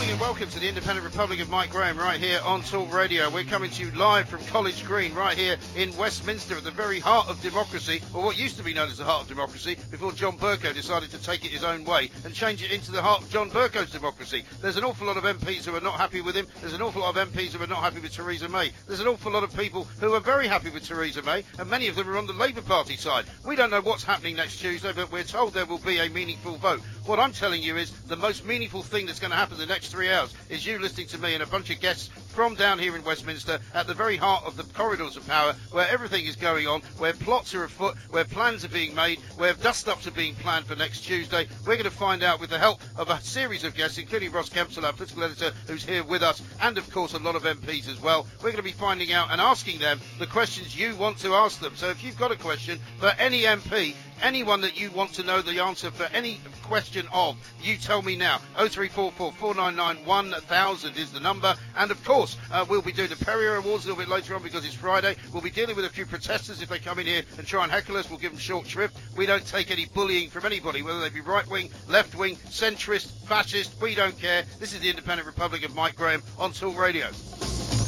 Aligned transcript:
Morning 0.00 0.12
and 0.12 0.20
welcome 0.22 0.48
to 0.48 0.58
the 0.58 0.66
Independent 0.66 1.04
Republic 1.04 1.40
of 1.40 1.50
Mike 1.50 1.68
Graham 1.68 1.98
right 1.98 2.18
here 2.18 2.40
on 2.42 2.62
Talk 2.62 2.90
Radio. 2.90 3.28
We're 3.28 3.44
coming 3.44 3.70
to 3.72 3.84
you 3.84 3.90
live 3.90 4.30
from 4.30 4.42
College 4.46 4.82
Green 4.86 5.12
right 5.12 5.36
here 5.36 5.58
in 5.76 5.94
Westminster 5.94 6.56
at 6.56 6.64
the 6.64 6.70
very 6.70 6.98
heart 6.98 7.28
of 7.28 7.38
democracy, 7.42 8.00
or 8.14 8.24
what 8.24 8.38
used 8.38 8.56
to 8.56 8.62
be 8.62 8.72
known 8.72 8.88
as 8.88 8.96
the 8.96 9.04
heart 9.04 9.24
of 9.24 9.28
democracy, 9.28 9.76
before 9.90 10.12
John 10.12 10.38
Bercow 10.38 10.72
decided 10.72 11.10
to 11.10 11.22
take 11.22 11.44
it 11.44 11.50
his 11.50 11.64
own 11.64 11.84
way 11.84 12.10
and 12.24 12.32
change 12.32 12.62
it 12.62 12.70
into 12.70 12.90
the 12.92 13.02
heart 13.02 13.20
of 13.20 13.28
John 13.28 13.50
Bercow's 13.50 13.90
democracy. 13.90 14.42
There's 14.62 14.78
an 14.78 14.84
awful 14.84 15.06
lot 15.06 15.18
of 15.18 15.24
MPs 15.24 15.66
who 15.66 15.76
are 15.76 15.82
not 15.82 15.98
happy 15.98 16.22
with 16.22 16.34
him. 16.34 16.46
There's 16.62 16.72
an 16.72 16.80
awful 16.80 17.02
lot 17.02 17.14
of 17.14 17.28
MPs 17.30 17.52
who 17.52 17.62
are 17.62 17.66
not 17.66 17.82
happy 17.82 18.00
with 18.00 18.14
Theresa 18.14 18.48
May. 18.48 18.72
There's 18.86 19.00
an 19.00 19.06
awful 19.06 19.32
lot 19.32 19.44
of 19.44 19.54
people 19.54 19.84
who 20.00 20.14
are 20.14 20.20
very 20.20 20.48
happy 20.48 20.70
with 20.70 20.88
Theresa 20.88 21.20
May, 21.20 21.44
and 21.58 21.68
many 21.68 21.88
of 21.88 21.96
them 21.96 22.08
are 22.08 22.16
on 22.16 22.26
the 22.26 22.32
Labour 22.32 22.62
Party 22.62 22.96
side. 22.96 23.26
We 23.44 23.54
don't 23.54 23.70
know 23.70 23.82
what's 23.82 24.04
happening 24.04 24.36
next 24.36 24.60
Tuesday, 24.60 24.94
but 24.94 25.12
we're 25.12 25.24
told 25.24 25.52
there 25.52 25.66
will 25.66 25.76
be 25.76 25.98
a 25.98 26.08
meaningful 26.08 26.56
vote. 26.56 26.80
What 27.10 27.18
I'm 27.18 27.32
telling 27.32 27.60
you 27.60 27.76
is 27.76 27.90
the 28.06 28.14
most 28.14 28.46
meaningful 28.46 28.84
thing 28.84 29.06
that's 29.06 29.18
going 29.18 29.32
to 29.32 29.36
happen 29.36 29.54
in 29.54 29.60
the 29.60 29.66
next 29.66 29.88
three 29.88 30.12
hours 30.12 30.32
is 30.48 30.64
you 30.64 30.78
listening 30.78 31.08
to 31.08 31.18
me 31.18 31.34
and 31.34 31.42
a 31.42 31.46
bunch 31.46 31.68
of 31.68 31.80
guests 31.80 32.08
from 32.28 32.54
down 32.54 32.78
here 32.78 32.94
in 32.94 33.02
Westminster 33.02 33.58
at 33.74 33.88
the 33.88 33.94
very 33.94 34.16
heart 34.16 34.44
of 34.44 34.56
the 34.56 34.62
corridors 34.74 35.16
of 35.16 35.26
power 35.26 35.56
where 35.72 35.88
everything 35.88 36.24
is 36.26 36.36
going 36.36 36.68
on, 36.68 36.82
where 36.98 37.12
plots 37.12 37.52
are 37.52 37.64
afoot, 37.64 37.96
where 38.10 38.24
plans 38.24 38.64
are 38.64 38.68
being 38.68 38.94
made, 38.94 39.18
where 39.36 39.54
dust-ups 39.54 40.06
are 40.06 40.12
being 40.12 40.36
planned 40.36 40.66
for 40.66 40.76
next 40.76 41.00
Tuesday. 41.00 41.48
We're 41.66 41.74
going 41.74 41.82
to 41.82 41.90
find 41.90 42.22
out 42.22 42.38
with 42.38 42.50
the 42.50 42.58
help 42.60 42.80
of 42.96 43.10
a 43.10 43.20
series 43.20 43.64
of 43.64 43.74
guests, 43.74 43.98
including 43.98 44.30
Ross 44.30 44.48
Kempsell, 44.48 44.84
our 44.84 44.92
political 44.92 45.24
editor, 45.24 45.50
who's 45.66 45.84
here 45.84 46.04
with 46.04 46.22
us, 46.22 46.40
and 46.62 46.78
of 46.78 46.88
course 46.92 47.14
a 47.14 47.18
lot 47.18 47.34
of 47.34 47.42
MPs 47.42 47.88
as 47.88 48.00
well. 48.00 48.28
We're 48.36 48.52
going 48.52 48.56
to 48.58 48.62
be 48.62 48.70
finding 48.70 49.12
out 49.12 49.32
and 49.32 49.40
asking 49.40 49.80
them 49.80 50.00
the 50.20 50.28
questions 50.28 50.78
you 50.78 50.94
want 50.94 51.18
to 51.18 51.34
ask 51.34 51.58
them. 51.58 51.74
So 51.74 51.88
if 51.88 52.04
you've 52.04 52.16
got 52.16 52.30
a 52.30 52.36
question 52.36 52.78
for 53.00 53.12
any 53.18 53.42
MP, 53.42 53.94
anyone 54.22 54.60
that 54.60 54.80
you 54.80 54.92
want 54.92 55.12
to 55.14 55.24
know 55.24 55.42
the 55.42 55.58
answer 55.58 55.90
for 55.90 56.04
any 56.14 56.40
question 56.70 57.08
of, 57.12 57.36
you 57.60 57.76
tell 57.76 58.00
me 58.00 58.14
now. 58.14 58.38
0344 58.56 59.32
499 59.32 60.06
1000 60.06 60.96
is 60.96 61.10
the 61.10 61.18
number. 61.18 61.52
And 61.76 61.90
of 61.90 62.02
course, 62.04 62.36
uh, 62.52 62.64
we'll 62.68 62.80
be 62.80 62.92
doing 62.92 63.08
the 63.08 63.16
Perrior 63.16 63.58
Awards 63.58 63.86
a 63.86 63.88
little 63.88 64.00
bit 64.00 64.08
later 64.08 64.36
on 64.36 64.42
because 64.44 64.64
it's 64.64 64.72
Friday. 64.72 65.16
We'll 65.32 65.42
be 65.42 65.50
dealing 65.50 65.74
with 65.74 65.84
a 65.84 65.88
few 65.88 66.06
protesters 66.06 66.62
if 66.62 66.68
they 66.68 66.78
come 66.78 67.00
in 67.00 67.06
here 67.06 67.24
and 67.38 67.44
try 67.44 67.64
and 67.64 67.72
heckle 67.72 67.96
us. 67.96 68.08
We'll 68.08 68.20
give 68.20 68.30
them 68.30 68.38
short 68.38 68.68
shrift. 68.68 68.96
We 69.16 69.26
don't 69.26 69.44
take 69.44 69.72
any 69.72 69.86
bullying 69.86 70.30
from 70.30 70.46
anybody, 70.46 70.82
whether 70.82 71.00
they 71.00 71.08
be 71.08 71.20
right 71.20 71.46
wing, 71.48 71.70
left 71.88 72.14
wing, 72.14 72.36
centrist, 72.36 73.26
fascist. 73.26 73.74
We 73.82 73.96
don't 73.96 74.16
care. 74.16 74.44
This 74.60 74.72
is 74.72 74.78
the 74.78 74.90
Independent 74.90 75.26
Republic 75.26 75.64
of 75.64 75.74
Mike 75.74 75.96
Graham 75.96 76.22
on 76.38 76.52
Talk 76.52 76.78
Radio. 76.78 77.08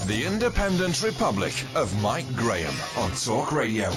The 0.06 0.24
Independent 0.26 1.00
Republic 1.04 1.54
of 1.76 2.02
Mike 2.02 2.26
Graham 2.34 2.74
on 2.96 3.12
Talk 3.12 3.52
Radio. 3.52 3.92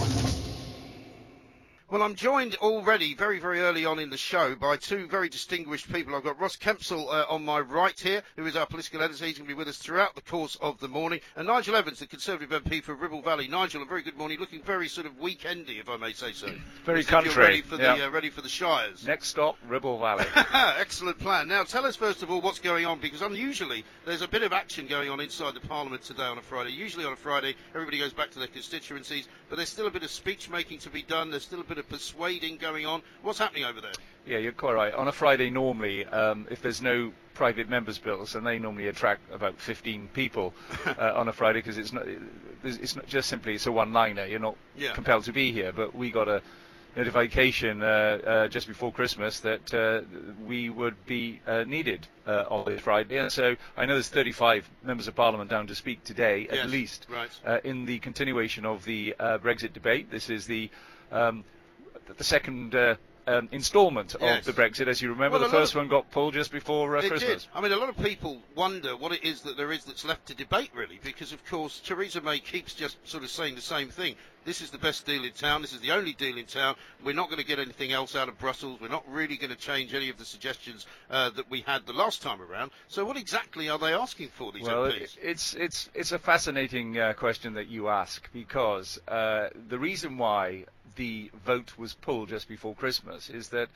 Well, 1.88 2.02
I'm 2.02 2.16
joined 2.16 2.55
already 2.55 3.14
very, 3.14 3.38
very 3.38 3.59
early 3.59 3.86
on 3.86 4.00
in 4.00 4.09
the 4.09 4.17
show 4.17 4.55
by 4.55 4.75
two 4.75 5.05
very 5.08 5.30
distinguished 5.30 5.94
people. 5.94 6.16
I've 6.16 6.23
got 6.23 6.39
Ross 6.39 6.55
Kempsell 6.55 7.08
uh, 7.08 7.28
on 7.30 7.45
my 7.45 7.59
right 7.59 7.97
here, 8.00 8.23
who 8.36 8.47
is 8.47 8.55
our 8.55 8.66
political 8.66 9.03
editor. 9.03 9.23
He's 9.23 9.38
going 9.38 9.47
to 9.47 9.53
be 9.53 9.58
with 9.58 9.67
us 9.67 9.78
throughout 9.78 10.16
the 10.16 10.22
course 10.22 10.58
of 10.61 10.80
the 10.80 10.88
morning. 10.88 11.19
And 11.36 11.45
Nigel 11.45 11.75
Evans, 11.75 12.00
the 12.00 12.08
Conservative 12.08 12.63
MP 12.63 12.81
for 12.81 12.95
Ribble 12.95 13.22
Valley. 13.22 13.47
Nigel, 13.47 13.83
a 13.83 13.86
very 13.86 14.02
good 14.02 14.17
morning. 14.17 14.39
Looking 14.39 14.63
very 14.63 14.88
sort 14.88 15.06
of 15.06 15.19
weekendy, 15.19 15.80
if 15.80 15.88
I 15.88 15.97
may 15.97 16.11
say 16.11 16.31
so. 16.31 16.47
Very 16.86 17.02
As 17.02 17.06
country, 17.06 17.36
Ready 17.36 17.61
for, 17.61 17.75
yeah. 17.75 17.95
the, 17.95 18.08
uh, 18.08 18.09
ready 18.09 18.31
for 18.31 18.41
the 18.41 18.50
Shires. 18.50 19.06
Next 19.06 19.28
stop, 19.28 19.56
Ribble 19.68 20.00
Valley. 20.00 20.25
Excellent 20.35 21.19
plan. 21.19 21.47
Now, 21.47 21.66
tell 21.66 21.85
us 21.85 21.95
first 21.95 22.24
of 22.24 22.31
all 22.31 22.41
what's 22.41 22.57
going 22.57 22.88
on, 22.88 23.00
because 23.00 23.22
unusually 23.22 23.85
there's 24.07 24.24
a 24.24 24.28
bit 24.28 24.41
of 24.41 24.53
action 24.53 24.88
going 24.88 25.12
on 25.12 25.19
inside 25.19 25.53
the 25.53 25.59
Parliament 25.59 26.01
today 26.01 26.24
on 26.24 26.40
a 26.40 26.41
Friday. 26.41 26.72
Usually 26.72 27.06
on 27.06 27.13
a 27.13 27.16
Friday, 27.16 27.53
everybody 27.75 28.00
goes 28.00 28.12
back 28.12 28.31
to 28.31 28.40
their 28.40 28.47
constituencies, 28.47 29.28
but 29.55 29.59
there's 29.59 29.69
still 29.69 29.88
a 29.88 29.91
bit 29.91 30.03
of 30.03 30.11
speech 30.11 30.49
making 30.49 30.79
to 30.79 30.89
be 30.89 31.01
done. 31.01 31.31
There's 31.31 31.43
still 31.43 31.61
a 31.61 31.63
bit 31.63 31.77
of 31.77 31.88
persuading 31.88 32.57
going 32.57 32.85
on. 32.85 33.01
What's 33.21 33.39
happening 33.39 33.63
over 33.63 33.79
there? 33.79 33.93
yeah, 34.27 34.38
you're 34.38 34.51
quite 34.51 34.73
right. 34.73 34.93
On 34.93 35.07
a 35.07 35.13
Friday, 35.13 35.49
normally, 35.49 36.03
um, 36.07 36.45
if 36.51 36.61
there's 36.61 36.81
no 36.81 37.13
private 37.35 37.69
members' 37.69 37.97
bills, 37.97 38.35
and 38.35 38.45
they 38.45 38.59
normally 38.59 38.89
attract 38.89 39.21
about 39.31 39.57
15 39.57 40.09
people 40.13 40.53
uh, 40.85 41.13
on 41.15 41.29
a 41.29 41.31
Friday 41.31 41.59
because 41.59 41.77
it's 41.77 41.94
not, 41.94 42.03
it's 42.65 42.97
not 42.97 43.07
just 43.07 43.29
simply 43.29 43.55
it's 43.55 43.65
a 43.65 43.71
one-liner. 43.71 44.25
You're 44.25 44.41
not 44.41 44.57
Yeah. 44.75 44.91
compelled 44.91 45.23
to 45.23 45.31
be 45.31 45.53
here, 45.53 45.71
but 45.71 45.95
we 45.95 46.11
got 46.11 46.27
a 46.27 46.41
notification 46.95 47.81
uh, 47.81 47.85
uh, 47.85 48.47
just 48.47 48.67
before 48.67 48.91
Christmas 48.91 49.39
that 49.41 49.73
uh, 49.73 50.01
we 50.45 50.69
would 50.69 50.95
be 51.06 51.39
uh, 51.47 51.63
needed 51.66 52.07
uh, 52.25 52.45
on 52.50 52.66
this 52.66 52.81
Friday, 52.81 53.17
and 53.17 53.31
so 53.31 53.56
I 53.78 53.85
know 53.85 53.94
there's 53.94 54.09
35 54.09 54.69
members 54.83 55.07
of 55.07 55.16
Parliament 55.16 55.50
down 55.50 55.67
to 55.67 55.75
speak 55.75 56.03
today, 56.03 56.47
Yes, 56.51 56.63
at 56.66 56.69
least, 56.69 57.07
right. 57.09 57.29
uh, 57.45 57.59
in 57.63 57.85
the 57.85 58.00
continuation 58.00 58.66
of 58.66 58.85
the 58.85 59.16
uh, 59.19 59.38
Brexit 59.39 59.73
debate. 59.73 60.09
This 60.11 60.29
is 60.29 60.47
the 60.47 60.69
um, 61.11 61.44
the 62.17 62.23
second 62.23 62.75
instalment 63.52 64.16
Yes. 64.19 64.47
of 64.47 64.56
the 64.56 64.62
Brexit. 64.62 64.88
As 64.88 65.02
you 65.02 65.09
remember, 65.09 65.40
Well, 65.40 65.47
the 65.47 65.56
first 65.56 65.74
of- 65.74 65.78
one 65.78 65.88
got 65.88 66.09
pulled 66.12 66.34
just 66.34 66.52
before 66.52 66.97
uh, 66.97 67.02
It 67.02 67.09
Christmas. 67.09 67.44
did. 67.44 67.47
I 67.53 67.62
mean, 67.62 67.72
a 67.72 67.78
lot 67.78 67.90
of 67.90 67.97
people 67.97 68.41
wonder 68.56 68.96
what 68.96 69.12
it 69.12 69.24
is 69.24 69.41
that 69.41 69.58
there 69.58 69.72
is 69.72 69.84
that's 69.86 70.06
left 70.06 70.28
to 70.28 70.36
debate, 70.36 70.72
really, 70.74 71.00
because 71.03 71.31
of 71.31 71.44
course 71.46 71.80
Theresa 71.80 72.22
May 72.22 72.40
keeps 72.40 72.74
just 72.74 72.97
sort 73.08 73.24
of 73.24 73.30
saying 73.30 73.56
the 73.56 73.62
same 73.62 73.90
thing. 73.90 74.16
This 74.46 74.62
is 74.62 74.69
the 74.69 74.78
best 74.78 75.08
deal 75.08 75.24
in 75.24 75.31
town. 75.31 75.63
This 75.63 75.74
is 75.74 75.80
the 75.81 75.90
only 75.91 76.13
deal 76.13 76.38
in 76.38 76.46
town. 76.46 76.75
We're 77.03 77.16
not 77.16 77.30
going 77.30 77.40
to 77.41 77.46
get 77.47 77.58
anything 77.58 77.91
else 77.91 78.16
out 78.16 78.30
of 78.30 78.38
Brussels. 78.38 78.80
We're 78.80 78.90
not 78.90 79.03
really 79.12 79.38
going 79.38 79.50
to 79.50 79.56
change 79.56 79.96
any 79.96 80.07
of 80.09 80.18
the 80.19 80.25
suggestions 80.25 80.86
uh, 81.09 81.31
that 81.31 81.50
we 81.50 81.62
had 81.62 81.88
the 81.88 81.94
last 81.94 82.22
time 82.22 82.40
around. 82.40 82.69
So, 82.88 83.03
what 83.06 83.18
exactly 83.18 83.69
are 83.69 83.80
they 83.80 83.94
asking 83.94 84.30
for 84.30 84.52
these 84.52 84.62
Well, 84.63 84.84
MPs? 84.86 85.02
it- 85.02 85.18
it's 85.24 85.53
it's 85.56 85.90
it's 85.96 86.12
a 86.12 86.19
fascinating 86.19 86.96
uh, 87.00 87.13
question 87.13 87.56
that 87.56 87.69
you 87.69 87.88
ask 87.90 88.31
because 88.34 89.00
uh, 89.07 89.50
the 89.68 89.80
reason 89.80 90.19
why 90.19 90.66
the 90.96 91.31
vote 91.46 91.78
was 91.78 91.94
pulled 91.94 92.29
just 92.29 92.47
before 92.47 92.75
Christmas 92.75 93.29
is 93.29 93.50
that 93.50 93.69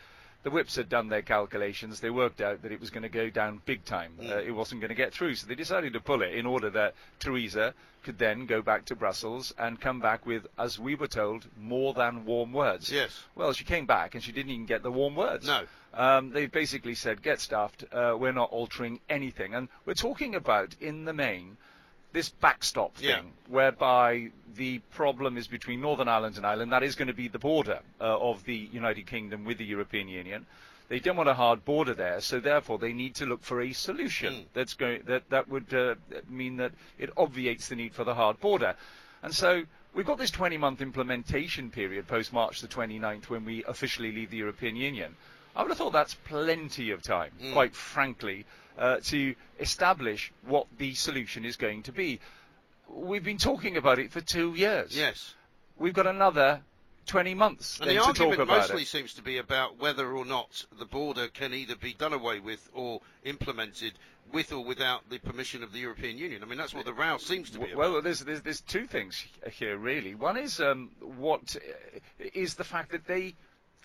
the 0.43 0.49
whips 0.49 0.77
had 0.77 0.87
done 0.87 1.09
their 1.09 1.21
calculations. 1.21 1.99
They 1.99 2.09
worked 2.09 2.39
out 2.39 2.61
that 2.61 2.71
it 2.71 2.79
was 2.79 2.89
going 2.89 3.03
to 3.03 3.09
go 3.09 3.29
down 3.29 3.61
big 3.65 3.83
time. 3.83 4.13
Uh, 4.21 4.37
it 4.37 4.51
wasn't 4.51 4.79
going 4.79 4.89
to 4.89 4.95
get 4.95 5.13
through, 5.13 5.35
so 5.35 5.47
they 5.47 5.55
decided 5.55 5.93
to 5.93 5.99
pull 5.99 6.21
it 6.21 6.33
in 6.33 6.45
order 6.45 6.69
that 6.69 6.95
Theresa 7.19 7.73
could 8.03 8.17
then 8.17 8.45
go 8.45 8.61
back 8.61 8.85
to 8.85 8.95
Brussels 8.95 9.53
and 9.57 9.81
come 9.81 9.99
back 9.99 10.25
with, 10.25 10.47
as 10.57 10.79
we 10.79 10.95
were 10.95 11.07
told, 11.07 11.45
more 11.59 11.93
than 11.93 12.23
warm 12.23 12.53
words. 12.53 12.89
Yes. 12.89 13.11
Well, 13.35 13.51
she 13.51 13.65
came 13.65 13.85
back 13.85 14.15
and 14.15 14.23
she 14.23 14.31
didn't 14.31 14.51
even 14.51 14.65
get 14.65 14.81
the 14.81 14.91
warm 14.91 15.15
words. 15.15 15.45
No. 15.45 15.63
Um, 15.93 16.31
they 16.31 16.45
basically 16.45 16.95
said, 16.95 17.21
get 17.21 17.41
stuffed, 17.41 17.83
uh, 17.91 18.15
we're 18.17 18.31
not 18.31 18.51
altering 18.51 19.01
anything. 19.09 19.53
And 19.53 19.67
we're 19.85 19.95
talking 19.95 20.35
about, 20.35 20.75
in 20.79 21.03
the 21.03 21.13
main, 21.13 21.57
this 22.11 22.29
backstop 22.29 22.95
thing, 22.95 23.07
Yeah. 23.09 23.21
whereby 23.47 24.31
the 24.55 24.79
problem 24.91 25.37
is 25.37 25.47
between 25.47 25.81
Northern 25.81 26.07
Ireland 26.07 26.37
and 26.37 26.45
Ireland. 26.45 26.71
That 26.71 26.83
is 26.83 26.95
going 26.95 27.07
to 27.07 27.13
be 27.13 27.27
the 27.27 27.39
border 27.39 27.79
uh, 28.01 28.17
of 28.19 28.43
the 28.45 28.55
United 28.55 29.05
Kingdom 29.07 29.45
with 29.45 29.57
the 29.57 29.65
European 29.65 30.07
Union. 30.07 30.45
They 30.89 30.99
don't 30.99 31.15
want 31.17 31.29
a 31.29 31.35
hard 31.35 31.63
border 31.65 31.93
there, 31.93 32.19
so 32.19 32.39
therefore 32.39 32.79
they 32.79 32.93
need 32.93 33.13
to 33.15 33.25
look 33.27 33.43
for 33.43 33.61
a 33.61 33.71
solution 33.73 34.33
Mm. 34.33 34.45
that's 34.53 34.73
going 34.73 35.03
that 35.05 35.29
that 35.29 35.47
would 35.47 35.71
uh, 35.73 35.95
mean 36.27 36.57
that 36.57 36.71
it 36.97 37.11
obviates 37.15 37.67
the 37.69 37.75
need 37.75 37.93
for 37.93 38.03
the 38.03 38.15
hard 38.15 38.39
border. 38.39 38.75
And 39.21 39.33
so 39.33 39.63
we've 39.93 40.05
got 40.07 40.17
this 40.17 40.31
20-month 40.31 40.81
implementation 40.81 41.69
period 41.69 42.07
post 42.07 42.33
March 42.33 42.61
the 42.61 42.67
29th 42.67 43.29
when 43.29 43.45
we 43.45 43.63
officially 43.65 44.11
leave 44.11 44.31
the 44.31 44.37
European 44.37 44.75
Union. 44.75 45.15
I 45.55 45.61
would 45.61 45.69
have 45.69 45.77
thought 45.77 45.93
that's 45.93 46.13
plenty 46.13 46.91
of 46.91 47.01
time, 47.01 47.31
Mm. 47.41 47.53
quite 47.53 47.75
frankly, 47.75 48.45
uh, 48.77 48.97
to 49.05 49.35
establish 49.59 50.31
what 50.43 50.67
the 50.77 50.93
solution 50.93 51.43
is 51.45 51.55
going 51.57 51.83
to 51.83 51.91
be. 51.91 52.19
We've 52.87 53.23
been 53.23 53.37
talking 53.37 53.77
about 53.77 53.99
it 53.99 54.11
for 54.11 54.21
two 54.21 54.53
years. 54.55 54.95
yes. 54.95 55.35
We've 55.77 55.93
got 55.93 56.07
another 56.07 56.61
20 57.05 57.33
months 57.33 57.79
And 57.79 57.89
the 57.89 57.97
argument 57.97 58.47
mostly 58.47 58.81
it. 58.83 58.87
seems 58.87 59.13
to 59.15 59.21
be 59.21 59.37
about 59.37 59.77
whether 59.79 60.11
or 60.11 60.25
not 60.25 60.65
the 60.77 60.85
border 60.85 61.27
can 61.29 61.53
either 61.53 61.75
be 61.75 61.93
done 61.93 62.13
away 62.13 62.39
with 62.39 62.69
or 62.73 63.01
implemented 63.23 63.93
with 64.31 64.51
or 64.51 64.63
without 64.63 65.09
the 65.09 65.17
permission 65.19 65.63
of 65.63 65.71
the 65.73 65.79
European 65.79 66.17
Union. 66.17 66.43
I 66.43 66.45
mean, 66.45 66.57
that's 66.57 66.73
what 66.73 66.85
the 66.85 66.93
row 66.93 67.17
seems 67.17 67.49
to 67.51 67.59
be 67.59 67.65
about. 67.71 67.77
Well, 67.77 68.01
there's, 68.01 68.19
there's 68.19 68.41
there's 68.41 68.61
two 68.61 68.85
things 68.85 69.25
here 69.53 69.77
really. 69.77 70.13
One 70.13 70.37
is 70.37 70.59
um, 70.59 70.91
what 71.01 71.55
uh, 71.55 71.99
is 72.33 72.53
the 72.55 72.63
fact 72.63 72.91
that 72.91 73.07
they 73.07 73.33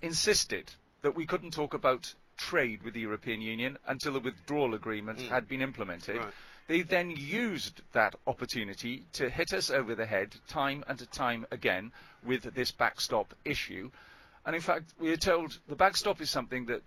insisted 0.03 0.71
that 1.05 1.15
we 1.15 1.27
couldn't 1.27 1.53
talk 1.53 1.75
about 1.75 2.15
trade 2.39 2.83
with 2.83 2.95
the 2.95 3.01
European 3.01 3.43
Union 3.43 3.77
until 3.87 4.15
the 4.15 4.21
withdrawal 4.21 4.75
agreement 4.75 5.21
had 5.21 5.47
been 5.47 5.61
implemented. 5.61 6.17
Right. 6.17 6.33
They 6.67 6.81
then 6.81 7.11
used 7.11 7.83
that 7.93 8.15
opportunity 8.27 9.05
to 9.13 9.29
hit 9.29 9.53
us 9.53 9.71
over 9.71 9.95
the 9.95 10.07
head 10.07 10.35
time 10.49 10.83
and 10.89 10.99
time 11.13 11.47
again 11.51 11.93
with 12.25 12.55
this 12.55 12.71
backstop 12.71 13.35
issue. 13.45 13.91
And 14.47 14.57
in 14.57 14.63
fact, 14.63 14.95
we 14.99 15.13
are 15.13 15.19
told 15.19 15.59
the 15.69 15.77
backstop 15.77 16.23
is 16.23 16.31
something 16.31 16.65
that 16.67 16.81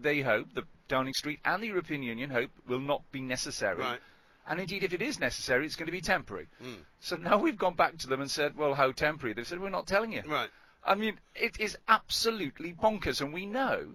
they 0.00 0.20
hope, 0.20 0.54
the 0.54 0.62
Downing 0.86 1.14
Street 1.14 1.40
and 1.44 1.60
the 1.60 1.66
European 1.66 2.04
Union 2.04 2.30
hope, 2.30 2.50
will 2.68 2.80
not 2.80 3.02
be 3.10 3.20
necessary. 3.20 3.82
Right. 3.82 3.98
And 4.46 4.60
indeed, 4.60 4.84
if 4.84 4.92
it 4.92 5.02
is 5.02 5.18
necessary, 5.18 5.66
it's 5.66 5.74
going 5.74 5.86
to 5.86 5.92
be 5.92 6.00
temporary. 6.00 6.46
Mm. 6.62 6.76
So 7.00 7.16
now 7.16 7.38
we've 7.38 7.58
gone 7.58 7.74
back 7.74 7.98
to 7.98 8.06
them 8.06 8.20
and 8.20 8.30
said, 8.30 8.56
well, 8.56 8.74
how 8.74 8.92
temporary? 8.92 9.34
They've 9.34 9.46
said, 9.46 9.58
we're 9.58 9.70
not 9.70 9.88
telling 9.88 10.12
you. 10.12 10.22
Right. 10.26 10.50
I 10.86 10.94
mean, 10.94 11.18
it 11.34 11.58
is 11.60 11.76
absolutely 11.88 12.72
bonkers. 12.72 13.20
And 13.20 13.32
we 13.32 13.46
know 13.46 13.94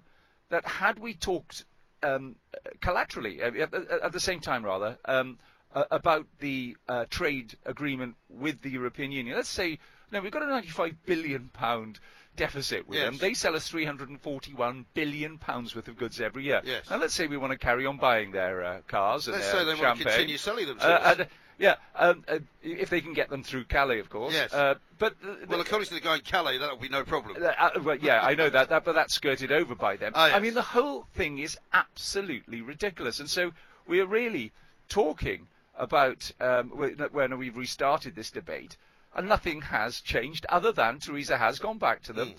that 0.50 0.65
had 0.65 1.00
we 1.00 1.13
talked 1.13 1.65
um, 2.03 2.36
collaterally, 2.81 3.41
at, 3.41 3.56
at 3.56 4.12
the 4.12 4.19
same 4.19 4.39
time 4.39 4.63
rather, 4.65 4.97
um, 5.06 5.38
uh, 5.74 5.83
about 5.91 6.25
the 6.39 6.75
uh, 6.88 7.06
trade 7.09 7.56
agreement 7.65 8.15
with 8.30 8.62
the 8.62 8.69
European 8.69 9.12
Union, 9.12 9.36
let's 9.36 9.50
say, 9.50 9.77
no, 10.12 10.19
we've 10.21 10.31
got 10.31 10.41
a 10.41 10.47
95 10.47 10.95
billion 11.06 11.50
pound 11.50 12.00
deficit 12.36 12.88
with 12.88 12.97
Yes. 12.97 13.06
them. 13.06 13.18
They 13.19 13.33
sell 13.33 13.56
us 13.56 13.68
341 13.68 14.85
billion 14.94 15.38
pounds 15.38 15.75
worth 15.75 15.88
of 15.88 15.97
goods 15.97 16.19
every 16.19 16.45
year. 16.45 16.62
Yes. 16.63 16.89
Now 16.89 16.97
let's 16.97 17.13
say 17.13 17.27
we 17.27 17.38
want 17.38 17.51
to 17.51 17.57
carry 17.57 17.85
on 17.85 17.97
buying 17.97 18.31
their 18.31 18.63
uh, 18.63 18.80
cars 18.88 19.27
and 19.27 19.35
Let's 19.35 19.51
their 19.51 19.59
say 19.59 19.65
they 19.65 19.80
want 19.80 19.97
to 20.00 20.03
continue 20.03 20.38
selling 20.38 20.68
them 20.68 20.80
to 20.80 20.85
Uh, 20.85 21.25
yeah, 21.59 21.75
um, 21.95 22.23
uh, 22.27 22.39
if 22.63 22.89
they 22.89 23.01
can 23.01 23.13
get 23.13 23.29
them 23.29 23.44
through 23.44 23.65
Calais, 23.65 24.00
of 24.00 24.09
course. 24.09 24.33
Yes. 24.33 24.53
Uh, 24.53 24.75
but 24.97 25.13
uh, 25.23 25.35
Well, 25.47 25.61
according 25.61 25.88
to 25.89 25.94
the 25.94 26.00
guy 26.00 26.15
in 26.15 26.21
Calais, 26.21 26.57
that'll 26.57 26.77
be 26.77 26.89
no 26.89 27.03
problem. 27.03 27.38
uh, 27.44 27.47
uh, 27.59 27.69
well, 27.83 27.97
yeah, 27.97 28.21
I 28.23 28.33
know 28.33 28.50
that, 28.50 28.69
that, 28.69 28.83
but 28.85 28.95
that's 28.95 29.13
skirted 29.13 29.51
over 29.51 29.75
by 29.75 29.97
them. 29.97 30.13
Oh, 30.15 30.25
yes. 30.25 30.35
I 30.35 30.39
mean, 30.39 30.53
the 30.56 30.61
whole 30.61 31.06
thing 31.13 31.38
is 31.39 31.57
absolutely 31.73 32.61
ridiculous, 32.61 33.19
and 33.19 33.29
so 33.29 33.51
we 33.88 34.00
are 34.00 34.07
really 34.07 34.51
talking 34.88 35.47
about 35.77 36.31
um, 36.41 36.69
when 37.11 37.38
we've 37.38 37.56
restarted 37.56 38.15
this 38.15 38.31
debate, 38.31 38.77
and 39.15 39.27
nothing 39.29 39.61
has 39.61 40.01
changed 40.01 40.45
other 40.50 40.71
than 40.71 41.00
Theresa 41.00 41.38
has 41.38 41.59
gone 41.59 41.77
back 41.77 42.01
to 42.03 42.13
them. 42.13 42.33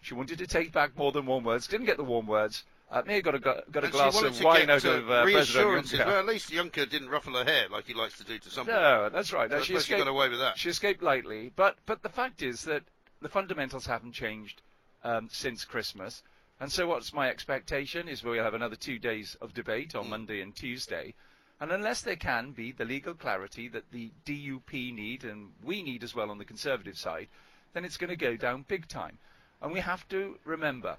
She 0.00 0.14
wanted 0.14 0.38
to 0.38 0.46
take 0.46 0.70
back 0.72 0.96
more 0.96 1.12
than 1.12 1.26
warm 1.26 1.44
words, 1.44 1.66
didn't 1.66 1.86
get 1.86 1.96
the 1.96 2.04
warm 2.04 2.26
words. 2.26 2.64
Uh, 2.88 3.02
may 3.04 3.14
have 3.16 3.24
got 3.24 3.34
a, 3.34 3.40
got 3.40 3.64
a 3.74 3.82
And 3.84 3.92
glass 3.92 4.22
of 4.22 4.40
wine 4.42 4.70
out 4.70 4.84
of 4.84 5.10
uh, 5.10 5.22
President 5.22 5.34
reassurances. 5.34 5.98
Juncker. 5.98 6.06
Well, 6.06 6.18
at 6.20 6.26
least 6.26 6.50
Juncker 6.50 6.88
didn't 6.88 7.08
ruffle 7.08 7.34
her 7.34 7.44
hair 7.44 7.68
like 7.68 7.84
he 7.86 7.94
likes 7.94 8.16
to 8.18 8.24
do 8.24 8.38
to 8.38 8.50
some. 8.50 8.68
No, 8.68 9.08
that's 9.08 9.32
right. 9.32 9.50
So 9.50 9.56
No, 9.56 9.62
she 9.62 9.72
suppose 9.72 9.86
she 9.86 9.96
got 9.96 10.06
away 10.06 10.28
with 10.28 10.38
that. 10.38 10.56
She 10.56 10.68
escaped 10.68 11.02
lightly, 11.02 11.50
but 11.56 11.78
but 11.84 12.02
the 12.02 12.08
fact 12.08 12.42
is 12.42 12.62
that 12.62 12.84
the 13.20 13.28
fundamentals 13.28 13.86
haven't 13.86 14.12
changed 14.12 14.62
um, 15.02 15.28
since 15.32 15.64
Christmas, 15.64 16.22
and 16.60 16.70
so 16.70 16.86
what's 16.86 17.12
my 17.12 17.28
expectation 17.28 18.06
is 18.08 18.22
we'll 18.22 18.44
have 18.44 18.54
another 18.54 18.76
two 18.76 19.00
days 19.00 19.36
of 19.40 19.52
debate 19.52 19.96
on 19.96 20.08
Monday 20.08 20.40
and 20.40 20.54
Tuesday, 20.54 21.14
and 21.60 21.72
unless 21.72 22.02
there 22.02 22.14
can 22.14 22.52
be 22.52 22.70
the 22.70 22.84
legal 22.84 23.14
clarity 23.14 23.66
that 23.66 23.90
the 23.90 24.12
DUP 24.24 24.94
need 24.94 25.24
and 25.24 25.50
we 25.60 25.82
need 25.82 26.04
as 26.04 26.14
well 26.14 26.30
on 26.30 26.38
the 26.38 26.44
Conservative 26.44 26.96
side, 26.96 27.26
then 27.72 27.84
it's 27.84 27.96
going 27.96 28.10
to 28.10 28.16
go 28.16 28.36
down 28.36 28.64
big 28.68 28.86
time, 28.86 29.18
and 29.60 29.72
we 29.72 29.80
have 29.80 30.06
to 30.10 30.38
remember 30.44 30.96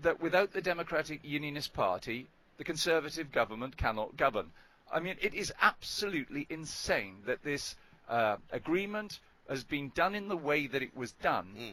that 0.00 0.20
without 0.20 0.52
the 0.52 0.60
Democratic 0.60 1.20
Unionist 1.24 1.72
Party, 1.72 2.28
the 2.58 2.64
Conservative 2.64 3.32
government 3.32 3.76
cannot 3.76 4.16
govern. 4.16 4.52
I 4.92 5.00
mean, 5.00 5.16
it 5.20 5.34
is 5.34 5.52
absolutely 5.60 6.46
insane 6.48 7.16
that 7.26 7.42
this 7.42 7.76
uh, 8.08 8.36
agreement 8.52 9.20
has 9.48 9.64
been 9.64 9.90
done 9.94 10.14
in 10.14 10.28
the 10.28 10.36
way 10.36 10.66
that 10.66 10.82
it 10.82 10.96
was 10.96 11.12
done. 11.12 11.54
Mm. 11.58 11.72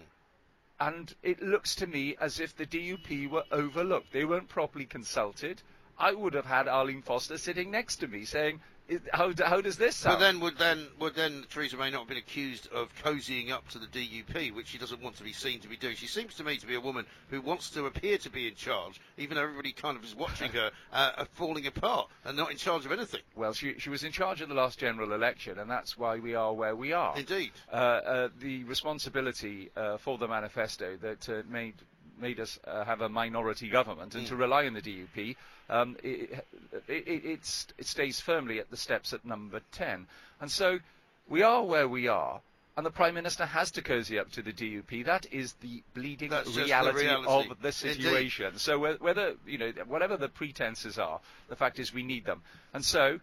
And 0.79 1.15
it 1.21 1.41
looks 1.41 1.75
to 1.75 1.87
me 1.87 2.15
as 2.19 2.39
if 2.39 2.55
the 2.55 2.65
DUP 2.65 3.29
were 3.29 3.45
overlooked. 3.51 4.11
They 4.11 4.25
weren't 4.25 4.49
properly 4.49 4.85
consulted. 4.85 5.61
I 5.97 6.13
would 6.13 6.33
have 6.33 6.45
had 6.45 6.67
Arlene 6.67 7.01
Foster 7.03 7.37
sitting 7.37 7.69
next 7.71 7.97
to 7.97 8.07
me 8.07 8.25
saying, 8.25 8.55
"Is- 8.55 8.61
how, 9.13 9.31
how 9.45 9.61
does 9.61 9.77
this 9.77 9.95
sound? 9.95 10.19
But 10.19 10.25
then 10.25 10.39
would 10.41 10.57
then 10.57 10.87
would 10.99 11.15
then 11.15 11.45
Theresa 11.49 11.77
May 11.77 11.89
not 11.89 11.99
have 11.99 12.07
been 12.07 12.17
accused 12.17 12.67
of 12.71 12.93
cozying 13.03 13.51
up 13.51 13.67
to 13.69 13.79
the 13.79 13.87
DUP, 13.87 14.53
which 14.53 14.67
she 14.67 14.77
doesn't 14.77 15.01
want 15.01 15.15
to 15.17 15.23
be 15.23 15.33
seen 15.33 15.59
to 15.61 15.67
be 15.67 15.77
doing? 15.77 15.95
She 15.95 16.07
seems 16.07 16.35
to 16.35 16.43
me 16.43 16.57
to 16.57 16.67
be 16.67 16.75
a 16.75 16.81
woman 16.81 17.05
who 17.29 17.41
wants 17.41 17.69
to 17.71 17.85
appear 17.85 18.17
to 18.19 18.29
be 18.29 18.47
in 18.47 18.55
charge, 18.55 18.99
even 19.17 19.35
though 19.35 19.43
everybody 19.43 19.71
kind 19.71 19.97
of 19.97 20.03
is 20.03 20.15
watching 20.15 20.51
her 20.53 20.71
uh, 20.91 21.11
uh, 21.17 21.25
falling 21.31 21.65
apart 21.67 22.09
and 22.25 22.35
not 22.37 22.51
in 22.51 22.57
charge 22.57 22.85
of 22.85 22.91
anything. 22.91 23.21
well, 23.35 23.53
she, 23.53 23.79
she 23.79 23.89
was 23.89 24.03
in 24.03 24.11
charge 24.11 24.41
of 24.41 24.49
the 24.49 24.55
last 24.55 24.79
general 24.79 25.13
election, 25.13 25.59
and 25.59 25.69
that's 25.69 25.97
why 25.97 26.19
we 26.19 26.35
are 26.35 26.53
where 26.53 26.75
we 26.75 26.93
are. 26.93 27.17
Indeed. 27.17 27.51
uh, 27.71 27.75
uh, 27.75 28.29
the 28.39 28.63
responsibility 28.65 29.69
uh, 29.75 29.97
for 29.97 30.17
the 30.17 30.27
manifesto 30.27 30.97
that 30.97 31.27
uh, 31.29 31.41
made 31.49 31.75
made 32.19 32.39
us 32.39 32.59
uh, 32.65 32.85
have 32.85 33.01
a 33.01 33.09
minority 33.09 33.67
government 33.69 34.15
and 34.15 34.27
to 34.27 34.35
rely 34.35 34.65
on 34.67 34.73
the 34.73 34.81
DUP, 34.81 35.35
um, 35.69 35.97
it, 36.03 36.45
it, 36.87 37.07
it, 37.07 37.73
it 37.77 37.85
stays 37.85 38.19
firmly 38.19 38.59
at 38.59 38.69
the 38.69 38.77
steps 38.77 39.13
at 39.13 39.25
number 39.25 39.61
10. 39.71 40.07
And 40.41 40.51
so 40.51 40.79
we 41.29 41.41
are 41.41 41.63
where 41.63 41.87
we 41.87 42.07
are. 42.07 42.41
And 42.75 42.85
the 42.85 42.91
Prime 42.91 43.13
Minister 43.13 43.45
has 43.45 43.69
to 43.71 43.83
cozy 43.83 44.17
up 44.17 44.31
to 44.31 44.41
the 44.41 44.51
DUP. 44.51 45.05
That 45.05 45.27
is 45.31 45.53
the 45.61 45.83
bleeding 45.93 46.31
just 46.31 46.55
the 46.55 46.63
reality, 46.63 47.01
reality. 47.01 47.49
of 47.51 47.61
the 47.61 47.67
Indeed. 47.67 47.73
situation. 47.73 48.57
So 48.57 48.97
whether 48.99 49.35
you 49.45 49.59
know 49.59 49.71
whatever 49.87 50.17
the 50.17 50.27
pretenses 50.27 50.97
are, 50.97 51.19
the 51.49 51.55
fact 51.55 51.77
is 51.77 51.93
we 51.93 52.01
need 52.01 52.25
them. 52.25 52.41
And 52.73 52.83
so 52.83 53.19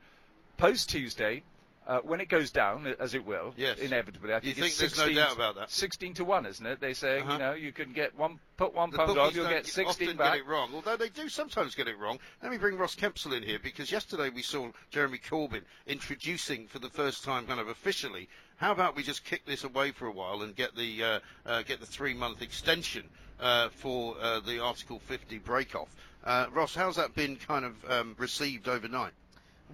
post 0.57 0.91
Tuesday, 0.91 1.43
uh, 1.87 1.99
when 2.01 2.21
it 2.21 2.29
goes 2.29 2.51
down, 2.51 2.87
as 3.01 3.15
it 3.15 3.25
will, 3.25 3.53
Yes. 3.57 3.79
inevitably, 3.79 4.33
I 4.33 4.37
You 4.37 4.41
think, 4.53 4.57
think 4.57 4.67
it's 4.69 4.79
there's 4.79 4.97
no 4.99 5.05
16 5.05 5.17
doubt 5.17 5.35
about 5.35 5.55
that? 5.57 5.71
16 5.71 6.15
to 6.15 6.25
one, 6.25 6.47
isn't 6.47 6.65
it? 6.67 6.81
They 6.81 6.95
say 6.95 7.21
Uh-huh. 7.21 7.33
you 7.33 7.39
know 7.39 7.53
you 7.55 7.73
can 7.73 7.93
get 7.93 8.17
one, 8.17 8.39
put 8.57 8.75
one 8.75 8.91
The 8.91 8.99
pound 8.99 9.19
on, 9.19 9.35
you'll 9.35 9.49
get 9.49 9.67
16 9.67 9.87
often 10.09 10.17
back. 10.17 10.33
get 10.35 10.41
it 10.41 10.47
wrong, 10.47 10.71
although 10.75 10.97
they 10.97 11.09
do 11.09 11.29
sometimes 11.29 11.75
get 11.75 11.89
it 11.89 11.99
wrong. 11.99 12.19
Let 12.43 12.53
me 12.53 12.59
bring 12.59 12.77
Ross 12.77 12.95
Kempsell 12.95 13.37
in 13.37 13.43
here 13.43 13.59
because 13.63 13.91
yesterday 13.91 14.29
we 14.29 14.43
saw 14.43 14.69
Jeremy 14.91 15.19
Corbyn 15.19 15.63
introducing 15.87 16.67
for 16.69 16.79
the 16.79 16.91
first 16.91 17.25
time, 17.25 17.47
kind 17.47 17.61
of 17.61 17.69
officially. 17.69 18.29
How 18.59 18.73
about 18.73 18.95
we 18.95 19.03
just 19.03 19.25
kick 19.25 19.45
this 19.47 19.65
away 19.65 19.91
for 19.91 20.07
a 20.07 20.13
while 20.13 20.43
and 20.43 20.55
get 20.55 20.77
the 20.77 21.03
uh, 21.03 21.21
uh, 21.47 21.63
get 21.63 21.81
the 21.81 21.87
three 21.87 22.15
month 22.15 22.43
extension 22.43 23.09
uh, 23.41 23.71
for 23.71 24.17
uh, 24.21 24.41
the 24.41 24.61
Article 24.63 24.99
50 24.99 25.39
break 25.39 25.75
off? 25.75 25.89
Uh, 26.23 26.47
Ross, 26.53 26.75
how's 26.75 26.97
that 26.97 27.15
been 27.15 27.37
kind 27.37 27.65
of 27.65 27.91
um, 27.91 28.15
received 28.19 28.69
overnight? 28.69 29.13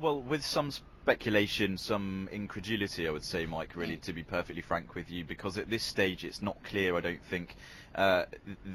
Well, 0.01 0.21
with 0.21 0.45
some 0.45 0.71
speculation, 1.07 1.79
some 1.79 2.29
incredulity, 2.33 3.07
I 3.07 3.13
would 3.13 3.23
say, 3.23 3.47
Mike, 3.47 3.77
really, 3.77 3.97
mm. 3.97 4.01
to 4.01 4.13
be 4.13 4.25
perfectly 4.25 4.61
frank 4.61 4.97
with 4.97 5.09
you, 5.09 5.23
because 5.25 5.57
at 5.57 5.71
this 5.71 5.85
stage 5.85 6.25
it's 6.25 6.43
not 6.43 6.61
clear, 6.65 6.97
I 6.97 7.01
don't 7.01 7.23
think, 7.31 7.55
uh, 7.95 8.25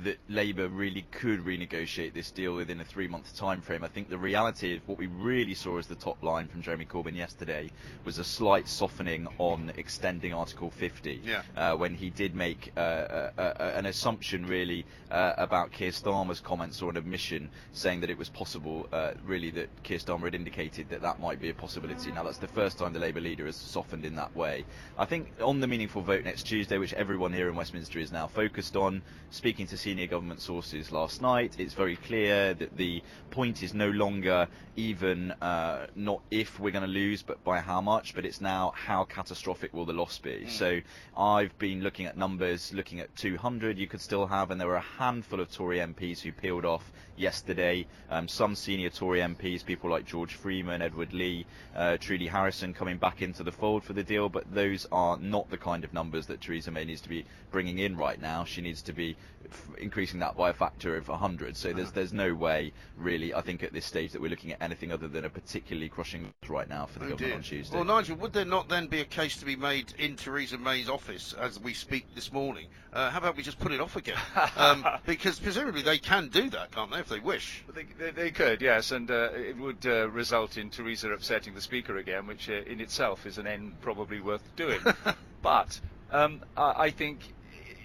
that 0.03 0.17
Labour 0.29 0.67
really 0.67 1.05
could 1.11 1.45
renegotiate 1.45 2.13
this 2.13 2.31
deal 2.31 2.55
within 2.55 2.79
a 2.81 2.83
three 2.83 3.07
month 3.07 3.35
time 3.35 3.61
frame. 3.61 3.83
I 3.83 3.87
think 3.87 4.09
the 4.09 4.17
reality 4.17 4.75
of 4.77 4.87
what 4.87 4.97
we 4.97 5.07
really 5.07 5.53
saw 5.53 5.77
as 5.77 5.85
the 5.87 5.95
top 5.95 6.21
line 6.23 6.47
from 6.47 6.61
Jeremy 6.61 6.85
Corbyn 6.85 7.15
yesterday 7.15 7.69
was 8.03 8.17
a 8.17 8.23
slight 8.23 8.67
softening 8.67 9.27
on 9.37 9.71
extending 9.77 10.33
Article 10.33 10.71
50 10.71 11.21
Yeah. 11.23 11.41
uh, 11.55 11.75
when 11.75 11.93
he 11.93 12.09
did 12.09 12.35
make 12.35 12.71
uh, 12.75 12.79
uh, 12.79 13.31
uh, 13.37 13.71
an 13.75 13.85
assumption 13.85 14.45
really 14.47 14.85
uh, 15.11 15.33
about 15.37 15.71
Keir 15.71 15.91
Starmer's 15.91 16.39
comments 16.39 16.81
or 16.81 16.89
an 16.89 16.97
admission 16.97 17.49
saying 17.73 18.01
that 18.01 18.09
it 18.09 18.17
was 18.17 18.29
possible 18.29 18.87
uh, 18.91 19.11
really 19.25 19.51
that 19.51 19.69
Keir 19.83 19.99
Starmer 19.99 20.23
had 20.23 20.35
indicated 20.35 20.89
that 20.89 21.01
that 21.01 21.19
might 21.19 21.39
be 21.39 21.49
a 21.49 21.53
possibility. 21.53 22.11
Now 22.11 22.23
that's 22.23 22.37
the 22.39 22.47
first 22.47 22.79
time 22.79 22.93
the 22.93 22.99
Labour 22.99 23.21
leader 23.21 23.45
has 23.45 23.55
softened 23.55 24.05
in 24.05 24.15
that 24.15 24.35
way. 24.35 24.65
I 24.97 25.05
think 25.05 25.31
on 25.43 25.59
the 25.59 25.67
meaningful 25.67 26.01
vote 26.01 26.23
next 26.23 26.43
Tuesday, 26.43 26.77
which 26.79 26.93
everyone 26.93 27.33
here 27.33 27.49
in 27.49 27.55
Westminster 27.55 27.99
is 27.99 28.11
now 28.11 28.25
focused 28.27 28.75
on, 28.75 29.01
speaking 29.29 29.65
to 29.67 29.77
senior 29.77 30.07
government 30.07 30.41
sources 30.41 30.91
last 30.91 31.21
night, 31.21 31.55
it's 31.57 31.73
very 31.73 31.95
clear 31.95 32.53
that 32.53 32.75
the 32.77 33.01
point 33.29 33.63
is 33.63 33.73
no 33.73 33.89
longer 33.89 34.47
even 34.75 35.31
uh, 35.41 35.87
not 35.95 36.21
if 36.31 36.59
we're 36.59 36.71
going 36.71 36.83
to 36.83 36.89
lose, 36.89 37.23
but 37.23 37.43
by 37.43 37.59
how 37.59 37.81
much, 37.81 38.13
but 38.13 38.25
it's 38.25 38.41
now 38.41 38.73
how 38.75 39.03
catastrophic 39.05 39.73
will 39.73 39.85
the 39.85 39.93
loss 39.93 40.17
be. 40.19 40.45
So 40.47 40.81
I've 41.17 41.57
been 41.59 41.81
looking 41.81 42.05
at 42.05 42.17
numbers, 42.17 42.73
looking 42.73 42.99
at 42.99 43.15
200 43.15 43.77
you 43.77 43.87
could 43.87 44.01
still 44.01 44.27
have, 44.27 44.51
and 44.51 44.59
there 44.59 44.67
were 44.67 44.75
a 44.75 44.81
handful 44.81 45.39
of 45.39 45.51
Tory 45.51 45.79
MPs 45.79 46.19
who 46.19 46.31
peeled 46.31 46.65
off 46.65 46.91
yesterday. 47.21 47.85
Um, 48.09 48.27
some 48.27 48.55
senior 48.55 48.89
Tory 48.89 49.19
MPs, 49.19 49.63
people 49.63 49.89
like 49.89 50.05
George 50.05 50.33
Freeman, 50.33 50.81
Edward 50.81 51.13
Leigh, 51.13 51.45
uh, 51.75 51.97
Trudy 51.97 52.27
Harrison 52.27 52.73
coming 52.73 52.97
back 52.97 53.21
into 53.21 53.43
the 53.43 53.51
fold 53.51 53.83
for 53.83 53.93
the 53.93 54.03
deal, 54.03 54.27
but 54.27 54.53
those 54.53 54.87
are 54.91 55.17
not 55.17 55.49
the 55.49 55.57
kind 55.57 55.83
of 55.83 55.93
numbers 55.93 56.25
that 56.27 56.41
Theresa 56.41 56.71
May 56.71 56.83
needs 56.85 57.01
to 57.01 57.09
be 57.09 57.25
bringing 57.51 57.79
in 57.79 57.95
right 57.95 58.19
now. 58.19 58.43
She 58.43 58.61
needs 58.61 58.81
to 58.83 58.93
be 58.93 59.15
f- 59.45 59.67
increasing 59.77 60.19
that 60.19 60.35
by 60.35 60.49
a 60.49 60.53
factor 60.53 60.97
of 60.97 61.07
100. 61.07 61.55
So 61.55 61.71
there's 61.73 61.91
there's 61.91 62.13
no 62.13 62.33
way, 62.33 62.73
really, 62.97 63.33
I 63.33 63.41
think 63.41 63.63
at 63.63 63.71
this 63.73 63.85
stage 63.85 64.11
that 64.13 64.21
we're 64.21 64.29
looking 64.29 64.51
at 64.51 64.61
anything 64.61 64.91
other 64.91 65.07
than 65.07 65.25
a 65.25 65.29
particularly 65.29 65.89
crushing 65.89 66.33
right 66.47 66.67
now 66.69 66.85
for 66.87 66.99
the 66.99 67.05
Oh, 67.05 67.09
government 67.09 67.27
dear. 67.29 67.35
on 67.35 67.43
Tuesday. 67.43 67.75
Well, 67.75 67.85
Nigel, 67.85 68.15
would 68.17 68.33
there 68.33 68.45
not 68.45 68.67
then 68.69 68.87
be 68.87 69.01
a 69.01 69.05
case 69.05 69.37
to 69.37 69.45
be 69.45 69.55
made 69.55 69.93
in 69.99 70.15
Theresa 70.15 70.57
May's 70.57 70.89
office 70.89 71.33
as 71.33 71.59
we 71.59 71.73
speak 71.73 72.05
this 72.15 72.31
morning? 72.31 72.67
Uh, 72.93 73.09
how 73.09 73.19
about 73.19 73.37
we 73.37 73.43
just 73.43 73.59
put 73.59 73.71
it 73.71 73.79
off 73.79 73.95
again? 73.95 74.17
um, 74.57 74.85
because 75.05 75.39
presumably 75.39 75.81
they 75.81 75.97
can 75.97 76.27
do 76.29 76.49
that, 76.49 76.71
can't 76.71 76.91
they, 76.91 77.01
they 77.11 77.19
wish? 77.19 77.63
They, 77.73 77.83
they, 77.83 78.11
they 78.11 78.31
could, 78.31 78.61
yes, 78.61 78.91
and 78.91 79.11
uh, 79.11 79.29
it 79.33 79.57
would 79.57 79.85
uh, 79.85 80.09
result 80.09 80.57
in 80.57 80.69
Theresa 80.69 81.11
upsetting 81.11 81.53
the 81.53 81.61
Speaker 81.61 81.97
again, 81.97 82.25
which 82.25 82.49
uh, 82.49 82.53
in 82.65 82.79
itself 82.81 83.25
is 83.25 83.37
an 83.37 83.45
end 83.45 83.79
probably 83.81 84.19
worth 84.19 84.43
doing. 84.55 84.79
but 85.41 85.79
um, 86.11 86.41
I, 86.57 86.85
I 86.85 86.89
think 86.89 87.19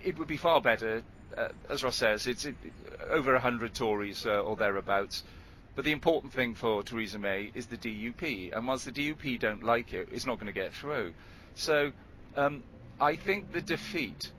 it 0.04 0.16
would 0.18 0.28
be 0.28 0.36
far 0.36 0.60
better, 0.60 1.02
uh, 1.36 1.48
as 1.68 1.84
Ross 1.84 1.96
says, 1.96 2.26
it's 2.26 2.44
it, 2.46 2.54
over 3.10 3.32
100 3.32 3.74
Tories 3.74 4.24
uh, 4.24 4.40
or 4.40 4.56
thereabouts. 4.56 5.24
But 5.74 5.84
the 5.84 5.92
important 5.92 6.32
thing 6.32 6.54
for 6.54 6.82
Theresa 6.82 7.18
May 7.18 7.50
is 7.54 7.66
the 7.66 7.76
DUP, 7.76 8.56
and 8.56 8.66
once 8.66 8.84
the 8.84 8.92
DUP 8.92 9.38
don't 9.38 9.62
like 9.62 9.92
it, 9.92 10.08
it's 10.10 10.24
not 10.24 10.36
going 10.36 10.46
to 10.46 10.52
get 10.52 10.72
through. 10.72 11.12
So 11.54 11.92
um, 12.36 12.62
I 13.00 13.16
think 13.16 13.52
the 13.52 13.60
defeat, 13.60 14.30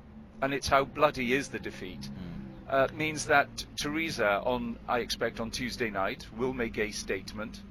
and 0.41 0.53
it's 0.53 0.67
how 0.67 0.86
bloody 0.86 1.34
is 1.34 1.50
the 1.50 1.60
defeat, 1.60 2.10
uh, 2.70 2.88
means 2.94 3.26
that 3.26 3.66
Theresa, 3.78 4.42
on 4.44 4.78
I 4.88 5.00
expect 5.00 5.40
on 5.40 5.52
Tuesday 5.52 5.90
night, 5.90 6.26
will 6.38 6.54
make 6.54 6.78
a 6.78 6.92
statement. 6.92 7.62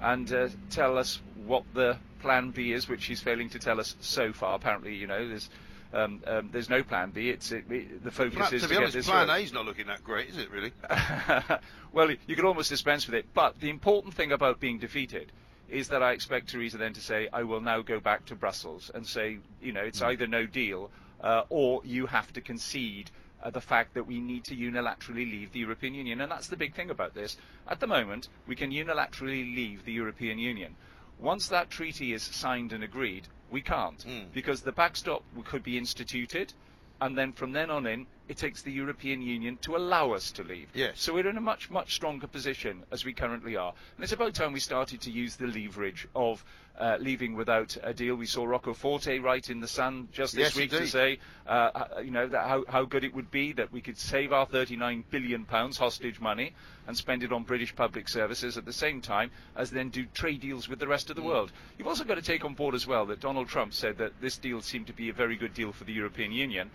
and 0.00 0.32
uh, 0.32 0.48
tell 0.70 0.98
us 0.98 1.20
what 1.46 1.64
the 1.74 1.96
plan 2.20 2.50
B 2.50 2.72
is, 2.72 2.88
which 2.88 3.02
she's 3.02 3.20
failing 3.20 3.50
to 3.50 3.58
tell 3.58 3.78
us 3.80 3.96
so 4.00 4.32
far. 4.32 4.54
Apparently, 4.54 4.94
you 4.94 5.06
know, 5.06 5.28
there's 5.28 5.50
um, 5.92 6.22
um, 6.26 6.48
there's 6.52 6.68
no 6.68 6.82
plan 6.82 7.10
B. 7.10 7.30
It's 7.30 7.52
it, 7.52 7.64
it, 7.70 8.02
the 8.02 8.10
focus 8.10 8.38
Well, 8.38 8.54
is 8.54 8.62
to 8.62 8.66
to, 8.66 8.68
be 8.68 8.74
get 8.74 8.78
honest, 8.78 8.94
this 8.94 9.06
Plan 9.06 9.28
right. 9.28 9.42
A's 9.42 9.52
not 9.52 9.64
looking 9.64 9.86
that 9.86 10.02
great, 10.02 10.28
is 10.28 10.38
it? 10.38 10.50
Really? 10.50 10.72
well, 11.92 12.10
you 12.10 12.34
could 12.34 12.44
almost 12.44 12.70
dispense 12.70 13.06
with 13.06 13.14
it. 13.14 13.26
But 13.34 13.60
the 13.60 13.70
important 13.70 14.14
thing 14.14 14.32
about 14.32 14.58
being 14.58 14.78
defeated 14.78 15.30
is 15.68 15.88
that 15.88 16.02
I 16.02 16.12
expect 16.12 16.50
Theresa 16.50 16.78
then 16.78 16.92
to 16.94 17.00
say, 17.00 17.28
I 17.32 17.44
will 17.44 17.60
now 17.60 17.80
go 17.82 18.00
back 18.00 18.24
to 18.26 18.34
Brussels 18.34 18.90
and 18.94 19.06
say, 19.06 19.38
you 19.62 19.72
know, 19.72 19.82
it's 19.82 20.02
either 20.02 20.26
no 20.26 20.46
deal 20.46 20.90
uh, 21.22 21.42
or 21.48 21.80
you 21.84 22.06
have 22.06 22.32
to 22.34 22.40
concede 22.40 23.10
Uh, 23.44 23.50
the 23.50 23.60
fact 23.60 23.92
that 23.92 24.06
we 24.06 24.20
need 24.20 24.42
to 24.42 24.56
unilaterally 24.56 25.30
leave 25.30 25.52
the 25.52 25.58
European 25.58 25.94
Union. 25.94 26.18
And 26.22 26.32
that's 26.32 26.48
the 26.48 26.56
big 26.56 26.74
thing 26.74 26.88
about 26.88 27.12
this. 27.12 27.36
At 27.68 27.78
the 27.78 27.86
moment, 27.86 28.28
we 28.46 28.56
can 28.56 28.70
unilaterally 28.70 29.54
leave 29.54 29.84
the 29.84 29.92
European 29.92 30.38
Union. 30.38 30.76
Once 31.18 31.48
that 31.48 31.68
treaty 31.68 32.14
is 32.14 32.22
signed 32.22 32.72
and 32.72 32.82
agreed, 32.82 33.28
we 33.50 33.60
can't 33.60 34.02
hmm. 34.02 34.24
because 34.32 34.62
the 34.62 34.72
backstop 34.72 35.22
could 35.44 35.62
be 35.62 35.76
instituted 35.76 36.54
and 37.02 37.18
then 37.18 37.32
from 37.32 37.52
then 37.52 37.70
on 37.70 37.86
in, 37.86 38.06
it 38.28 38.36
takes 38.38 38.62
the 38.62 38.72
European 38.72 39.20
Union 39.20 39.58
to 39.62 39.76
allow 39.76 40.12
us 40.12 40.32
to 40.32 40.42
leave. 40.42 40.68
Yes. 40.74 40.92
So 40.96 41.12
we're 41.14 41.28
in 41.28 41.36
a 41.36 41.40
much, 41.42 41.70
much 41.70 41.94
stronger 41.94 42.26
position 42.26 42.82
as 42.90 43.04
we 43.04 43.12
currently 43.12 43.56
are. 43.56 43.74
And 43.96 44.04
it's 44.04 44.12
about 44.12 44.34
time 44.34 44.52
we 44.52 44.60
started 44.60 45.00
to 45.02 45.10
use 45.10 45.36
the 45.36 45.46
leverage 45.46 46.08
of 46.16 46.42
uh, 46.78 46.96
leaving 46.98 47.34
without 47.36 47.76
a 47.84 47.94
deal. 47.94 48.16
We 48.16 48.26
saw 48.26 48.44
Rocco 48.44 48.74
Forte 48.74 49.18
write 49.20 49.48
in 49.50 49.60
the 49.60 49.68
Sun 49.68 50.08
just 50.10 50.34
this 50.34 50.40
Yes, 50.48 50.56
week 50.56 50.70
to 50.70 50.86
say, 50.88 51.18
uh, 51.46 51.50
uh, 51.50 52.00
you 52.02 52.10
know, 52.10 52.26
that 52.26 52.48
how, 52.48 52.64
how 52.68 52.84
good 52.84 53.04
it 53.04 53.14
would 53.14 53.30
be 53.30 53.52
that 53.52 53.70
we 53.70 53.80
could 53.80 53.96
save 53.98 54.32
our 54.32 54.46
39 54.46 55.04
billion 55.10 55.44
pounds 55.44 55.78
hostage 55.78 56.18
money 56.18 56.52
and 56.88 56.96
spend 56.96 57.22
it 57.22 57.32
on 57.32 57.44
British 57.44 57.76
public 57.76 58.08
services 58.08 58.56
at 58.58 58.64
the 58.64 58.72
same 58.72 59.00
time 59.00 59.30
as 59.56 59.70
then 59.70 59.88
do 59.90 60.04
trade 60.14 60.40
deals 60.40 60.68
with 60.68 60.78
the 60.80 60.88
rest 60.88 61.04
Mm. 61.04 61.10
of 61.10 61.16
the 61.16 61.22
world. 61.22 61.52
You've 61.78 61.86
also 61.88 62.04
got 62.04 62.14
to 62.14 62.22
take 62.22 62.44
on 62.44 62.54
board 62.54 62.74
as 62.74 62.86
well 62.86 63.04
that 63.06 63.20
Donald 63.20 63.48
Trump 63.48 63.74
said 63.74 63.98
that 63.98 64.20
this 64.20 64.38
deal 64.38 64.60
seemed 64.62 64.86
to 64.86 64.92
be 64.92 65.08
a 65.10 65.12
very 65.12 65.36
good 65.36 65.52
deal 65.54 65.70
for 65.72 65.84
the 65.84 65.92
European 65.92 66.32
Union, 66.32 66.70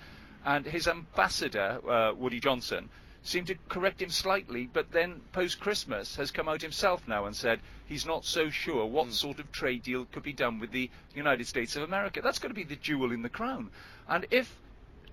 and 0.50 0.66
his 0.66 0.88
ambassador 0.88 1.80
uh, 1.88 2.12
Woody 2.16 2.40
Johnson 2.40 2.90
seemed 3.22 3.46
to 3.48 3.56
correct 3.68 4.02
him 4.02 4.10
slightly, 4.10 4.68
but 4.74 4.92
then 4.92 5.22
post 5.32 5.60
Christmas 5.60 6.16
has 6.16 6.32
come 6.32 6.50
out 6.50 6.64
himself 6.64 7.08
now 7.08 7.26
and 7.26 7.36
said 7.36 7.60
he's 7.86 8.06
not 8.06 8.26
so 8.26 8.50
sure 8.50 8.86
what 8.88 9.06
Hmm. 9.06 9.12
sort 9.12 9.40
of 9.40 9.52
trade 9.52 9.84
deal 9.84 10.06
could 10.06 10.24
be 10.24 10.34
done 10.34 10.58
with 10.58 10.72
the 10.72 10.90
United 11.14 11.46
States 11.46 11.76
of 11.76 11.84
America. 11.84 12.22
That's 12.24 12.40
going 12.40 12.50
to 12.50 12.56
be 12.56 12.64
the 12.64 12.82
jewel 12.88 13.12
in 13.12 13.22
the 13.22 13.30
crown. 13.30 13.70
And 14.08 14.26
if 14.32 14.56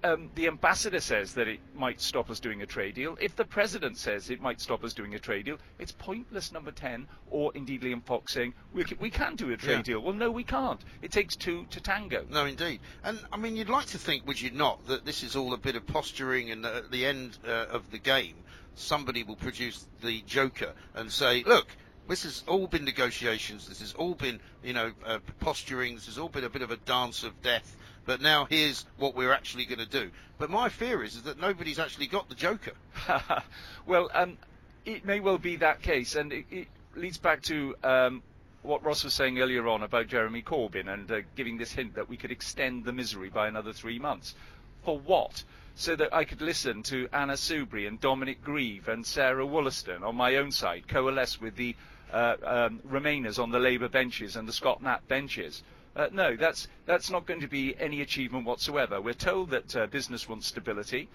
um, 0.04 0.30
the 0.34 0.46
ambassador 0.46 1.00
says 1.00 1.34
that 1.34 1.48
it 1.48 1.60
might 1.74 2.00
stop 2.00 2.30
us 2.30 2.40
doing 2.40 2.62
a 2.62 2.66
trade 2.66 2.94
deal. 2.94 3.16
If 3.20 3.36
the 3.36 3.44
president 3.44 3.98
says 3.98 4.30
it 4.30 4.40
might 4.40 4.60
stop 4.60 4.84
us 4.84 4.92
doing 4.94 5.14
a 5.14 5.18
trade 5.18 5.46
deal, 5.46 5.58
it's 5.78 5.92
pointless, 5.92 6.52
number 6.52 6.70
10, 6.70 7.06
or 7.30 7.52
indeed 7.54 7.82
Liam 7.82 8.02
Fox 8.04 8.32
saying 8.32 8.54
we 8.72 8.84
can, 8.84 8.98
we 8.98 9.10
can 9.10 9.36
do 9.36 9.50
a 9.52 9.56
trade 9.56 9.76
Yeah. 9.76 9.82
deal. 9.82 10.00
Well, 10.00 10.14
no, 10.14 10.30
we 10.30 10.44
can't. 10.44 10.80
It 11.02 11.12
takes 11.12 11.36
two 11.36 11.66
to 11.70 11.80
tango. 11.80 12.24
No, 12.30 12.46
indeed. 12.46 12.80
And 13.04 13.18
I 13.32 13.36
mean, 13.36 13.56
you'd 13.56 13.68
like 13.68 13.86
to 13.86 13.98
think, 13.98 14.26
would 14.26 14.40
you 14.40 14.50
not, 14.50 14.86
that 14.88 15.04
this 15.04 15.22
is 15.22 15.36
all 15.36 15.52
a 15.52 15.58
bit 15.58 15.76
of 15.76 15.86
posturing, 15.86 16.50
and 16.50 16.64
at 16.64 16.90
the 16.90 17.06
end 17.06 17.38
uh, 17.46 17.66
of 17.70 17.90
the 17.90 17.98
game, 17.98 18.34
somebody 18.74 19.22
will 19.22 19.36
produce 19.36 19.86
the 20.02 20.20
Joker 20.26 20.72
and 20.94 21.10
say, 21.10 21.42
"Look, 21.44 21.66
this 22.08 22.24
has 22.24 22.44
all 22.46 22.66
been 22.66 22.84
negotiations. 22.84 23.66
This 23.68 23.80
has 23.80 23.94
all 23.94 24.14
been, 24.14 24.40
you 24.62 24.74
know, 24.74 24.92
uh, 25.04 25.18
posturing. 25.40 25.94
This 25.94 26.06
has 26.06 26.18
all 26.18 26.28
been 26.28 26.44
a 26.44 26.50
bit 26.50 26.62
of 26.62 26.70
a 26.70 26.76
dance 26.76 27.24
of 27.24 27.40
death." 27.42 27.76
But 28.06 28.20
now 28.20 28.46
here's 28.46 28.86
what 28.96 29.14
we're 29.14 29.32
actually 29.32 29.66
going 29.66 29.80
to 29.80 29.86
do. 29.86 30.10
But 30.38 30.48
my 30.48 30.68
fear 30.68 31.02
is, 31.02 31.16
is 31.16 31.22
that 31.24 31.40
nobody's 31.40 31.78
actually 31.78 32.06
got 32.06 32.28
the 32.28 32.34
Joker. 32.34 32.72
well, 33.86 34.10
um, 34.14 34.38
it 34.84 35.04
may 35.04 35.20
well 35.20 35.38
be 35.38 35.56
that 35.56 35.82
case, 35.82 36.14
and 36.14 36.32
it, 36.32 36.46
it 36.50 36.68
leads 36.94 37.18
back 37.18 37.42
to 37.42 37.74
um, 37.82 38.22
what 38.62 38.84
Ross 38.84 39.04
was 39.04 39.14
saying 39.14 39.38
earlier 39.38 39.66
on 39.68 39.82
about 39.82 40.08
Jeremy 40.08 40.42
Corbyn 40.42 40.92
and 40.92 41.10
uh, 41.10 41.20
giving 41.34 41.58
this 41.58 41.72
hint 41.72 41.94
that 41.94 42.08
we 42.08 42.16
could 42.16 42.30
extend 42.30 42.84
the 42.84 42.92
misery 42.92 43.28
by 43.28 43.48
another 43.48 43.72
three 43.72 43.98
months. 43.98 44.34
For 44.84 44.98
what? 44.98 45.42
So 45.74 45.94
that 45.96 46.14
I 46.14 46.24
could 46.24 46.40
listen 46.40 46.82
to 46.84 47.08
Anna 47.12 47.34
Soubry 47.34 47.86
and 47.86 48.00
Dominic 48.00 48.42
Grieve 48.42 48.88
and 48.88 49.04
Sarah 49.04 49.44
Wollaston 49.44 50.02
on 50.02 50.16
my 50.16 50.36
own 50.36 50.50
side 50.50 50.88
coalesce 50.88 51.40
with 51.40 51.56
the 51.56 51.76
uh, 52.12 52.36
um, 52.44 52.80
Remainers 52.88 53.38
on 53.42 53.50
the 53.50 53.58
Labour 53.58 53.88
benches 53.88 54.36
and 54.36 54.48
the 54.48 54.52
Scot 54.52 54.82
Nat 54.82 55.06
benches. 55.08 55.62
Uh, 55.96 56.08
no, 56.12 56.36
that's 56.36 56.68
that's 56.84 57.10
not 57.10 57.26
going 57.26 57.40
to 57.40 57.48
be 57.48 57.74
any 57.80 58.02
achievement 58.02 58.44
whatsoever. 58.44 59.00
We're 59.00 59.14
told 59.14 59.50
that 59.50 59.74
uh, 59.74 59.86
business 59.86 60.28
wants 60.28 60.46
stability. 60.46 61.08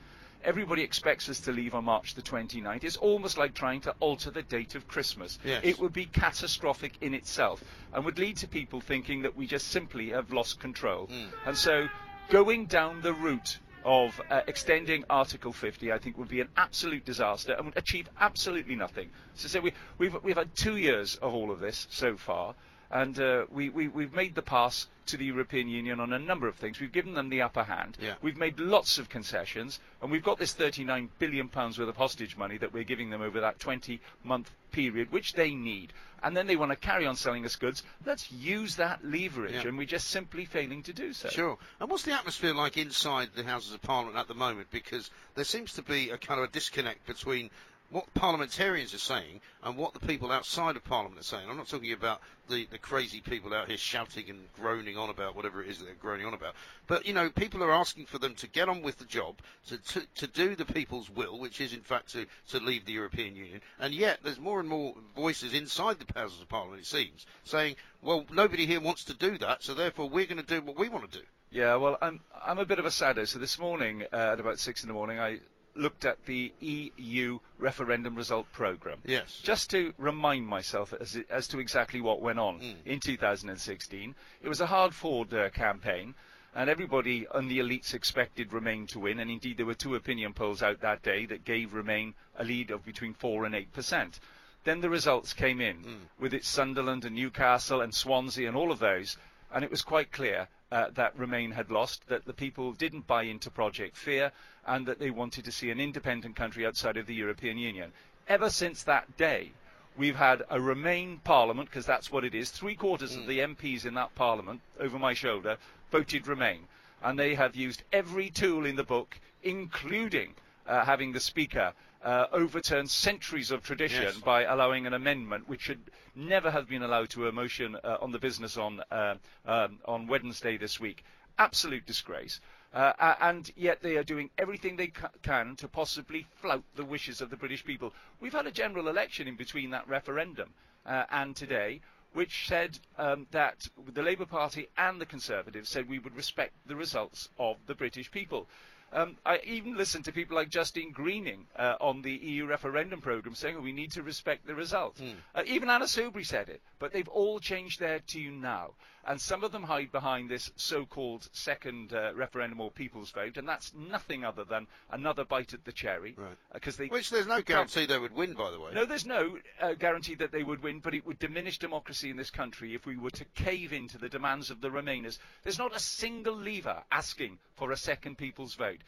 Everybody 0.43 0.81
expects 0.81 1.29
us 1.29 1.39
to 1.41 1.51
leave 1.51 1.75
on 1.75 1.85
March 1.85 2.15
the 2.15 2.21
29th. 2.23 2.83
It's 2.83 2.97
almost 2.97 3.37
like 3.37 3.53
trying 3.53 3.81
to 3.81 3.93
alter 3.99 4.31
the 4.31 4.41
date 4.41 4.73
of 4.73 4.87
Christmas. 4.87 5.37
Yes. 5.45 5.61
It 5.63 5.79
would 5.79 5.93
be 5.93 6.05
catastrophic 6.05 6.93
in 6.99 7.13
itself 7.13 7.63
and 7.93 8.03
would 8.05 8.17
lead 8.17 8.37
to 8.37 8.47
people 8.47 8.81
thinking 8.81 9.21
that 9.21 9.37
we 9.37 9.45
just 9.45 9.67
simply 9.67 10.09
have 10.09 10.33
lost 10.33 10.59
control. 10.59 11.09
And 11.45 11.55
so 11.55 11.87
going 12.29 12.65
down 12.65 13.01
the 13.01 13.13
route 13.13 13.59
of 13.85 14.19
uh, 14.31 14.41
extending 14.47 15.03
Article 15.11 15.53
50, 15.53 15.91
I 15.91 15.99
think, 15.99 16.17
would 16.17 16.27
be 16.27 16.41
an 16.41 16.49
absolute 16.57 17.05
disaster 17.05 17.53
and 17.53 17.65
would 17.65 17.77
achieve 17.77 18.09
absolutely 18.19 18.75
nothing. 18.75 19.09
So, 19.35 19.47
so 19.47 19.59
we, 19.59 19.73
we've, 19.99 20.15
we've 20.23 20.37
had 20.37 20.55
two 20.55 20.77
years 20.77 21.17
of 21.17 21.35
all 21.35 21.51
of 21.51 21.59
this 21.59 21.85
so 21.91 22.17
far, 22.17 22.55
and 22.91 23.19
uh, 23.19 23.45
we, 23.49 23.69
we, 23.69 23.87
we've 23.87 24.13
made 24.13 24.35
the 24.35 24.41
pass 24.41 24.87
to 25.07 25.17
the 25.17 25.25
European 25.25 25.67
Union 25.67 25.99
on 25.99 26.13
a 26.13 26.19
number 26.19 26.47
of 26.47 26.55
things. 26.55 26.79
We've 26.79 26.91
given 26.91 27.13
them 27.13 27.29
the 27.29 27.41
upper 27.41 27.63
hand. 27.63 27.97
Yeah. 28.01 28.15
We've 28.21 28.37
made 28.37 28.59
lots 28.59 28.97
of 28.97 29.09
concessions, 29.09 29.79
and 30.01 30.11
we've 30.11 30.23
got 30.23 30.37
this 30.37 30.53
39 30.53 31.09
billion 31.17 31.47
pounds 31.47 31.79
worth 31.79 31.89
of 31.89 31.97
hostage 31.97 32.37
money 32.37 32.57
that 32.57 32.73
we're 32.73 32.83
giving 32.83 33.09
them 33.09 33.21
over 33.21 33.39
that 33.41 33.59
20-month 33.59 34.51
period, 34.71 35.11
which 35.11 35.33
they 35.33 35.51
need. 35.53 35.93
And 36.23 36.37
then 36.37 36.45
they 36.47 36.55
want 36.55 36.71
to 36.71 36.75
carry 36.75 37.07
on 37.07 37.15
selling 37.15 37.45
us 37.45 37.55
goods. 37.55 37.81
Let's 38.05 38.31
use 38.31 38.75
that 38.75 39.03
leverage, 39.03 39.53
Yeah. 39.53 39.67
and 39.69 39.77
we're 39.77 39.87
just 39.87 40.07
simply 40.09 40.45
failing 40.45 40.83
to 40.83 40.93
do 40.93 41.13
so. 41.13 41.29
Sure. 41.29 41.57
And 41.79 41.89
what's 41.89 42.03
the 42.03 42.13
atmosphere 42.13 42.53
like 42.53 42.77
inside 42.77 43.29
the 43.35 43.43
Houses 43.43 43.73
of 43.73 43.81
Parliament 43.81 44.17
at 44.17 44.27
the 44.27 44.35
moment? 44.35 44.67
Because 44.69 45.09
there 45.35 45.45
seems 45.45 45.73
to 45.73 45.81
be 45.81 46.09
a 46.11 46.17
kind 46.17 46.39
of 46.39 46.49
a 46.49 46.51
disconnect 46.51 47.07
between 47.07 47.49
what 47.91 48.13
parliamentarians 48.13 48.93
are 48.93 48.99
saying 48.99 49.41
and 49.63 49.77
what 49.77 49.93
the 49.93 49.99
people 49.99 50.31
outside 50.31 50.75
of 50.75 50.83
Parliament 50.83 51.19
are 51.19 51.23
saying. 51.23 51.47
I'm 51.49 51.57
not 51.57 51.67
talking 51.67 51.91
about 51.91 52.21
the, 52.49 52.65
the 52.71 52.77
crazy 52.77 53.19
people 53.21 53.53
out 53.53 53.67
here 53.67 53.77
shouting 53.77 54.29
and 54.29 54.39
groaning 54.59 54.97
on 54.97 55.09
about 55.09 55.35
whatever 55.35 55.61
it 55.61 55.69
is 55.69 55.79
that 55.79 55.85
they're 55.85 55.93
groaning 55.95 56.25
on 56.25 56.33
about. 56.33 56.55
But, 56.87 57.05
you 57.05 57.13
know, 57.13 57.29
people 57.29 57.63
are 57.63 57.71
asking 57.71 58.05
for 58.05 58.17
them 58.17 58.33
to 58.35 58.47
get 58.47 58.69
on 58.69 58.81
with 58.81 58.97
the 58.97 59.05
job, 59.05 59.35
to, 59.67 59.77
to, 59.77 60.01
to 60.15 60.27
do 60.27 60.55
the 60.55 60.65
people's 60.65 61.09
will, 61.09 61.37
which 61.37 61.59
is, 61.59 61.73
in 61.73 61.81
fact, 61.81 62.13
to, 62.13 62.25
to 62.49 62.59
leave 62.59 62.85
the 62.85 62.93
European 62.93 63.35
Union. 63.35 63.61
And 63.79 63.93
yet, 63.93 64.19
there's 64.23 64.39
more 64.39 64.59
and 64.59 64.69
more 64.69 64.95
voices 65.15 65.53
inside 65.53 65.97
the 65.99 66.19
Houses 66.19 66.41
of 66.41 66.49
Parliament, 66.49 66.81
it 66.81 66.87
seems, 66.87 67.25
saying, 67.43 67.75
well, 68.01 68.25
nobody 68.33 68.65
here 68.65 68.81
wants 68.81 69.03
to 69.05 69.13
do 69.13 69.37
that, 69.39 69.63
so 69.63 69.73
therefore 69.73 70.09
we're 70.09 70.25
going 70.25 70.43
to 70.43 70.43
do 70.43 70.61
what 70.61 70.79
we 70.79 70.89
want 70.89 71.11
to 71.11 71.19
do. 71.19 71.25
Yeah, 71.51 71.75
well, 71.75 71.97
I'm 72.01 72.21
I'm 72.45 72.59
a 72.59 72.65
bit 72.65 72.79
of 72.79 72.85
a 72.85 72.91
saddo. 72.91 73.25
So 73.25 73.37
this 73.37 73.59
morning, 73.59 74.03
uh, 74.13 74.15
at 74.15 74.39
about 74.39 74.57
six 74.57 74.83
in 74.83 74.87
the 74.87 74.93
morning, 74.93 75.19
I 75.19 75.39
looked 75.75 76.05
at 76.05 76.25
the 76.25 76.51
EU 76.59 77.39
referendum 77.57 78.15
result 78.15 78.51
program. 78.51 78.99
Yes. 79.05 79.39
Just 79.43 79.69
to 79.71 79.93
remind 79.97 80.45
myself 80.47 80.93
as, 80.99 81.17
as 81.29 81.47
to 81.49 81.59
exactly 81.59 82.01
what 82.01 82.21
went 82.21 82.39
on 82.39 82.59
Mm. 82.59 82.75
in 82.85 82.99
2016. 82.99 84.15
It 84.41 84.49
was 84.49 84.61
a 84.61 84.65
hard-fought 84.67 85.33
uh, 85.33 85.49
campaign, 85.49 86.13
and 86.55 86.69
everybody 86.69 87.25
on 87.27 87.47
the 87.47 87.59
elites 87.59 87.93
expected 87.93 88.51
Remain 88.53 88.87
to 88.87 88.99
win, 88.99 89.19
and 89.19 89.31
indeed 89.31 89.57
there 89.57 89.65
were 89.65 89.73
two 89.73 89.95
opinion 89.95 90.33
polls 90.33 90.61
out 90.61 90.81
that 90.81 91.01
day 91.03 91.25
that 91.27 91.45
gave 91.45 91.73
Remain 91.73 92.13
a 92.37 92.43
lead 92.43 92.71
of 92.71 92.83
between 92.85 93.13
4 93.13 93.45
and 93.45 93.55
8 93.55 93.71
percent. 93.73 94.19
Then 94.63 94.81
the 94.81 94.89
results 94.89 95.33
came 95.33 95.59
in, 95.61 96.07
with 96.19 96.33
its 96.33 96.47
Sunderland 96.47 97.03
and 97.05 97.15
Newcastle 97.15 97.81
and 97.81 97.95
Swansea 97.95 98.47
and 98.47 98.55
all 98.57 98.71
of 98.71 98.79
those, 98.79 99.17
and 99.51 99.63
it 99.63 99.71
was 99.71 99.81
quite 99.81 100.11
clear 100.11 100.47
uh, 100.71 100.89
that 100.93 101.17
Remain 101.17 101.51
had 101.51 101.69
lost, 101.69 102.07
that 102.07 102.25
the 102.25 102.33
people 102.33 102.71
didn't 102.73 103.07
buy 103.07 103.23
into 103.23 103.49
Project 103.51 103.97
Fear, 103.97 104.31
and 104.65 104.85
that 104.85 104.99
they 104.99 105.09
wanted 105.09 105.45
to 105.45 105.51
see 105.51 105.69
an 105.69 105.79
independent 105.79 106.35
country 106.35 106.65
outside 106.65 106.97
of 106.97 107.07
the 107.07 107.15
European 107.15 107.57
Union. 107.57 107.91
Ever 108.27 108.49
since 108.49 108.83
that 108.83 109.17
day, 109.17 109.51
we've 109.97 110.15
had 110.15 110.43
a 110.49 110.61
Remain 110.61 111.19
Parliament, 111.23 111.69
because 111.69 111.85
that's 111.85 112.11
what 112.11 112.23
it 112.23 112.33
is. 112.33 112.49
Three 112.49 112.75
quarters 112.75 113.15
of 113.15 113.27
the 113.27 113.39
MPs 113.39 113.85
in 113.85 113.93
that 113.95 114.15
Parliament, 114.15 114.61
over 114.79 114.97
my 114.97 115.13
shoulder, 115.13 115.57
voted 115.91 116.27
Remain. 116.27 116.67
And 117.03 117.17
they 117.19 117.35
have 117.35 117.55
used 117.55 117.83
every 117.91 118.29
tool 118.29 118.65
in 118.65 118.75
the 118.75 118.83
book, 118.83 119.19
including 119.43 120.35
uh, 120.67 120.85
having 120.85 121.11
the 121.11 121.19
Speaker 121.19 121.73
uh, 122.03 122.25
overturn 122.31 122.87
centuries 122.87 123.51
of 123.51 123.63
tradition 123.63 124.03
Yes. 124.03 124.17
by 124.17 124.43
allowing 124.43 124.87
an 124.87 124.93
amendment 124.93 125.47
which 125.47 125.61
should 125.61 125.91
never 126.15 126.49
have 126.51 126.67
been 126.67 126.81
allowed 126.83 127.09
to 127.11 127.27
a 127.27 127.31
motion 127.31 127.75
uh, 127.83 127.97
on 128.01 128.11
the 128.11 128.19
business 128.19 128.57
on 128.57 128.81
uh, 128.91 129.15
um, 129.45 129.79
on 129.85 130.07
Wednesday 130.07 130.57
this 130.57 130.79
week. 130.79 131.03
Absolute 131.37 131.85
disgrace. 131.85 132.39
Uh, 132.73 133.15
and 133.19 133.51
yet 133.57 133.81
they 133.81 133.97
are 133.97 134.03
doing 134.03 134.29
everything 134.37 134.77
they 134.77 134.87
ca- 134.87 135.09
can 135.23 135.55
to 135.57 135.67
possibly 135.67 136.25
flout 136.41 136.63
the 136.75 136.85
wishes 136.85 137.19
of 137.19 137.29
the 137.29 137.35
British 137.35 137.65
people. 137.65 137.93
We've 138.21 138.31
had 138.31 138.47
a 138.47 138.51
general 138.51 138.87
election 138.87 139.27
in 139.27 139.35
between 139.35 139.71
that 139.71 139.87
referendum 139.89 140.51
uh, 140.85 141.03
and 141.09 141.35
today, 141.35 141.81
which 142.13 142.47
said 142.47 142.79
um, 142.97 143.27
that 143.31 143.67
the 143.93 144.01
Labour 144.01 144.25
Party 144.25 144.69
and 144.77 145.01
the 145.01 145.05
Conservatives 145.05 145.67
said 145.67 145.89
we 145.89 145.99
would 145.99 146.15
respect 146.15 146.53
the 146.65 146.75
results 146.77 147.27
of 147.37 147.57
the 147.67 147.75
British 147.75 148.09
people. 148.09 148.47
Um, 148.93 149.17
I 149.25 149.39
even 149.45 149.77
listened 149.77 150.05
to 150.05 150.11
people 150.11 150.35
like 150.35 150.49
Justine 150.49 150.91
Greening 150.91 151.47
uh, 151.55 151.75
on 151.79 152.01
the 152.01 152.11
EU 152.11 152.45
referendum 152.45 152.99
programme 153.01 153.35
saying 153.35 153.55
oh, 153.57 153.61
we 153.61 153.71
need 153.71 153.91
to 153.93 154.03
respect 154.03 154.45
the 154.45 154.55
result. 154.55 154.97
Hmm. 154.97 155.11
Uh, 155.33 155.43
even 155.45 155.69
Anna 155.69 155.85
Soubry 155.85 156.25
said 156.25 156.49
it, 156.49 156.61
but 156.77 156.91
they've 156.91 157.07
all 157.07 157.39
changed 157.39 157.79
their 157.79 157.99
tune 157.99 158.41
now. 158.41 158.71
And 159.05 159.19
some 159.19 159.43
of 159.43 159.51
them 159.51 159.63
hide 159.63 159.91
behind 159.91 160.29
this 160.29 160.51
so-called 160.55 161.27
second 161.31 161.93
uh, 161.93 162.13
referendum 162.13 162.61
or 162.61 162.69
people's 162.69 163.09
vote, 163.11 163.37
and 163.37 163.47
that's 163.47 163.73
nothing 163.73 164.23
other 164.23 164.43
than 164.43 164.67
another 164.91 165.25
bite 165.25 165.53
at 165.53 165.65
the 165.65 165.71
cherry. 165.71 166.13
Right. 166.15 166.37
Because 166.53 166.77
they 166.77 166.87
Which 166.87 167.09
there's 167.09 167.25
no 167.27 167.41
guarantee 167.41 167.85
they 167.85 167.97
would 167.97 168.13
win, 168.13 168.33
by 168.33 168.51
the 168.51 168.59
way. 168.59 168.71
no, 168.73 168.85
there's 168.85 169.05
no 169.05 169.37
uh, 169.59 169.73
guarantee 169.73 170.15
that 170.15 170.31
they 170.31 170.43
would 170.43 170.61
win, 170.61 170.79
but 170.79 170.93
it 170.93 171.05
would 171.05 171.19
diminish 171.19 171.57
democracy 171.57 172.09
in 172.09 172.17
this 172.17 172.29
country 172.29 172.75
if 172.75 172.85
we 172.85 172.97
were 172.97 173.09
to 173.11 173.25
cave 173.35 173.73
into 173.73 173.97
the 173.97 174.09
demands 174.09 174.51
of 174.51 174.61
the 174.61 174.69
Remainers. 174.69 175.17
There's 175.43 175.59
not 175.59 175.75
a 175.75 175.79
single 175.79 176.35
leaver 176.35 176.83
asking 176.91 177.39
for 177.55 177.71
a 177.71 177.77
second 177.77 178.17
people's 178.17 178.53
vote. 178.53 178.81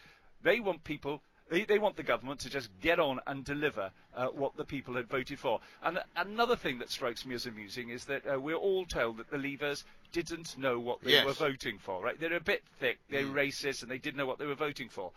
They 0.43 0.59
want 0.59 0.83
people. 0.83 1.21
They, 1.49 1.65
they 1.65 1.77
want 1.79 1.97
the 1.97 2.03
government 2.03 2.39
to 2.41 2.49
just 2.49 2.69
get 2.81 2.99
on 2.99 3.19
and 3.27 3.43
deliver 3.43 3.91
uh, 4.15 4.27
what 4.27 4.55
the 4.55 4.63
people 4.65 4.95
had 4.95 5.07
voted 5.07 5.39
for. 5.39 5.59
And 5.83 5.99
another 6.15 6.55
thing 6.55 6.79
that 6.79 6.89
strikes 6.89 7.25
me 7.25 7.35
as 7.35 7.45
amusing 7.45 7.89
is 7.89 8.05
that 8.05 8.23
uh, 8.25 8.39
we're 8.39 8.55
all 8.55 8.85
told 8.85 9.17
that 9.17 9.29
the 9.29 9.37
Leavers 9.37 9.83
didn't 10.11 10.57
know 10.57 10.79
what 10.79 11.01
they 11.01 11.11
Yes. 11.11 11.25
were 11.25 11.33
voting 11.33 11.77
for. 11.79 12.01
Right? 12.01 12.19
They're 12.19 12.33
a 12.33 12.39
bit 12.39 12.63
thick. 12.79 12.99
They're 13.09 13.23
Mm. 13.25 13.33
racist, 13.33 13.81
and 13.81 13.91
they 13.91 13.97
didn't 13.97 14.17
know 14.17 14.25
what 14.25 14.39
they 14.39 14.45
were 14.45 14.55
voting 14.55 14.89
for. 14.89 15.11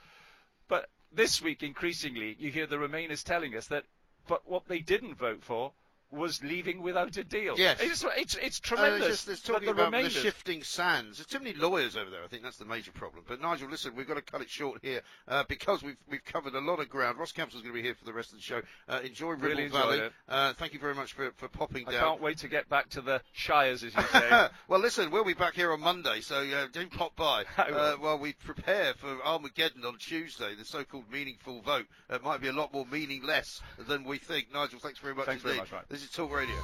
But 0.69 0.89
this 1.13 1.41
week, 1.41 1.63
increasingly, 1.63 2.37
you 2.39 2.51
hear 2.51 2.67
the 2.67 2.77
Remainers 2.77 3.23
telling 3.23 3.55
us 3.57 3.69
that, 3.69 3.85
but 4.27 4.49
what 4.49 4.67
they 4.67 4.81
didn't 4.81 5.15
vote 5.15 5.43
for 5.45 5.73
was 6.17 6.43
leaving 6.43 6.83
without 6.83 7.17
a 7.17 7.25
deal. 7.25 7.55
Yes. 7.59 7.79
It's, 7.81 8.05
it's, 8.17 8.35
it's 8.37 8.59
Uh, 8.59 8.67
tremendous. 8.77 9.09
it's 9.09 9.09
just, 9.25 9.29
it's 9.29 9.43
talking 9.43 9.67
the 9.67 9.73
about 9.73 9.93
Remainers, 9.93 10.15
the 10.15 10.21
shifting 10.21 10.63
sands. 10.63 11.19
There's 11.19 11.27
too 11.27 11.39
many 11.39 11.55
lawyers 11.55 11.97
over 11.97 12.11
there. 12.11 12.25
I 12.25 12.27
think 12.27 12.43
that's 12.43 12.57
the 12.57 12.65
major 12.65 12.93
problem. 12.93 13.25
But 13.29 13.41
Nigel, 13.41 13.69
listen, 13.69 13.95
we've 13.95 14.09
got 14.09 14.15
to 14.15 14.23
cut 14.23 14.41
it 14.41 14.51
short 14.51 14.81
here 14.83 15.03
uh, 15.29 15.45
because 15.49 15.83
we've 15.83 15.97
we've 16.11 16.25
covered 16.25 16.55
a 16.55 16.61
lot 16.61 16.81
of 16.81 16.89
ground. 16.89 17.19
Ross 17.19 17.33
Kempsell's 17.33 17.63
going 17.63 17.75
to 17.75 17.81
be 17.81 17.83
here 17.83 17.95
for 17.95 18.05
the 18.05 18.13
rest 18.13 18.31
of 18.33 18.39
the 18.39 18.43
show. 18.43 18.61
Uh, 18.89 19.01
enjoy 19.05 19.31
Ribble 19.31 19.49
Really 19.49 19.69
Valley. 19.69 20.01
Uh, 20.29 20.53
thank 20.55 20.73
you 20.73 20.79
very 20.81 20.95
much 20.95 21.13
for, 21.13 21.31
for 21.37 21.49
popping 21.49 21.87
I 21.89 21.93
down. 21.93 22.01
I 22.03 22.07
can't 22.07 22.21
wait 22.23 22.39
to 22.39 22.49
get 22.49 22.69
back 22.69 22.89
to 22.91 23.01
the 23.01 23.21
Shires, 23.33 23.85
as 23.85 23.95
you 23.95 24.03
say. 24.13 24.49
well, 24.69 24.81
listen, 24.81 25.11
we'll 25.11 25.25
be 25.25 25.35
back 25.35 25.55
here 25.55 25.73
on 25.73 25.81
Monday, 25.81 26.21
so 26.21 26.37
uh, 26.37 26.67
do 26.73 26.87
pop 26.87 27.15
by 27.17 27.45
uh, 27.59 27.95
while 27.97 28.19
we 28.19 28.33
prepare 28.33 28.95
for 28.95 29.17
Armageddon 29.25 29.85
on 29.85 29.99
Tuesday, 29.99 30.55
the 30.55 30.65
so-called 30.65 31.05
meaningful 31.11 31.61
vote. 31.63 31.87
It 32.11 32.23
might 32.23 32.41
be 32.41 32.49
a 32.49 32.53
lot 32.53 32.73
more 32.73 32.87
meaningless 32.91 33.61
than 33.79 34.05
we 34.05 34.19
think. 34.19 34.53
Nigel, 34.53 34.79
thanks 34.79 34.99
very 34.99 35.15
much 35.15 35.27
Thanks 35.27 35.43
very 35.43 35.55
indeed. 35.57 35.73
much, 35.73 35.81
Mike. 35.81 35.89
This 35.89 36.03
is 36.03 36.06
Talk 36.13 36.33
Radio. 36.33 36.55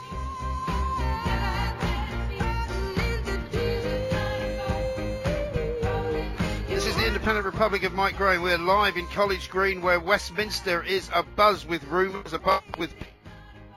This 6.68 6.86
is 6.86 6.96
the 6.96 7.06
Independent 7.06 7.44
Republic 7.44 7.82
of 7.82 7.92
Mike 7.92 8.16
Graham. 8.16 8.42
We're 8.42 8.58
live 8.58 8.96
in 8.96 9.06
College 9.08 9.50
Green, 9.50 9.82
where 9.82 10.00
Westminster 10.00 10.82
is 10.82 11.08
abuzz 11.08 11.66
with 11.66 11.84
rumours, 11.84 12.32
abuzz 12.32 12.78
with 12.78 12.94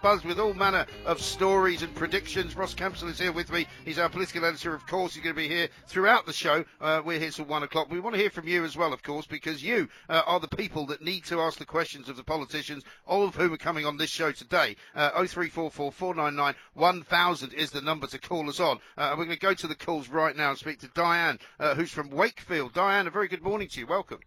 buzz 0.05 0.23
with 0.23 0.39
all 0.39 0.53
manner 0.53 0.85
of 1.07 1.19
stories 1.19 1.81
and 1.81 1.95
predictions. 1.95 2.55
Ross 2.55 2.75
Kempsell 2.75 3.09
is 3.09 3.17
here 3.17 3.31
with 3.31 3.51
me. 3.51 3.65
He's 3.85 3.97
our 3.97 4.07
political 4.07 4.45
editor, 4.45 4.75
of 4.75 4.85
course. 4.85 5.15
He's 5.15 5.23
going 5.23 5.35
to 5.35 5.41
be 5.41 5.47
here 5.47 5.67
throughout 5.87 6.27
the 6.27 6.31
show. 6.31 6.63
Uh, 6.79 7.01
we're 7.03 7.17
here 7.17 7.31
till 7.31 7.45
one 7.45 7.63
o'clock. 7.63 7.89
We 7.89 7.99
want 7.99 8.13
to 8.13 8.21
hear 8.21 8.29
from 8.29 8.47
you 8.47 8.63
as 8.65 8.77
well, 8.77 8.93
of 8.93 9.01
course, 9.01 9.25
because 9.25 9.63
you 9.63 9.89
uh, 10.07 10.21
are 10.27 10.39
the 10.39 10.47
people 10.47 10.85
that 10.85 11.01
need 11.01 11.25
to 11.25 11.41
ask 11.41 11.57
the 11.57 11.65
questions 11.65 12.07
of 12.07 12.17
the 12.17 12.23
politicians, 12.23 12.83
all 13.07 13.23
of 13.23 13.33
whom 13.33 13.51
are 13.51 13.57
coming 13.57 13.87
on 13.87 13.97
this 13.97 14.11
show 14.11 14.31
today. 14.31 14.75
Uh, 14.93 15.09
0344 15.09 15.91
499 15.91 16.53
1000 16.75 17.53
is 17.53 17.71
the 17.71 17.81
number 17.81 18.05
to 18.05 18.19
call 18.19 18.47
us 18.47 18.59
on. 18.59 18.77
Uh, 18.99 19.15
we're 19.17 19.25
going 19.25 19.35
to 19.35 19.39
go 19.39 19.55
to 19.55 19.65
the 19.65 19.73
calls 19.73 20.07
right 20.07 20.35
now 20.35 20.51
and 20.51 20.59
speak 20.59 20.77
to 20.81 20.87
Diane, 20.89 21.39
uh, 21.59 21.73
who's 21.73 21.91
from 21.91 22.11
Wakefield. 22.11 22.73
Diane, 22.73 23.07
a 23.07 23.09
very 23.09 23.27
good 23.27 23.41
morning 23.41 23.69
to 23.69 23.79
you. 23.79 23.87
Welcome. 23.87 24.19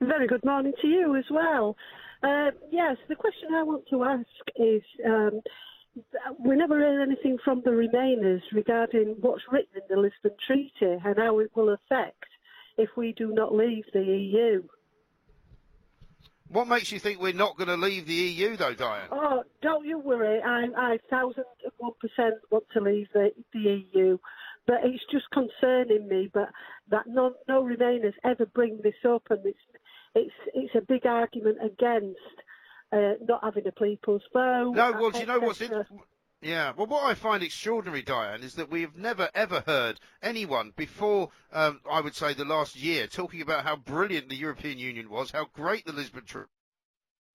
Very 0.00 0.26
good 0.26 0.46
morning 0.46 0.72
to 0.80 0.88
you 0.88 1.14
as 1.14 1.26
well. 1.30 1.76
Uh, 2.22 2.50
yes, 2.70 2.96
the 3.08 3.16
question 3.16 3.54
I 3.54 3.62
want 3.62 3.84
to 3.90 4.04
ask 4.04 4.26
is 4.56 4.82
um, 5.06 5.40
we 6.38 6.54
never 6.56 6.78
heard 6.78 7.02
anything 7.02 7.38
from 7.42 7.62
the 7.64 7.70
Remainers 7.70 8.42
regarding 8.52 9.16
what's 9.20 9.42
written 9.50 9.76
in 9.76 9.82
the 9.88 10.00
Lisbon 10.00 10.36
Treaty 10.46 11.00
and 11.04 11.16
how 11.16 11.38
it 11.38 11.50
will 11.54 11.70
affect 11.70 12.24
if 12.76 12.90
we 12.96 13.12
do 13.12 13.32
not 13.32 13.54
leave 13.54 13.84
the 13.92 14.02
EU. 14.02 14.62
What 16.48 16.66
makes 16.66 16.90
you 16.90 16.98
think 16.98 17.20
we're 17.20 17.32
not 17.32 17.56
going 17.56 17.68
to 17.68 17.76
leave 17.76 18.06
the 18.06 18.12
EU, 18.12 18.56
though, 18.56 18.74
Diane? 18.74 19.08
Oh, 19.12 19.44
don't 19.62 19.86
you 19.86 19.98
worry. 19.98 20.42
I, 20.42 20.66
I 20.76 20.98
thousand 21.08 21.44
and 21.62 21.72
one 21.78 21.92
percent 22.00 22.34
want 22.50 22.64
to 22.74 22.80
leave 22.80 23.06
the, 23.14 23.30
the 23.52 23.84
EU, 23.94 24.18
but 24.66 24.78
it's 24.82 25.04
just 25.12 25.26
concerning 25.30 26.08
me. 26.08 26.28
But 26.34 26.48
that 26.90 27.06
no, 27.06 27.34
no 27.48 27.62
Remainers 27.62 28.14
ever 28.24 28.46
bring 28.46 28.80
this 28.82 28.94
up, 29.08 29.22
and 29.30 29.46
it's 29.46 29.58
it's 30.14 30.34
it's 30.54 30.74
a 30.74 30.80
big 30.80 31.06
argument 31.06 31.58
against 31.62 32.18
uh, 32.92 33.12
not 33.26 33.42
having 33.44 33.66
a 33.66 33.72
people's 33.72 34.22
vote. 34.32 34.72
No, 34.74 34.92
well, 34.92 35.10
do 35.10 35.20
you 35.20 35.26
know 35.26 35.40
what's 35.40 35.60
in? 35.60 35.84
Yeah, 36.42 36.72
well, 36.74 36.86
what 36.86 37.04
I 37.04 37.12
find 37.12 37.42
extraordinary, 37.42 38.00
Diane, 38.00 38.42
is 38.42 38.54
that 38.54 38.70
we 38.70 38.80
have 38.80 38.96
never 38.96 39.28
ever 39.34 39.62
heard 39.66 40.00
anyone 40.22 40.72
before, 40.74 41.28
um, 41.52 41.80
I 41.88 42.00
would 42.00 42.14
say, 42.14 42.32
the 42.32 42.46
last 42.46 42.76
year 42.76 43.06
talking 43.06 43.42
about 43.42 43.64
how 43.64 43.76
brilliant 43.76 44.30
the 44.30 44.36
European 44.36 44.78
Union 44.78 45.10
was, 45.10 45.32
how 45.32 45.48
great 45.52 45.84
the 45.84 45.92
Lisbon 45.92 46.24
Treaty, 46.24 46.48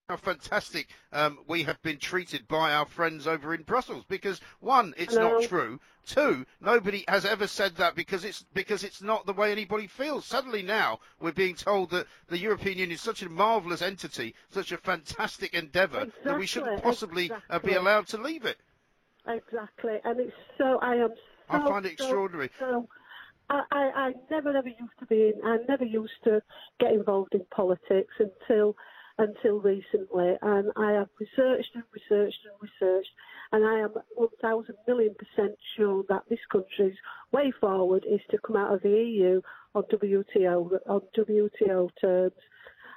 how 0.08 0.16
fantastic 0.16 0.88
um, 1.12 1.38
we 1.48 1.64
have 1.64 1.82
been 1.82 1.98
treated 1.98 2.46
by 2.46 2.72
our 2.72 2.86
friends 2.86 3.26
over 3.26 3.52
in 3.54 3.62
Brussels. 3.62 4.04
Because 4.06 4.40
one, 4.60 4.94
it's 4.96 5.14
Hello. 5.14 5.38
not 5.40 5.48
true. 5.48 5.80
Two, 6.06 6.46
nobody 6.60 7.04
has 7.08 7.24
ever 7.24 7.48
said 7.48 7.74
that 7.76 7.96
because 7.96 8.24
it's 8.24 8.44
because 8.54 8.84
it's 8.84 9.02
not 9.02 9.26
the 9.26 9.32
way 9.32 9.50
anybody 9.50 9.88
feels. 9.88 10.24
Suddenly 10.24 10.62
now 10.62 11.00
we're 11.20 11.32
being 11.32 11.56
told 11.56 11.90
that 11.90 12.06
the 12.28 12.38
European 12.38 12.78
Union 12.78 12.92
is 12.94 13.00
such 13.00 13.22
a 13.22 13.28
marvellous 13.28 13.82
entity, 13.82 14.36
such 14.48 14.70
a 14.70 14.76
fantastic 14.78 15.54
endeavour 15.54 16.06
that 16.22 16.38
we 16.38 16.46
shouldn't 16.46 16.74
Exactly, 16.74 16.90
possibly 16.90 17.32
uh, 17.50 17.58
be 17.58 17.74
allowed 17.74 18.06
to 18.08 18.18
leave 18.18 18.44
it. 18.44 18.58
Exactly, 19.26 19.98
and 20.04 20.20
it's 20.20 20.32
so 20.56 20.78
I 20.80 20.94
am. 20.94 21.08
So, 21.50 21.56
I 21.56 21.58
find 21.66 21.84
it 21.84 21.98
so- 21.98 22.04
extraordinary. 22.04 22.50
So, 22.60 22.88
I, 23.50 23.62
I, 23.72 23.78
I 23.96 24.12
never 24.30 24.56
ever 24.56 24.68
used 24.68 24.98
to 25.00 25.06
be 25.06 25.32
in. 25.34 25.44
I 25.44 25.58
never 25.68 25.84
used 25.84 26.22
to 26.22 26.40
get 26.78 26.92
involved 26.92 27.34
in 27.34 27.44
politics 27.50 28.14
until 28.20 28.76
until 29.18 29.60
recently, 29.60 30.34
and 30.42 30.70
I 30.76 30.92
have 30.92 31.08
researched 31.18 31.70
and 31.74 31.84
researched 31.92 32.40
and 32.44 32.70
researched, 32.70 33.10
and 33.52 33.64
I 33.64 33.80
am 33.80 33.94
one 34.14 34.28
thousand 34.42 34.76
million 34.86 35.14
percent 35.14 35.56
sure 35.76 36.04
that 36.08 36.24
this 36.28 36.40
country's 36.50 36.96
way 37.32 37.52
forward 37.60 38.04
is 38.08 38.20
to 38.30 38.38
come 38.38 38.56
out 38.56 38.74
of 38.74 38.82
the 38.82 38.90
EU 38.90 39.40
on 39.74 39.84
WTO 39.84 40.78
on 40.88 41.00
WTO 41.16 41.90
terms. 42.00 42.32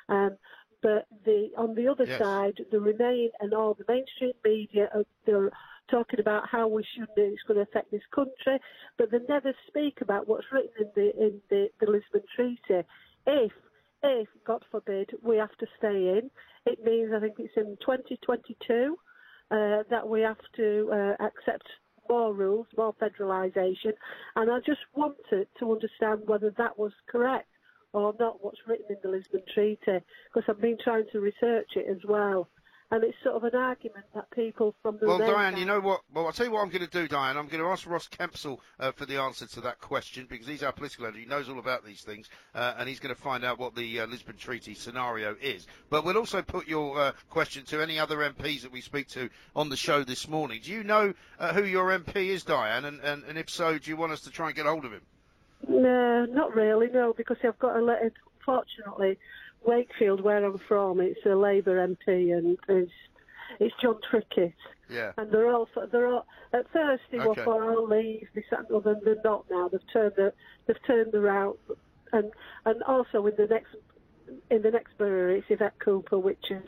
Um, 0.10 0.38
but 0.82 1.06
the 1.26 1.50
on 1.58 1.76
the 1.76 1.88
other 1.88 2.06
Yes. 2.06 2.20
side, 2.20 2.66
the 2.72 2.80
Remain 2.80 3.30
and 3.40 3.54
all 3.54 3.74
the 3.74 3.86
mainstream 3.88 4.34
media 4.44 4.90
are 4.94 5.06
they're 5.26 5.52
talking 5.90 6.20
about 6.20 6.48
how 6.48 6.68
we 6.68 6.84
should 6.96 7.08
it's 7.18 7.42
going 7.44 7.58
to 7.58 7.64
affect 7.64 7.92
this 7.92 8.06
country, 8.14 8.60
but 8.98 9.12
they 9.12 9.20
never 9.28 9.54
speak 9.68 10.02
about 10.02 10.28
what's 10.28 10.52
written 10.52 10.72
in 10.80 10.92
the 10.96 11.26
in 11.26 11.42
the, 11.50 11.70
the 11.80 11.86
Lisbon 11.90 12.22
Treaty. 12.36 12.86
If 13.26 13.52
if 14.04 14.28
God 14.46 14.64
forbid 14.72 15.12
we 15.24 15.38
have 15.38 15.56
to 15.58 15.68
stay 15.78 16.18
in, 16.18 16.30
it 16.66 16.84
means 16.84 17.12
I 17.16 17.20
think 17.20 17.36
it's 17.40 17.54
in 17.58 17.78
2022 17.82 18.98
uh, 19.52 19.84
that 19.90 20.08
we 20.08 20.22
have 20.22 20.38
to 20.56 20.90
uh, 20.92 21.24
accept 21.26 21.68
more 22.10 22.34
rules, 22.34 22.68
more 22.78 22.94
federalisation, 22.96 23.94
and 24.36 24.52
I 24.52 24.60
just 24.66 24.80
wanted 24.96 25.48
to 25.60 25.72
understand 25.72 26.22
whether 26.26 26.52
that 26.58 26.78
was 26.78 26.92
correct 27.08 27.50
or 27.94 28.14
not 28.20 28.44
what's 28.44 28.60
written 28.68 28.86
in 28.90 28.98
the 29.04 29.10
Lisbon 29.10 29.42
Treaty 29.54 30.04
because 30.34 30.44
I've 30.48 30.62
been 30.62 30.78
trying 30.84 31.06
to 31.12 31.20
research 31.20 31.70
it 31.76 31.86
as 31.90 32.00
well. 32.08 32.48
And 32.92 33.04
it's 33.04 33.18
sort 33.24 33.36
of 33.36 33.44
an 33.44 33.54
argument 33.54 34.06
that 34.16 34.32
people 34.32 34.74
from 34.82 34.98
the 34.98 35.06
Well, 35.06 35.20
Diane, 35.20 35.58
you 35.58 35.66
know 35.66 35.80
what? 35.80 36.02
Well, 36.12 36.26
I'll 36.26 36.32
tell 36.32 36.48
you 36.48 36.52
what 36.52 36.64
I'm 36.64 36.70
going 36.70 36.86
to 36.86 36.88
do, 36.88 37.08
Diane. 37.08 37.38
I'm 37.38 37.48
going 37.48 37.62
to 37.64 37.70
ask 37.70 37.86
Ross 37.86 38.08
Kempsell 38.08 38.58
uh, 38.80 38.92
for 38.94 39.06
the 39.06 39.18
answer 39.18 39.46
to 39.46 39.62
that 39.62 39.80
question 39.80 40.26
because 40.28 40.48
he's 40.48 40.64
our 40.64 40.72
political 40.72 41.06
editor. 41.06 41.20
He 41.20 41.28
knows 41.28 41.50
all 41.50 41.60
about 41.60 41.86
these 41.86 42.02
things, 42.02 42.30
uh, 42.56 42.74
and 42.80 42.90
he's 42.90 43.00
going 43.00 43.14
to 43.14 43.22
find 43.22 43.46
out 43.46 43.60
what 43.60 43.76
the 43.76 44.00
uh, 44.00 44.08
Lisbon 44.08 44.38
Treaty 44.38 44.74
scenario 44.74 45.36
is. 45.40 45.68
But 45.92 46.04
we'll 46.04 46.18
also 46.18 46.42
put 46.42 46.68
your 46.68 47.00
uh, 47.00 47.12
question 47.30 47.64
to 47.66 47.80
any 47.80 48.00
other 48.00 48.18
MPs 48.18 48.64
that 48.64 48.72
we 48.72 48.82
speak 48.82 49.08
to 49.10 49.30
on 49.56 49.70
the 49.70 49.78
show 49.78 50.04
this 50.04 50.28
morning. 50.28 50.62
Do 50.64 50.72
you 50.72 50.84
know 50.84 51.14
uh, 51.38 51.54
who 51.54 51.66
your 51.66 51.96
MP 51.96 52.30
is, 52.30 52.44
Diane? 52.44 52.86
And, 52.86 53.02
and, 53.02 53.24
and 53.26 53.38
if 53.38 53.52
so, 53.52 53.78
do 53.78 53.92
you 53.92 53.98
want 53.98 54.14
us 54.14 54.22
to 54.22 54.32
try 54.32 54.48
and 54.48 54.56
get 54.56 54.66
hold 54.66 54.86
of 54.86 54.94
him? 54.94 55.02
No, 55.68 56.26
not 56.26 56.56
really, 56.56 56.88
no, 56.92 57.14
because 57.14 57.38
I've 57.44 57.60
got 57.60 57.76
a 57.76 57.82
letter. 57.82 58.12
Fortunately, 58.44 59.20
Wakefield, 59.66 60.22
where 60.22 60.44
I'm 60.44 60.58
from, 60.68 61.00
it's 61.00 61.26
a 61.26 61.36
Labour 61.36 61.86
MP, 61.88 62.36
and 62.38 62.58
it's 62.68 62.92
it's 63.60 63.76
Jon 63.82 64.00
Trickett. 64.10 64.54
Yeah. 64.90 65.12
And 65.18 65.32
they're 65.32 65.50
all 65.54 65.68
they're 65.92 66.08
all 66.08 66.26
at 66.54 66.72
first 66.72 67.04
they 67.12 67.20
Okay. 67.20 67.28
were 67.28 67.36
for 67.44 67.72
I'll 67.72 67.88
leave 67.88 68.28
this 68.34 68.46
and 68.52 68.70
other, 68.72 69.00
they're 69.04 69.16
not 69.24 69.46
now. 69.50 69.68
They've 69.68 69.82
turned 69.92 70.14
the 70.16 70.34
they've 70.66 70.84
turned 70.88 71.14
around, 71.14 71.58
and 72.12 72.32
and 72.66 72.84
also 72.84 73.26
in 73.28 73.36
the 73.38 73.48
next 73.48 73.76
in 74.50 74.62
the 74.62 74.72
next 74.72 74.98
borough 74.98 75.36
it's 75.36 75.48
Yvette 75.50 75.80
Cooper, 75.80 76.18
which 76.18 76.52
is 76.52 76.64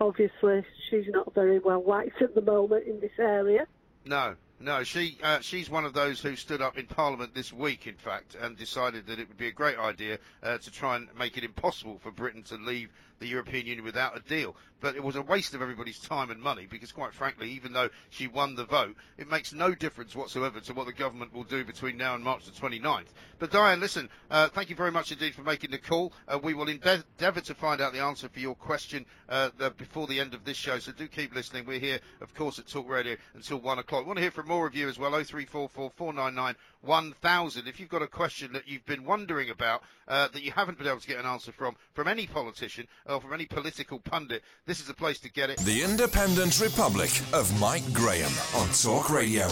obviously 0.00 0.64
she's 0.88 1.06
not 1.08 1.34
very 1.34 1.58
well 1.58 1.84
liked 1.86 2.20
at 2.22 2.34
the 2.34 2.40
moment 2.40 2.86
in 2.86 3.00
this 3.00 3.18
area. 3.18 3.66
No, 4.06 4.34
No, 4.62 4.84
she 4.84 5.16
uh, 5.22 5.40
she's 5.40 5.70
one 5.70 5.86
of 5.86 5.94
those 5.94 6.20
who 6.20 6.36
stood 6.36 6.60
up 6.60 6.76
in 6.76 6.86
Parliament 6.86 7.34
this 7.34 7.50
week, 7.50 7.86
in 7.86 7.94
fact, 7.94 8.34
and 8.38 8.58
decided 8.58 9.06
that 9.06 9.18
it 9.18 9.26
would 9.26 9.38
be 9.38 9.46
a 9.48 9.52
great 9.52 9.78
idea 9.78 10.18
uh, 10.42 10.58
to 10.58 10.70
try 10.70 10.96
and 10.96 11.08
make 11.18 11.38
it 11.38 11.44
impossible 11.44 11.98
for 11.98 12.10
Britain 12.10 12.42
to 12.42 12.56
leave 12.56 12.90
the 13.20 13.28
European 13.28 13.66
Union 13.66 13.84
without 13.84 14.16
a 14.16 14.20
deal. 14.20 14.56
But 14.80 14.96
it 14.96 15.04
was 15.04 15.14
a 15.14 15.22
waste 15.22 15.52
of 15.54 15.60
everybody's 15.60 15.98
time 15.98 16.30
and 16.30 16.40
money 16.40 16.66
because, 16.68 16.90
quite 16.90 17.12
frankly, 17.12 17.50
even 17.50 17.74
though 17.74 17.90
she 18.08 18.26
won 18.26 18.54
the 18.54 18.64
vote, 18.64 18.96
it 19.18 19.30
makes 19.30 19.52
no 19.52 19.74
difference 19.74 20.16
whatsoever 20.16 20.58
to 20.60 20.72
what 20.72 20.86
the 20.86 20.92
government 20.94 21.34
will 21.34 21.44
do 21.44 21.62
between 21.64 21.98
now 21.98 22.14
and 22.14 22.24
March 22.24 22.46
the 22.46 22.52
29th. 22.52 23.08
But 23.38 23.50
Diane, 23.50 23.78
listen, 23.78 24.08
uh, 24.30 24.48
thank 24.48 24.70
you 24.70 24.76
very 24.76 24.90
much 24.90 25.12
indeed 25.12 25.34
for 25.34 25.42
making 25.42 25.70
the 25.70 25.78
call. 25.78 26.14
Uh, 26.26 26.38
we 26.42 26.54
will 26.54 26.68
endeavour 26.68 27.42
to 27.42 27.54
find 27.54 27.82
out 27.82 27.92
the 27.92 28.00
answer 28.00 28.30
for 28.30 28.40
your 28.40 28.54
question 28.54 29.04
uh, 29.28 29.50
the, 29.58 29.70
before 29.70 30.06
the 30.06 30.18
end 30.18 30.32
of 30.32 30.44
this 30.44 30.56
show, 30.56 30.78
so 30.78 30.92
do 30.92 31.06
keep 31.06 31.34
listening. 31.34 31.66
We're 31.66 31.78
here, 31.78 32.00
of 32.22 32.34
course, 32.34 32.58
at 32.58 32.66
Talk 32.66 32.88
Radio 32.88 33.16
until 33.34 33.58
1 33.58 33.78
o'clock. 33.78 34.02
We 34.02 34.06
want 34.06 34.16
to 34.16 34.22
hear 34.22 34.30
from 34.30 34.48
more 34.48 34.66
of 34.66 34.74
you 34.74 34.88
as 34.88 34.98
well, 34.98 35.10
0344 35.10 35.90
499 35.90 36.56
1000. 36.82 37.66
If 37.66 37.78
you've 37.78 37.88
got 37.88 38.02
a 38.02 38.06
question 38.06 38.52
that 38.52 38.66
you've 38.66 38.86
been 38.86 39.04
wondering 39.04 39.50
about, 39.50 39.82
uh, 40.08 40.28
that 40.28 40.42
you 40.42 40.52
haven't 40.52 40.78
been 40.78 40.86
able 40.86 41.00
to 41.00 41.06
get 41.06 41.18
an 41.18 41.26
answer 41.26 41.52
from, 41.52 41.76
from 41.94 42.08
any 42.08 42.26
politician 42.26 42.86
or 43.06 43.20
from 43.20 43.32
any 43.32 43.46
political 43.46 43.98
pundit, 43.98 44.42
this 44.66 44.80
is 44.80 44.86
the 44.86 44.94
place 44.94 45.18
to 45.20 45.30
get 45.30 45.50
it. 45.50 45.58
The 45.58 45.82
Independent 45.82 46.60
Republic 46.60 47.10
of 47.32 47.58
Mike 47.60 47.92
Graham 47.92 48.32
on 48.54 48.68
Talk 48.70 49.10
Radio. 49.10 49.48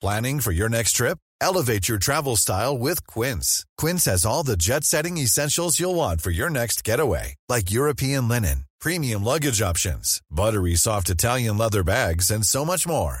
Planning 0.00 0.40
for 0.40 0.50
your 0.50 0.68
next 0.68 0.94
trip? 0.94 1.18
Elevate 1.40 1.88
your 1.88 1.98
travel 1.98 2.36
style 2.36 2.76
with 2.76 3.06
Quince. 3.06 3.64
Quince 3.76 4.04
has 4.06 4.26
all 4.26 4.42
the 4.42 4.56
jet 4.56 4.82
setting 4.84 5.16
essentials 5.18 5.78
you'll 5.78 5.94
want 5.94 6.20
for 6.20 6.30
your 6.30 6.50
next 6.50 6.82
getaway, 6.82 7.34
like 7.48 7.70
European 7.70 8.26
linen, 8.28 8.64
premium 8.80 9.22
luggage 9.22 9.62
options, 9.62 10.20
buttery 10.30 10.74
soft 10.74 11.08
Italian 11.08 11.56
leather 11.58 11.84
bags, 11.84 12.30
and 12.30 12.44
so 12.44 12.64
much 12.64 12.84
more. 12.86 13.20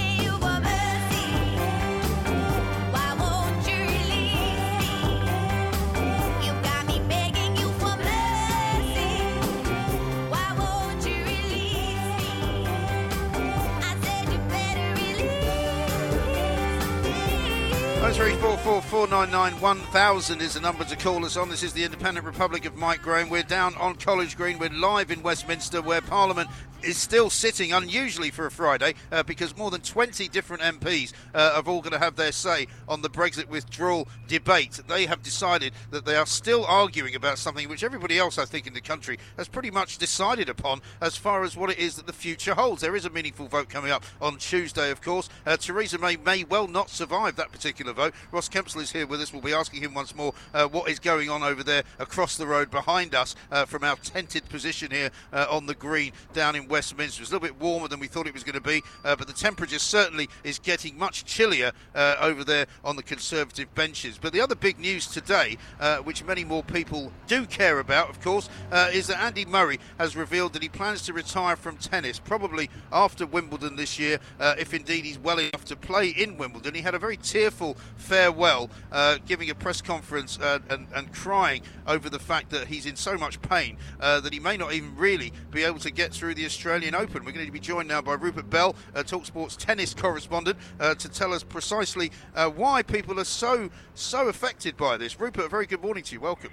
03444991000 18.21 20.41
is 20.41 20.53
the 20.53 20.59
number 20.59 20.83
to 20.83 20.95
call 20.95 21.25
us 21.25 21.37
on. 21.37 21.49
This 21.49 21.63
is 21.63 21.73
the 21.73 21.83
Independent 21.83 22.23
Republic 22.23 22.65
of 22.65 22.75
Mike 22.75 23.01
Graham. 23.01 23.29
We're 23.29 23.41
down 23.41 23.73
on 23.77 23.95
College 23.95 24.37
Green. 24.37 24.59
We're 24.59 24.69
live 24.69 25.09
in 25.09 25.23
Westminster 25.23 25.81
where 25.81 26.01
Parliament 26.01 26.47
is 26.83 26.97
still 26.97 27.29
sitting 27.29 27.73
unusually 27.73 28.31
for 28.31 28.45
a 28.45 28.51
Friday 28.51 28.95
uh, 29.11 29.23
because 29.23 29.55
more 29.55 29.71
than 29.71 29.81
20 29.81 30.27
different 30.29 30.63
MPs 30.63 31.13
uh, 31.33 31.53
are 31.55 31.69
all 31.69 31.81
going 31.81 31.93
to 31.93 31.99
have 31.99 32.15
their 32.15 32.31
say 32.31 32.67
on 32.87 33.01
the 33.01 33.09
Brexit 33.09 33.47
withdrawal 33.47 34.07
debate. 34.27 34.79
They 34.87 35.05
have 35.05 35.21
decided 35.21 35.73
that 35.91 36.05
they 36.05 36.15
are 36.15 36.25
still 36.25 36.65
arguing 36.65 37.15
about 37.15 37.37
something 37.37 37.69
which 37.69 37.83
everybody 37.83 38.17
else, 38.17 38.37
I 38.37 38.45
think, 38.45 38.67
in 38.67 38.73
the 38.73 38.81
country 38.81 39.17
has 39.37 39.47
pretty 39.47 39.71
much 39.71 39.97
decided 39.97 40.49
upon 40.49 40.81
as 41.01 41.15
far 41.15 41.43
as 41.43 41.55
what 41.55 41.69
it 41.69 41.79
is 41.79 41.95
that 41.95 42.07
the 42.07 42.13
future 42.13 42.55
holds. 42.55 42.81
There 42.81 42.95
is 42.95 43.05
a 43.05 43.09
meaningful 43.09 43.47
vote 43.47 43.69
coming 43.69 43.91
up 43.91 44.03
on 44.21 44.37
Tuesday, 44.37 44.91
of 44.91 45.01
course. 45.01 45.29
Uh, 45.45 45.57
Theresa 45.57 45.97
May 45.97 46.17
may 46.17 46.43
well 46.43 46.67
not 46.67 46.89
survive 46.89 47.35
that 47.35 47.51
particular 47.51 47.93
vote. 47.93 48.10
Ross 48.31 48.49
Kempsell 48.49 48.81
is 48.81 48.91
here 48.91 49.07
with 49.07 49.21
us. 49.21 49.33
We'll 49.33 49.41
be 49.41 49.53
asking 49.53 49.81
him 49.81 49.93
once 49.93 50.15
more 50.15 50.33
uh, 50.53 50.67
what 50.67 50.89
is 50.89 50.99
going 50.99 51.29
on 51.29 51.43
over 51.43 51.63
there 51.63 51.83
across 51.99 52.37
the 52.37 52.47
road 52.47 52.69
behind 52.69 53.15
us 53.15 53.35
uh, 53.51 53.65
from 53.65 53.83
our 53.83 53.95
tented 53.97 54.47
position 54.49 54.91
here 54.91 55.09
uh, 55.33 55.47
on 55.49 55.65
the 55.65 55.75
green 55.75 56.11
down 56.33 56.55
in 56.55 56.67
Westminster. 56.67 57.21
It's 57.21 57.31
a 57.31 57.33
little 57.33 57.47
bit 57.47 57.59
warmer 57.59 57.87
than 57.87 57.99
we 57.99 58.07
thought 58.07 58.27
it 58.27 58.33
was 58.33 58.43
going 58.43 58.55
to 58.55 58.61
be, 58.61 58.81
uh, 59.03 59.15
but 59.15 59.27
the 59.27 59.33
temperature 59.33 59.79
certainly 59.79 60.29
is 60.43 60.59
getting 60.59 60.97
much 60.97 61.25
chillier 61.25 61.71
uh, 61.95 62.15
over 62.19 62.43
there 62.43 62.67
on 62.83 62.95
the 62.95 63.03
Conservative 63.03 63.73
benches. 63.75 64.17
But 64.17 64.33
the 64.33 64.41
other 64.41 64.55
big 64.55 64.79
news 64.79 65.07
today, 65.07 65.57
which 66.03 66.23
many 66.23 66.43
more 66.43 66.63
people 66.63 67.11
do 67.27 67.45
care 67.45 67.79
about, 67.79 68.09
of 68.09 68.21
course, 68.21 68.49
is 68.93 69.07
that 69.07 69.21
Andy 69.21 69.45
Murray 69.45 69.79
has 69.97 70.15
revealed 70.15 70.53
that 70.53 70.61
he 70.61 70.69
plans 70.69 71.01
to 71.03 71.13
retire 71.13 71.55
from 71.55 71.77
tennis, 71.77 72.19
probably 72.19 72.69
after 72.91 73.25
Wimbledon 73.25 73.75
this 73.75 73.99
year, 73.99 74.19
if 74.39 74.73
indeed 74.73 75.05
he's 75.05 75.19
well 75.19 75.39
enough 75.39 75.65
to 75.65 75.75
play 75.75 76.09
in 76.09 76.37
Wimbledon. 76.37 76.75
He 76.75 76.81
had 76.81 76.95
a 76.95 76.99
very 76.99 77.17
tearful 77.17 77.77
farewell, 78.01 78.69
uh, 78.91 79.17
giving 79.25 79.49
a 79.49 79.55
press 79.55 79.81
conference 79.81 80.39
uh, 80.39 80.59
and, 80.69 80.87
and 80.93 81.13
crying 81.13 81.61
over 81.87 82.09
the 82.09 82.19
fact 82.19 82.49
that 82.49 82.67
he's 82.67 82.85
in 82.85 82.95
so 82.95 83.17
much 83.17 83.41
pain 83.41 83.77
uh, 83.99 84.19
that 84.19 84.33
he 84.33 84.39
may 84.39 84.57
not 84.57 84.73
even 84.73 84.95
really 84.95 85.31
be 85.51 85.63
able 85.63 85.79
to 85.79 85.91
get 85.91 86.13
through 86.13 86.33
the 86.33 86.45
Australian 86.45 86.95
Open. 86.95 87.23
We're 87.23 87.31
going 87.31 87.45
to 87.45 87.51
be 87.51 87.59
joined 87.59 87.87
now 87.87 88.01
by 88.01 88.13
Rupert 88.13 88.49
Bell, 88.49 88.75
uh, 88.95 89.03
Talksport's 89.03 89.55
tennis 89.55 89.93
correspondent, 89.93 90.57
uh, 90.79 90.95
to 90.95 91.09
tell 91.09 91.33
us 91.33 91.43
precisely 91.43 92.11
uh, 92.35 92.49
why 92.49 92.83
people 92.83 93.19
are 93.19 93.25
so 93.25 93.69
so 93.93 94.27
affected 94.27 94.75
by 94.77 94.97
this. 94.97 95.19
Rupert, 95.19 95.45
a 95.45 95.49
very 95.49 95.65
good 95.65 95.81
morning 95.81 96.03
to 96.03 96.13
you. 96.13 96.21
Welcome. 96.21 96.51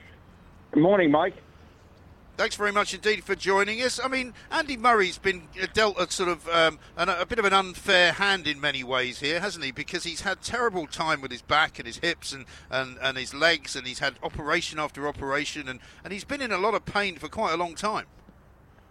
Good 0.72 0.82
morning, 0.82 1.10
Mike. 1.10 1.34
Thanks 2.38 2.54
very 2.54 2.70
much 2.70 2.94
indeed 2.94 3.24
for 3.24 3.34
joining 3.34 3.82
us. 3.82 3.98
I 3.98 4.06
mean, 4.06 4.32
Andy 4.52 4.76
Murray's 4.76 5.18
been 5.18 5.48
uh, 5.60 5.66
dealt 5.72 5.98
a 5.98 6.08
sort 6.08 6.28
of 6.28 6.48
um, 6.48 6.78
an, 6.96 7.08
a 7.08 7.26
bit 7.26 7.40
of 7.40 7.44
an 7.44 7.52
unfair 7.52 8.12
hand 8.12 8.46
in 8.46 8.60
many 8.60 8.84
ways 8.84 9.18
here, 9.18 9.40
hasn't 9.40 9.64
he? 9.64 9.72
Because 9.72 10.04
he's 10.04 10.20
had 10.20 10.40
terrible 10.40 10.86
time 10.86 11.20
with 11.20 11.32
his 11.32 11.42
back 11.42 11.80
and 11.80 11.86
his 11.88 11.98
hips 11.98 12.32
and, 12.32 12.44
and, 12.70 12.96
and 13.02 13.18
his 13.18 13.34
legs, 13.34 13.74
and 13.74 13.88
he's 13.88 13.98
had 13.98 14.14
operation 14.22 14.78
after 14.78 15.08
operation, 15.08 15.68
and, 15.68 15.80
and 16.04 16.12
he's 16.12 16.22
been 16.22 16.40
in 16.40 16.52
a 16.52 16.58
lot 16.58 16.74
of 16.74 16.84
pain 16.84 17.16
for 17.16 17.28
quite 17.28 17.54
a 17.54 17.56
long 17.56 17.74
time. 17.74 18.06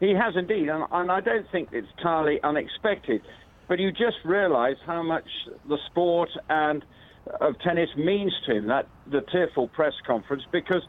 He 0.02 0.14
has 0.14 0.36
indeed, 0.36 0.68
and, 0.68 0.84
and 0.92 1.10
I 1.10 1.22
don't 1.22 1.50
think 1.50 1.70
it's 1.72 1.88
entirely 1.98 2.44
unexpected. 2.44 3.22
But 3.70 3.80
you 3.80 3.94
just 3.94 4.18
realise 4.26 4.78
how 4.86 5.04
much 5.04 5.30
the 5.70 5.78
sport 5.86 6.30
and 6.50 6.84
of 7.40 7.58
tennis 7.62 7.90
means 7.96 8.34
to 8.46 8.58
him. 8.58 8.68
That 8.68 8.90
the 9.10 9.22
tearful 9.22 9.70
press 9.70 9.94
conference 10.06 10.44
because 10.52 10.84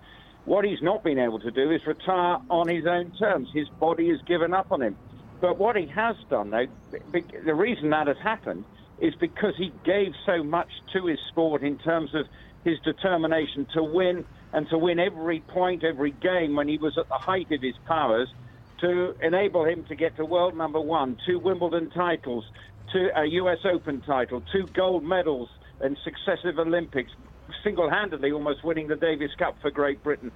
what 0.48 0.64
he's 0.64 0.80
not 0.80 1.04
been 1.04 1.18
able 1.18 1.38
to 1.38 1.50
do 1.50 1.70
is 1.70 1.86
retire 1.86 2.38
on 2.48 2.68
his 2.68 2.86
own 2.86 3.12
terms. 3.18 3.50
His 3.52 3.68
body 3.68 4.08
has 4.08 4.20
given 4.22 4.54
up 4.54 4.72
on 4.72 4.80
him. 4.80 4.96
But 5.42 5.58
what 5.58 5.76
he 5.76 5.86
has 5.88 6.16
done, 6.30 6.48
though, 6.50 6.66
the 7.12 7.54
reason 7.54 7.90
that 7.90 8.06
has 8.06 8.16
happened 8.22 8.64
is 8.98 9.14
because 9.16 9.54
he 9.58 9.70
gave 9.84 10.14
so 10.24 10.42
much 10.42 10.68
to 10.94 11.04
his 11.06 11.18
sport 11.28 11.62
in 11.62 11.76
terms 11.76 12.14
of 12.14 12.26
his 12.64 12.78
determination 12.80 13.66
to 13.74 13.82
win 13.84 14.24
and 14.54 14.66
to 14.70 14.78
win 14.78 14.98
every 14.98 15.40
point, 15.40 15.84
every 15.84 16.12
game 16.12 16.56
when 16.56 16.66
he 16.66 16.78
was 16.78 16.96
at 16.96 17.08
the 17.08 17.14
height 17.14 17.52
of 17.52 17.60
his 17.60 17.76
powers 17.86 18.32
to 18.80 19.14
enable 19.22 19.64
him 19.64 19.84
to 19.84 19.94
get 19.94 20.16
to 20.16 20.24
world 20.24 20.56
number 20.56 20.80
one, 20.80 21.18
two 21.26 21.38
Wimbledon 21.38 21.90
titles, 21.90 22.44
two 22.90 23.10
a 23.14 23.26
US 23.26 23.58
Open 23.64 24.00
title, 24.00 24.42
two 24.50 24.66
gold 24.72 25.04
medals 25.04 25.50
in 25.84 25.96
successive 26.02 26.58
Olympics, 26.58 27.12
single-handedly 27.62 28.32
almost 28.32 28.64
winning 28.64 28.88
the 28.88 28.96
Davis 28.96 29.30
Cup 29.38 29.56
for 29.60 29.70
Great 29.70 30.02
Britain. 30.02 30.32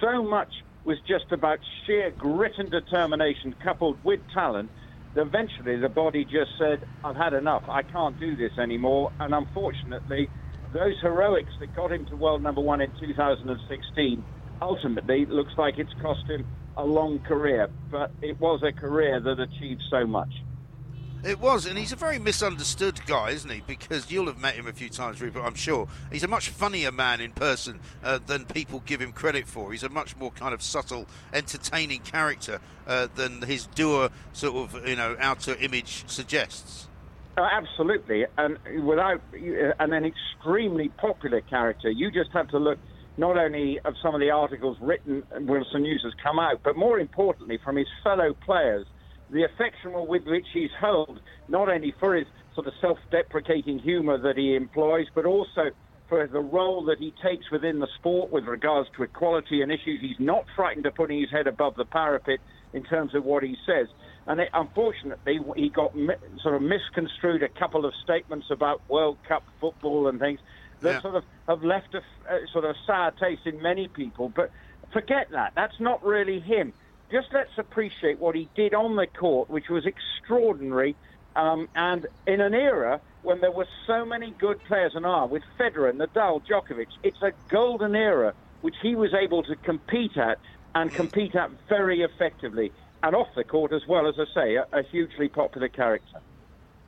So 0.00 0.22
much 0.22 0.52
was 0.84 0.98
just 1.06 1.32
about 1.32 1.58
sheer 1.84 2.10
grit 2.10 2.52
and 2.58 2.70
determination 2.70 3.54
coupled 3.62 4.02
with 4.04 4.20
talent. 4.32 4.70
Eventually, 5.16 5.76
the 5.76 5.88
body 5.88 6.24
just 6.24 6.50
said, 6.58 6.86
I've 7.02 7.16
had 7.16 7.32
enough. 7.32 7.64
I 7.68 7.82
can't 7.82 8.18
do 8.20 8.36
this 8.36 8.52
anymore. 8.58 9.10
And 9.18 9.34
unfortunately, 9.34 10.28
those 10.72 10.94
heroics 11.00 11.52
that 11.60 11.74
got 11.74 11.90
him 11.92 12.06
to 12.06 12.16
world 12.16 12.42
number 12.42 12.60
one 12.60 12.80
in 12.80 12.90
2016 13.00 14.24
ultimately 14.60 15.26
looks 15.26 15.52
like 15.56 15.78
it's 15.78 15.92
cost 16.02 16.28
him 16.28 16.46
a 16.76 16.84
long 16.84 17.18
career. 17.20 17.68
But 17.90 18.12
it 18.22 18.38
was 18.38 18.62
a 18.62 18.72
career 18.72 19.20
that 19.20 19.40
achieved 19.40 19.82
so 19.90 20.06
much. 20.06 20.32
It 21.26 21.40
was, 21.40 21.66
and 21.66 21.76
he's 21.76 21.90
a 21.90 21.96
very 21.96 22.20
misunderstood 22.20 23.00
guy, 23.04 23.30
isn't 23.30 23.50
he? 23.50 23.60
Because 23.66 24.12
you'll 24.12 24.26
have 24.26 24.38
met 24.38 24.54
him 24.54 24.68
a 24.68 24.72
few 24.72 24.88
times, 24.88 25.20
Rupert, 25.20 25.42
I'm 25.44 25.56
sure. 25.56 25.88
He's 26.12 26.22
a 26.22 26.28
much 26.28 26.50
funnier 26.50 26.92
man 26.92 27.20
in 27.20 27.32
person 27.32 27.80
uh, 28.04 28.20
than 28.24 28.44
people 28.44 28.80
give 28.86 29.00
him 29.00 29.10
credit 29.10 29.48
for. 29.48 29.72
He's 29.72 29.82
a 29.82 29.88
much 29.88 30.16
more 30.16 30.30
kind 30.30 30.54
of 30.54 30.62
subtle, 30.62 31.06
entertaining 31.32 32.02
character 32.02 32.60
uh, 32.86 33.08
than 33.16 33.42
his 33.42 33.66
dour 33.66 34.10
sort 34.34 34.54
of, 34.72 34.86
you 34.86 34.94
know, 34.94 35.16
outer 35.18 35.56
image 35.56 36.04
suggests. 36.06 36.86
Oh, 37.36 37.48
absolutely, 37.50 38.24
and 38.38 38.56
without 38.84 39.20
and 39.34 39.92
an 39.92 40.04
extremely 40.04 40.90
popular 40.90 41.40
character. 41.40 41.90
You 41.90 42.12
just 42.12 42.30
have 42.30 42.48
to 42.50 42.58
look 42.58 42.78
not 43.16 43.36
only 43.36 43.80
of 43.80 43.94
some 44.00 44.14
of 44.14 44.20
the 44.20 44.30
articles 44.30 44.76
written 44.80 45.24
Wilson 45.40 45.82
News 45.82 46.02
has 46.04 46.14
come 46.22 46.38
out, 46.38 46.60
but 46.62 46.76
more 46.76 47.00
importantly 47.00 47.58
from 47.62 47.76
his 47.76 47.88
fellow 48.04 48.32
players, 48.32 48.86
the 49.30 49.44
affection 49.44 49.92
with 50.06 50.24
which 50.26 50.46
he's 50.52 50.70
held, 50.80 51.20
not 51.48 51.68
only 51.68 51.94
for 51.98 52.14
his 52.14 52.26
sort 52.54 52.66
of 52.66 52.72
self-deprecating 52.80 53.78
humour 53.78 54.18
that 54.18 54.36
he 54.36 54.54
employs, 54.54 55.06
but 55.14 55.24
also 55.26 55.70
for 56.08 56.26
the 56.26 56.40
role 56.40 56.84
that 56.84 56.98
he 56.98 57.12
takes 57.22 57.50
within 57.50 57.80
the 57.80 57.88
sport 57.98 58.30
with 58.30 58.44
regards 58.44 58.88
to 58.96 59.02
equality 59.02 59.62
and 59.62 59.72
issues. 59.72 60.00
He's 60.00 60.20
not 60.20 60.44
frightened 60.54 60.86
of 60.86 60.94
putting 60.94 61.20
his 61.20 61.30
head 61.30 61.48
above 61.48 61.74
the 61.74 61.84
parapet 61.84 62.38
in 62.72 62.84
terms 62.84 63.14
of 63.14 63.24
what 63.24 63.42
he 63.42 63.56
says. 63.66 63.88
And 64.26 64.40
it, 64.40 64.48
unfortunately, 64.54 65.40
he 65.56 65.68
got 65.68 65.96
mi- 65.96 66.14
sort 66.42 66.54
of 66.54 66.62
misconstrued 66.62 67.42
a 67.42 67.48
couple 67.48 67.84
of 67.84 67.92
statements 68.04 68.46
about 68.50 68.82
World 68.88 69.18
Cup 69.26 69.42
football 69.60 70.06
and 70.06 70.20
things 70.20 70.38
that 70.80 70.92
Yeah. 70.94 71.00
sort 71.00 71.14
of 71.16 71.24
have 71.48 71.64
left 71.64 71.94
a 71.94 72.02
sort 72.52 72.64
of 72.64 72.76
sour 72.86 73.10
taste 73.12 73.46
in 73.46 73.60
many 73.60 73.88
people. 73.88 74.28
But 74.28 74.50
forget 74.92 75.30
that. 75.30 75.54
That's 75.56 75.78
not 75.80 76.04
really 76.04 76.38
him. 76.38 76.72
Just 77.10 77.28
let's 77.32 77.56
appreciate 77.56 78.18
what 78.18 78.34
he 78.34 78.48
did 78.54 78.74
on 78.74 78.96
the 78.96 79.06
court, 79.06 79.48
which 79.48 79.68
was 79.68 79.86
extraordinary. 79.86 80.96
Um, 81.36 81.68
and 81.74 82.06
in 82.26 82.40
an 82.40 82.54
era 82.54 83.00
when 83.22 83.40
there 83.40 83.50
were 83.50 83.68
so 83.86 84.04
many 84.04 84.30
good 84.38 84.62
players 84.64 84.94
and 84.94 85.04
are 85.04 85.26
with 85.26 85.42
Federer, 85.58 85.92
Nadal, 85.92 86.42
Djokovic, 86.46 86.88
it's 87.02 87.22
a 87.22 87.32
golden 87.48 87.94
era 87.94 88.34
which 88.62 88.76
he 88.82 88.96
was 88.96 89.12
able 89.14 89.42
to 89.44 89.54
compete 89.56 90.16
at 90.16 90.38
and 90.74 90.92
compete 90.92 91.34
at 91.34 91.50
very 91.68 92.02
effectively. 92.02 92.72
And 93.02 93.14
off 93.14 93.28
the 93.36 93.44
court 93.44 93.72
as 93.72 93.86
well, 93.86 94.08
as 94.08 94.14
I 94.18 94.24
say, 94.34 94.54
a, 94.56 94.66
a 94.72 94.82
hugely 94.82 95.28
popular 95.28 95.68
character. 95.68 96.20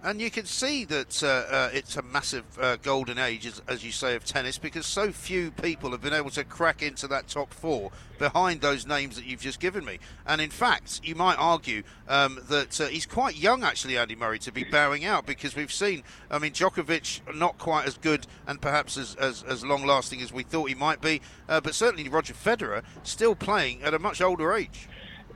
And 0.02 0.20
you 0.20 0.30
can 0.30 0.44
see 0.44 0.84
that 0.84 1.22
uh, 1.24 1.26
uh, 1.26 1.70
it's 1.72 1.96
a 1.96 2.02
massive 2.02 2.44
uh, 2.60 2.76
golden 2.76 3.18
age, 3.18 3.46
as, 3.46 3.60
as 3.66 3.84
you 3.84 3.90
say, 3.90 4.14
of 4.14 4.24
tennis 4.24 4.56
because 4.56 4.86
so 4.86 5.10
few 5.10 5.50
people 5.50 5.90
have 5.90 6.00
been 6.00 6.12
able 6.12 6.30
to 6.30 6.44
crack 6.44 6.82
into 6.82 7.08
that 7.08 7.26
top 7.26 7.52
four 7.52 7.90
behind 8.16 8.60
those 8.60 8.86
names 8.86 9.16
that 9.16 9.24
you've 9.24 9.40
just 9.40 9.58
given 9.58 9.84
me. 9.84 9.98
And 10.24 10.40
in 10.40 10.50
fact, 10.50 11.00
you 11.02 11.16
might 11.16 11.34
argue 11.34 11.82
um, 12.06 12.38
that 12.48 12.80
uh, 12.80 12.86
he's 12.86 13.06
quite 13.06 13.36
young, 13.36 13.64
actually, 13.64 13.98
Andy 13.98 14.14
Murray, 14.14 14.38
to 14.40 14.52
be 14.52 14.62
bowing 14.62 15.04
out 15.04 15.26
because 15.26 15.56
we've 15.56 15.72
seen, 15.72 16.04
I 16.30 16.38
mean, 16.38 16.52
Djokovic 16.52 17.34
not 17.34 17.58
quite 17.58 17.86
as 17.88 17.98
good 17.98 18.24
and 18.46 18.60
perhaps 18.60 18.96
as, 18.96 19.16
as, 19.16 19.42
as 19.42 19.64
long 19.64 19.84
lasting 19.84 20.22
as 20.22 20.32
we 20.32 20.44
thought 20.44 20.68
he 20.68 20.76
might 20.76 21.00
be, 21.00 21.20
uh, 21.48 21.60
but 21.60 21.74
certainly 21.74 22.08
Roger 22.08 22.34
Federer 22.34 22.84
still 23.02 23.34
playing 23.34 23.82
at 23.82 23.94
a 23.94 23.98
much 23.98 24.20
older 24.20 24.52
age. 24.52 24.88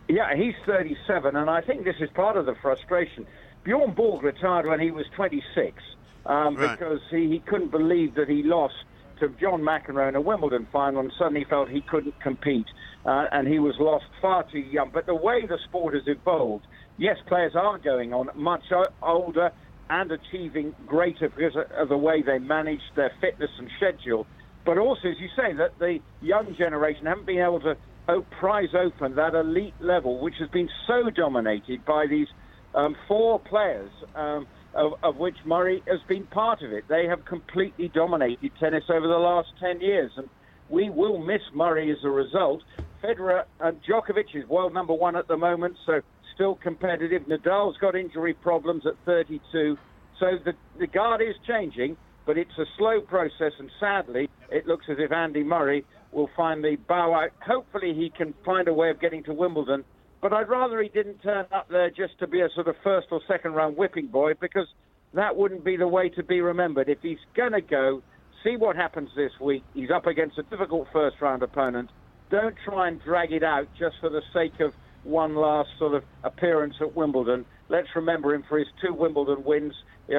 Yeah, 0.08 0.36
he's 0.36 0.54
37, 0.66 1.34
and 1.34 1.50
I 1.50 1.62
think 1.62 1.84
this 1.84 1.96
is 2.00 2.10
part 2.10 2.36
of 2.36 2.46
the 2.46 2.54
frustration. 2.62 3.26
Bjorn 3.64 3.94
Borg 3.94 4.22
retired 4.22 4.66
when 4.66 4.80
he 4.80 4.90
was 4.90 5.06
26 5.16 5.82
um, 6.26 6.56
Right. 6.56 6.78
because 6.78 7.00
he, 7.10 7.28
he 7.28 7.40
couldn't 7.46 7.70
believe 7.70 8.14
that 8.14 8.28
he 8.28 8.42
lost 8.42 8.74
to 9.20 9.28
John 9.40 9.60
McEnroe 9.62 10.08
in 10.08 10.16
a 10.16 10.20
Wimbledon 10.20 10.66
final 10.72 11.00
and 11.00 11.12
suddenly 11.18 11.44
felt 11.48 11.68
he 11.68 11.82
couldn't 11.82 12.18
compete, 12.20 12.66
uh, 13.04 13.26
and 13.30 13.46
he 13.46 13.58
was 13.58 13.74
lost 13.78 14.04
far 14.20 14.44
too 14.50 14.58
young. 14.58 14.90
But 14.92 15.06
the 15.06 15.14
way 15.14 15.46
the 15.46 15.58
sport 15.68 15.94
has 15.94 16.02
evolved, 16.06 16.66
yes, 16.98 17.16
players 17.26 17.52
are 17.54 17.78
going 17.78 18.12
on 18.12 18.30
much 18.34 18.64
older 19.02 19.52
and 19.90 20.10
achieving 20.10 20.74
greater 20.86 21.28
because 21.28 21.54
of- 21.78 21.88
the 21.88 21.96
way 21.98 22.22
they 22.22 22.38
manage 22.38 22.82
their 22.96 23.10
fitness 23.20 23.50
and 23.58 23.70
schedule. 23.76 24.26
But 24.64 24.78
also, 24.78 25.08
as 25.08 25.20
you 25.20 25.28
say, 25.36 25.52
that 25.54 25.78
the 25.78 26.00
young 26.20 26.54
generation 26.54 27.06
haven't 27.06 27.26
been 27.26 27.40
able 27.42 27.60
to 27.60 27.76
oh, 28.08 28.22
prize 28.40 28.74
open 28.74 29.14
that 29.14 29.34
elite 29.34 29.74
level, 29.80 30.18
which 30.20 30.34
has 30.38 30.48
been 30.48 30.68
so 30.86 31.10
dominated 31.10 31.84
by 31.84 32.06
these 32.06 32.28
um, 32.74 32.96
four 33.06 33.38
players, 33.38 33.90
um, 34.14 34.46
of, 34.74 34.92
of 35.02 35.16
which 35.16 35.36
Murray 35.44 35.82
has 35.86 36.00
been 36.08 36.26
part 36.26 36.62
of 36.62 36.72
it. 36.72 36.84
They 36.88 37.06
have 37.06 37.24
completely 37.24 37.88
dominated 37.88 38.52
tennis 38.58 38.84
over 38.88 39.06
the 39.06 39.18
last 39.18 39.48
10 39.60 39.80
years, 39.80 40.10
and 40.16 40.28
we 40.70 40.90
will 40.90 41.18
miss 41.18 41.42
Murray 41.54 41.90
as 41.90 41.98
a 42.04 42.10
result. 42.10 42.62
Federer 43.02 43.44
and 43.60 43.78
Djokovic 43.82 44.34
is 44.34 44.48
world 44.48 44.72
number 44.72 44.94
one 44.94 45.16
at 45.16 45.28
the 45.28 45.36
moment, 45.36 45.76
so 45.84 46.00
still 46.34 46.54
competitive. 46.54 47.22
Nadal's 47.22 47.76
got 47.78 47.94
injury 47.94 48.34
problems 48.34 48.86
at 48.86 48.94
32, 49.04 49.76
so 50.18 50.26
the, 50.44 50.52
the 50.78 50.86
guard 50.86 51.20
is 51.20 51.34
changing, 51.46 51.96
but 52.24 52.38
it's 52.38 52.56
a 52.58 52.64
slow 52.78 53.00
process, 53.00 53.52
and 53.58 53.70
sadly, 53.80 54.30
it 54.50 54.66
looks 54.66 54.86
as 54.88 54.96
if 54.98 55.12
Andy 55.12 55.42
Murray 55.42 55.84
will 56.12 56.30
finally 56.36 56.76
bow 56.76 57.12
out. 57.14 57.30
Hopefully, 57.44 57.94
he 57.94 58.10
can 58.16 58.32
find 58.44 58.68
a 58.68 58.74
way 58.74 58.90
of 58.90 59.00
getting 59.00 59.24
to 59.24 59.34
Wimbledon 59.34 59.84
but 60.22 60.32
I'd 60.32 60.48
rather 60.48 60.80
he 60.80 60.88
didn't 60.88 61.18
turn 61.18 61.46
up 61.52 61.68
there 61.68 61.90
just 61.90 62.18
to 62.20 62.26
be 62.28 62.40
a 62.40 62.48
sort 62.54 62.68
of 62.68 62.76
first 62.82 63.08
or 63.10 63.20
second 63.26 63.52
round 63.54 63.76
whipping 63.76 64.06
boy 64.06 64.32
because 64.40 64.68
that 65.14 65.36
wouldn't 65.36 65.64
be 65.64 65.76
the 65.76 65.88
way 65.88 66.08
to 66.10 66.22
be 66.22 66.40
remembered. 66.40 66.88
If 66.88 66.98
he's 67.02 67.18
going 67.34 67.52
to 67.52 67.60
go, 67.60 68.02
see 68.44 68.56
what 68.56 68.76
happens 68.76 69.10
this 69.16 69.32
week. 69.40 69.64
He's 69.74 69.90
up 69.90 70.06
against 70.06 70.38
a 70.38 70.44
difficult 70.44 70.86
first 70.92 71.20
round 71.20 71.42
opponent. 71.42 71.90
Don't 72.30 72.54
try 72.64 72.88
and 72.88 73.02
drag 73.02 73.32
it 73.32 73.42
out 73.42 73.68
just 73.78 73.96
for 74.00 74.08
the 74.08 74.22
sake 74.32 74.60
of 74.60 74.72
one 75.02 75.34
last 75.34 75.70
sort 75.78 75.94
of 75.94 76.04
appearance 76.22 76.76
at 76.80 76.94
Wimbledon. 76.94 77.44
Let's 77.68 77.88
remember 77.96 78.32
him 78.32 78.44
for 78.48 78.58
his 78.58 78.68
two 78.80 78.94
Wimbledon 78.94 79.42
wins, 79.42 79.74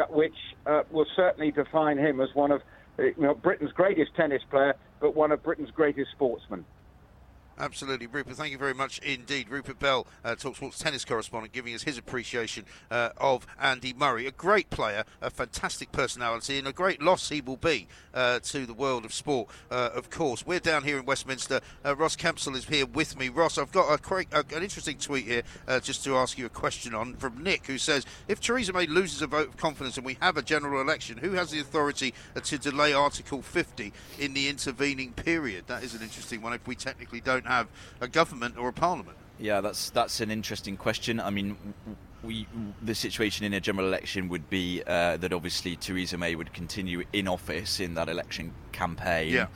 which 0.10 0.36
uh, 0.66 0.84
will 0.92 1.08
certainly 1.16 1.52
define 1.52 1.98
him 1.98 2.20
as 2.20 2.30
one 2.34 2.52
of 2.52 2.62
uh, 3.00 3.04
you 3.04 3.14
know, 3.18 3.34
Britain's 3.34 3.72
greatest 3.72 4.14
tennis 4.16 4.42
player, 4.50 4.76
but 5.00 5.16
one 5.16 5.32
of 5.32 5.42
Britain's 5.42 5.72
greatest 5.72 6.12
sportsmen. 6.12 6.66
Absolutely, 7.60 8.08
Rupert. 8.08 8.36
Thank 8.36 8.52
you 8.52 8.58
very 8.58 8.74
much 8.74 8.98
indeed. 9.00 9.48
Rupert 9.50 9.78
Bell, 9.78 10.08
uh, 10.26 10.36
Talksport's 10.36 10.80
tennis 10.80 11.06
correspondent, 11.06 11.54
giving 11.54 11.76
us 11.76 11.84
his 11.84 12.00
appreciation 12.00 12.66
uh, 12.90 13.10
of 13.18 13.46
Andy 13.62 13.94
Murray. 13.94 14.26
A 14.26 14.32
great 14.32 14.72
player, 14.72 15.04
a 15.22 15.30
fantastic 15.30 15.92
personality, 15.92 16.58
and 16.58 16.68
a 16.68 16.74
great 16.74 17.02
loss 17.02 17.30
he 17.30 17.42
will 17.42 17.58
be 17.58 17.88
uh, 18.14 18.40
to 18.40 18.66
the 18.66 18.74
world 18.74 19.06
of 19.06 19.14
sport, 19.14 19.50
uh, 19.70 19.90
of 19.94 20.10
course. 20.10 20.46
We're 20.46 20.60
down 20.60 20.84
here 20.84 20.98
in 20.98 21.06
Westminster. 21.06 21.62
Uh, 21.86 21.96
Ross 21.96 22.16
Kempsell 22.16 22.56
is 22.56 22.66
here 22.66 22.88
with 22.88 23.18
me. 23.20 23.30
Ross, 23.30 23.60
I've 23.60 23.72
got 23.72 24.00
a, 24.00 24.16
a, 24.32 24.40
an 24.56 24.64
interesting 24.64 24.98
tweet 24.98 25.26
here 25.26 25.44
uh, 25.68 25.80
just 25.80 26.04
to 26.06 26.18
ask 26.18 26.40
you 26.40 26.48
a 26.48 26.50
question 26.50 26.96
on 26.96 27.16
from 27.18 27.44
Nick, 27.44 27.68
who 27.68 27.78
says 27.78 28.06
If 28.28 28.40
Theresa 28.40 28.74
May 28.74 28.88
loses 28.88 29.22
a 29.22 29.28
vote 29.28 29.50
of 29.50 29.58
confidence 29.58 29.98
and 29.98 30.06
we 30.06 30.18
have 30.22 30.38
a 30.38 30.42
general 30.42 30.82
election, 30.82 31.20
who 31.20 31.32
has 31.32 31.52
the 31.52 31.60
authority 31.60 32.16
uh, 32.36 32.40
to 32.40 32.58
delay 32.58 32.94
Article 32.94 33.44
50 33.44 33.94
in 34.20 34.34
the 34.34 34.50
intervening 34.50 35.12
period? 35.14 35.66
That 35.68 35.84
is 35.84 35.94
an 35.94 36.02
interesting 36.02 36.42
one 36.42 36.54
if 36.54 36.66
we 36.68 36.76
technically 36.76 37.22
don't 37.22 37.43
have 37.46 37.68
a 38.02 38.08
government 38.08 38.58
or 38.58 38.70
a 38.70 38.74
parliament. 38.74 39.18
Yeah, 39.40 39.62
that's 39.62 39.90
that's 39.90 40.22
an 40.22 40.30
interesting 40.32 40.78
question. 40.78 41.20
I 41.20 41.30
mean, 41.32 41.58
we 42.24 42.48
the 42.82 42.94
situation 42.96 43.46
in 43.46 43.54
a 43.54 43.60
general 43.60 43.88
election 43.88 44.30
would 44.30 44.50
be 44.50 44.84
uh, 44.86 45.18
that 45.18 45.34
obviously 45.34 45.76
Theresa 45.76 46.18
May 46.18 46.36
would 46.36 46.54
continue 46.54 47.04
in 47.12 47.28
office 47.28 47.80
in 47.80 47.96
that 47.96 48.10
election 48.10 48.54
campaign. 48.72 49.34
Yeah. 49.34 49.48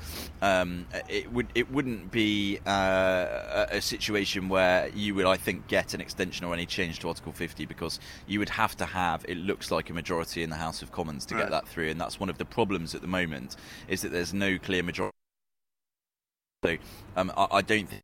Um, 0.42 0.88
it 1.08 1.32
would 1.32 1.48
it 1.54 1.72
wouldn't 1.72 2.12
be 2.12 2.60
uh, 2.66 3.68
a, 3.72 3.78
a 3.78 3.82
situation 3.82 4.50
where 4.50 4.90
you 4.90 5.14
would 5.16 5.26
I 5.28 5.38
think 5.38 5.68
get 5.68 5.94
an 5.94 6.02
extension 6.02 6.46
or 6.46 6.54
any 6.54 6.66
change 6.66 7.00
to 7.00 7.08
Article 7.08 7.32
50 7.32 7.66
because 7.68 8.00
you 8.26 8.40
would 8.40 8.50
have 8.50 8.76
to 8.78 8.86
have 8.86 9.24
it 9.30 9.38
looks 9.38 9.70
like 9.72 9.90
a 9.90 9.94
majority 9.94 10.42
in 10.44 10.50
the 10.50 10.56
House 10.58 10.82
of 10.82 10.92
Commons 10.92 11.26
to 11.28 11.36
Right. 11.36 11.44
get 11.44 11.52
that 11.52 11.68
through, 11.68 11.90
and 11.90 12.02
that's 12.02 12.20
one 12.20 12.30
of 12.30 12.40
the 12.40 12.46
problems 12.46 12.96
at 12.96 13.02
the 13.02 13.08
moment 13.08 13.56
is 13.88 14.02
that 14.02 14.12
there's 14.12 14.34
no 14.34 14.58
clear 14.58 14.82
majority. 14.84 15.14
So 16.68 16.78
um, 17.16 17.32
I, 17.38 17.48
I 17.52 17.62
don't 17.62 17.88
think 17.88 18.04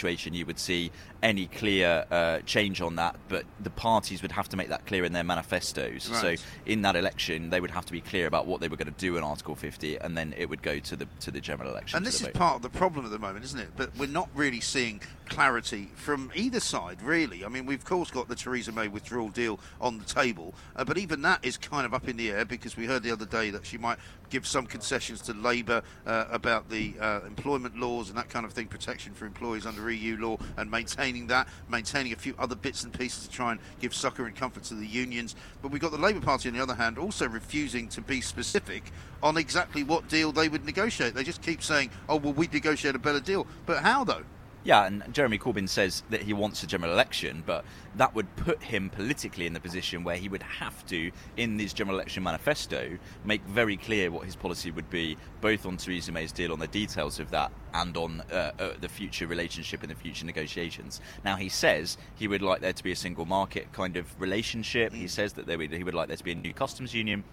situation 0.00 0.32
you 0.32 0.46
would 0.46 0.58
see 0.58 0.90
any 1.22 1.46
clear 1.46 2.06
uh, 2.10 2.38
change 2.46 2.80
on 2.80 2.96
that, 2.96 3.16
but 3.28 3.44
the 3.58 3.70
parties 3.70 4.22
would 4.22 4.32
have 4.32 4.48
to 4.48 4.56
make 4.56 4.68
that 4.68 4.86
clear 4.86 5.04
in 5.04 5.12
their 5.12 5.24
manifestos. 5.24 6.08
Right. 6.08 6.38
So 6.38 6.44
in 6.64 6.82
that 6.82 6.96
election, 6.96 7.50
they 7.50 7.60
would 7.60 7.72
have 7.72 7.84
to 7.86 7.92
be 7.92 8.00
clear 8.00 8.26
about 8.26 8.46
what 8.46 8.60
they 8.60 8.68
were 8.68 8.76
going 8.76 8.92
to 8.92 8.98
do 8.98 9.16
in 9.16 9.24
Article 9.24 9.54
50, 9.54 9.96
and 9.98 10.16
then 10.16 10.32
it 10.38 10.48
would 10.48 10.62
go 10.62 10.78
to 10.78 10.96
the 10.96 11.06
to 11.20 11.30
the 11.30 11.40
general 11.40 11.70
election. 11.70 11.98
And 11.98 12.06
this 12.06 12.20
is 12.20 12.28
vote. 12.28 12.34
part 12.34 12.56
of 12.56 12.62
the 12.62 12.70
problem 12.70 13.04
at 13.04 13.10
the 13.10 13.18
moment, 13.18 13.44
isn't 13.46 13.58
it? 13.58 13.70
But 13.76 13.90
we're 13.98 14.06
not 14.06 14.28
really 14.34 14.60
seeing 14.60 15.00
clarity 15.28 15.88
from 15.94 16.30
either 16.34 16.60
side, 16.60 17.02
really. 17.02 17.44
I 17.44 17.48
mean, 17.48 17.66
we've 17.66 17.80
of 17.80 17.84
course 17.84 18.10
got 18.10 18.28
the 18.28 18.36
Theresa 18.36 18.72
May 18.72 18.88
withdrawal 18.88 19.28
deal 19.28 19.58
on 19.80 19.98
the 19.98 20.04
table, 20.04 20.54
uh, 20.76 20.84
but 20.84 20.98
even 20.98 21.22
that 21.22 21.44
is 21.44 21.56
kind 21.56 21.84
of 21.84 21.92
up 21.92 22.08
in 22.08 22.16
the 22.16 22.30
air 22.30 22.44
because 22.44 22.76
we 22.76 22.86
heard 22.86 23.02
the 23.02 23.10
other 23.10 23.26
day 23.26 23.50
that 23.50 23.66
she 23.66 23.76
might 23.76 23.98
give 24.30 24.46
some 24.46 24.66
concessions 24.66 25.20
to 25.22 25.34
Labour 25.34 25.82
uh, 26.06 26.26
about 26.30 26.70
the 26.70 26.94
uh, 27.00 27.20
employment 27.26 27.76
laws 27.76 28.08
and 28.08 28.16
that 28.16 28.28
kind 28.28 28.46
of 28.46 28.52
thing, 28.52 28.66
protection 28.66 29.12
for 29.12 29.26
employees 29.26 29.66
under 29.66 29.79
EU 29.88 30.18
law, 30.18 30.36
and 30.56 30.70
maintaining 30.70 31.28
that, 31.28 31.48
maintaining 31.68 32.12
a 32.12 32.16
few 32.16 32.34
other 32.38 32.54
bits 32.54 32.84
and 32.84 32.92
pieces 32.92 33.26
to 33.26 33.30
try 33.30 33.52
and 33.52 33.60
give 33.80 33.94
succour 33.94 34.26
and 34.26 34.36
comfort 34.36 34.64
to 34.64 34.74
the 34.74 34.86
unions. 34.86 35.36
But 35.62 35.70
we've 35.70 35.80
got 35.80 35.92
the 35.92 35.98
Labour 35.98 36.20
Party, 36.20 36.48
on 36.48 36.54
the 36.54 36.62
other 36.62 36.74
hand, 36.74 36.98
also 36.98 37.28
refusing 37.28 37.88
to 37.88 38.00
be 38.00 38.20
specific 38.20 38.92
on 39.22 39.36
exactly 39.36 39.82
what 39.82 40.08
deal 40.08 40.32
they 40.32 40.48
would 40.48 40.64
negotiate. 40.64 41.14
They 41.14 41.24
just 41.24 41.42
keep 41.42 41.62
saying, 41.62 41.90
"Oh, 42.08 42.16
well, 42.16 42.32
we'd 42.32 42.52
negotiate 42.52 42.94
a 42.94 42.98
better 42.98 43.20
deal," 43.20 43.46
but 43.66 43.82
how 43.82 44.04
though? 44.04 44.24
Yeah, 44.62 44.84
and 44.84 45.02
Jeremy 45.14 45.38
Corbyn 45.38 45.66
says 45.66 46.02
that 46.10 46.20
he 46.20 46.34
wants 46.34 46.62
a 46.62 46.66
general 46.66 46.92
election, 46.92 47.42
but 47.46 47.64
that 47.96 48.14
would 48.14 48.36
put 48.36 48.62
him 48.62 48.90
politically 48.90 49.46
in 49.46 49.54
the 49.54 49.60
position 49.60 50.04
where 50.04 50.16
he 50.16 50.28
would 50.28 50.42
have 50.42 50.84
to, 50.86 51.10
in 51.38 51.58
his 51.58 51.72
general 51.72 51.96
election 51.96 52.22
manifesto, 52.22 52.98
make 53.24 53.42
very 53.46 53.78
clear 53.78 54.10
what 54.10 54.26
his 54.26 54.36
policy 54.36 54.70
would 54.70 54.90
be, 54.90 55.16
both 55.40 55.64
on 55.64 55.78
Theresa 55.78 56.12
May's 56.12 56.30
deal, 56.30 56.52
on 56.52 56.58
the 56.58 56.66
details 56.66 57.18
of 57.18 57.30
that, 57.30 57.50
and 57.72 57.96
on 57.96 58.22
uh, 58.30 58.52
uh, 58.58 58.72
the 58.82 58.88
future 58.88 59.26
relationship 59.26 59.80
and 59.80 59.90
the 59.90 59.94
future 59.94 60.26
negotiations. 60.26 61.00
Now, 61.24 61.36
he 61.36 61.48
says 61.48 61.96
he 62.16 62.28
would 62.28 62.42
like 62.42 62.60
there 62.60 62.74
to 62.74 62.84
be 62.84 62.92
a 62.92 62.96
single 62.96 63.24
market 63.24 63.72
kind 63.72 63.96
of 63.96 64.20
relationship. 64.20 64.92
He 64.92 65.08
says 65.08 65.32
that 65.34 65.46
there 65.46 65.56
would, 65.56 65.72
he 65.72 65.84
would 65.84 65.94
like 65.94 66.08
there 66.08 66.18
to 66.18 66.24
be 66.24 66.32
a 66.32 66.34
new 66.34 66.52
customs 66.52 66.92
union. 66.92 67.24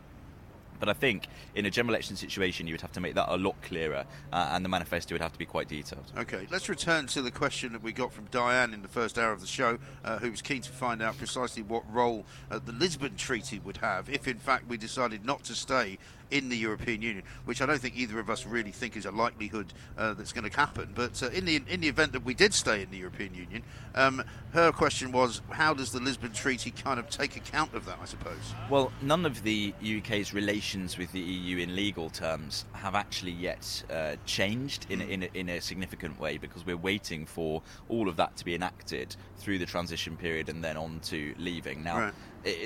But 0.80 0.90
I 0.90 0.94
think 0.94 1.28
in 1.56 1.66
a 1.66 1.72
general 1.72 1.94
election 1.94 2.16
situation, 2.16 2.68
you 2.68 2.74
would 2.74 2.82
have 2.82 2.92
to 2.94 3.00
make 3.00 3.16
that 3.16 3.34
a 3.34 3.38
lot 3.38 3.62
clearer, 3.62 4.06
uh, 4.32 4.50
and 4.52 4.64
the 4.64 4.70
manifesto 4.70 5.14
would 5.14 5.22
have 5.22 5.34
to 5.34 5.40
be 5.40 5.46
quite 5.46 5.68
detailed. 5.68 6.12
Okay, 6.18 6.48
let's 6.52 6.70
return 6.70 7.08
to 7.08 7.22
the 7.22 7.32
question 7.32 7.74
that 7.74 7.84
we 7.84 7.92
got 7.92 8.14
from 8.14 8.26
Diane 8.26 8.74
in 8.74 8.82
the 8.82 8.88
first 8.88 9.18
hour 9.18 9.32
of 9.32 9.42
the 9.42 9.48
show, 9.48 9.78
uh, 10.04 10.20
who 10.20 10.32
was 10.32 10.42
keen 10.42 10.62
to 10.62 10.72
find 10.72 11.02
out 11.02 11.18
precisely 11.18 11.64
what 11.64 11.84
role 11.92 12.26
uh, 12.52 12.60
the 12.64 12.72
Lisbon 12.72 13.16
Treaty 13.16 13.60
would 13.60 13.78
have 13.78 14.10
if, 14.10 14.28
in 14.28 14.38
fact, 14.38 14.68
we 14.68 14.78
decided 14.78 15.26
not 15.26 15.44
to 15.46 15.56
stay 15.56 15.98
in 16.32 16.50
the 16.50 16.58
European 16.58 17.02
Union, 17.02 17.24
which 17.46 17.62
I 17.62 17.66
don't 17.66 17.80
think 17.80 17.96
either 17.98 18.20
of 18.20 18.30
us 18.30 18.46
really 18.46 18.72
think 18.72 18.96
is 18.98 19.06
a 19.06 19.12
likelihood 19.12 19.74
uh, 19.98 20.14
that's 20.14 20.34
going 20.34 20.50
to 20.50 20.56
happen. 20.56 20.92
But 20.96 21.22
uh, 21.22 21.30
in 21.30 21.46
the 21.46 21.62
in 21.68 21.82
the 21.82 21.88
event 21.88 22.14
that 22.14 22.24
we 22.24 22.34
did 22.34 22.54
stay 22.54 22.82
in 22.82 22.92
the 22.92 22.98
European 22.98 23.34
Union, 23.34 23.64
um, 23.96 24.24
her 24.54 24.72
question 24.72 25.12
was, 25.12 25.42
how 25.50 25.74
does 25.74 25.92
the 25.92 26.00
Lisbon 26.00 26.32
Treaty 26.32 26.72
kind 26.72 27.00
of 27.00 27.10
take 27.10 27.36
account 27.36 27.74
of 27.74 27.86
that? 27.86 27.98
I 28.02 28.06
suppose. 28.06 28.54
Well, 28.70 28.92
none 29.02 29.26
of 29.26 29.44
the 29.44 29.74
UK's 29.82 30.34
relations 30.34 30.98
with 30.98 31.12
the 31.12 31.20
EU 31.20 31.58
in 31.58 31.76
legal 31.76 32.10
terms 32.10 32.66
have 32.74 32.96
actually 32.96 33.32
yet 33.32 33.84
uh, 33.92 34.16
changed 34.26 34.88
in, 34.90 35.02
a, 35.02 35.06
in, 35.06 35.24
a, 35.24 35.30
in 35.34 35.50
a 35.50 35.62
significant 35.62 36.20
way 36.20 36.38
because 36.38 36.66
we're 36.66 36.78
waiting 36.78 37.26
for 37.26 37.62
all 37.90 38.08
of 38.08 38.16
that 38.18 38.36
to 38.38 38.46
be 38.46 38.56
enacted 38.56 39.16
through 39.38 39.58
the 39.58 39.66
transition 39.66 40.18
period 40.18 40.50
and 40.50 40.64
then 40.64 40.78
on 40.78 41.00
to 41.02 41.34
leaving. 41.38 41.84
Now, 41.84 41.98
Right. 41.98 42.14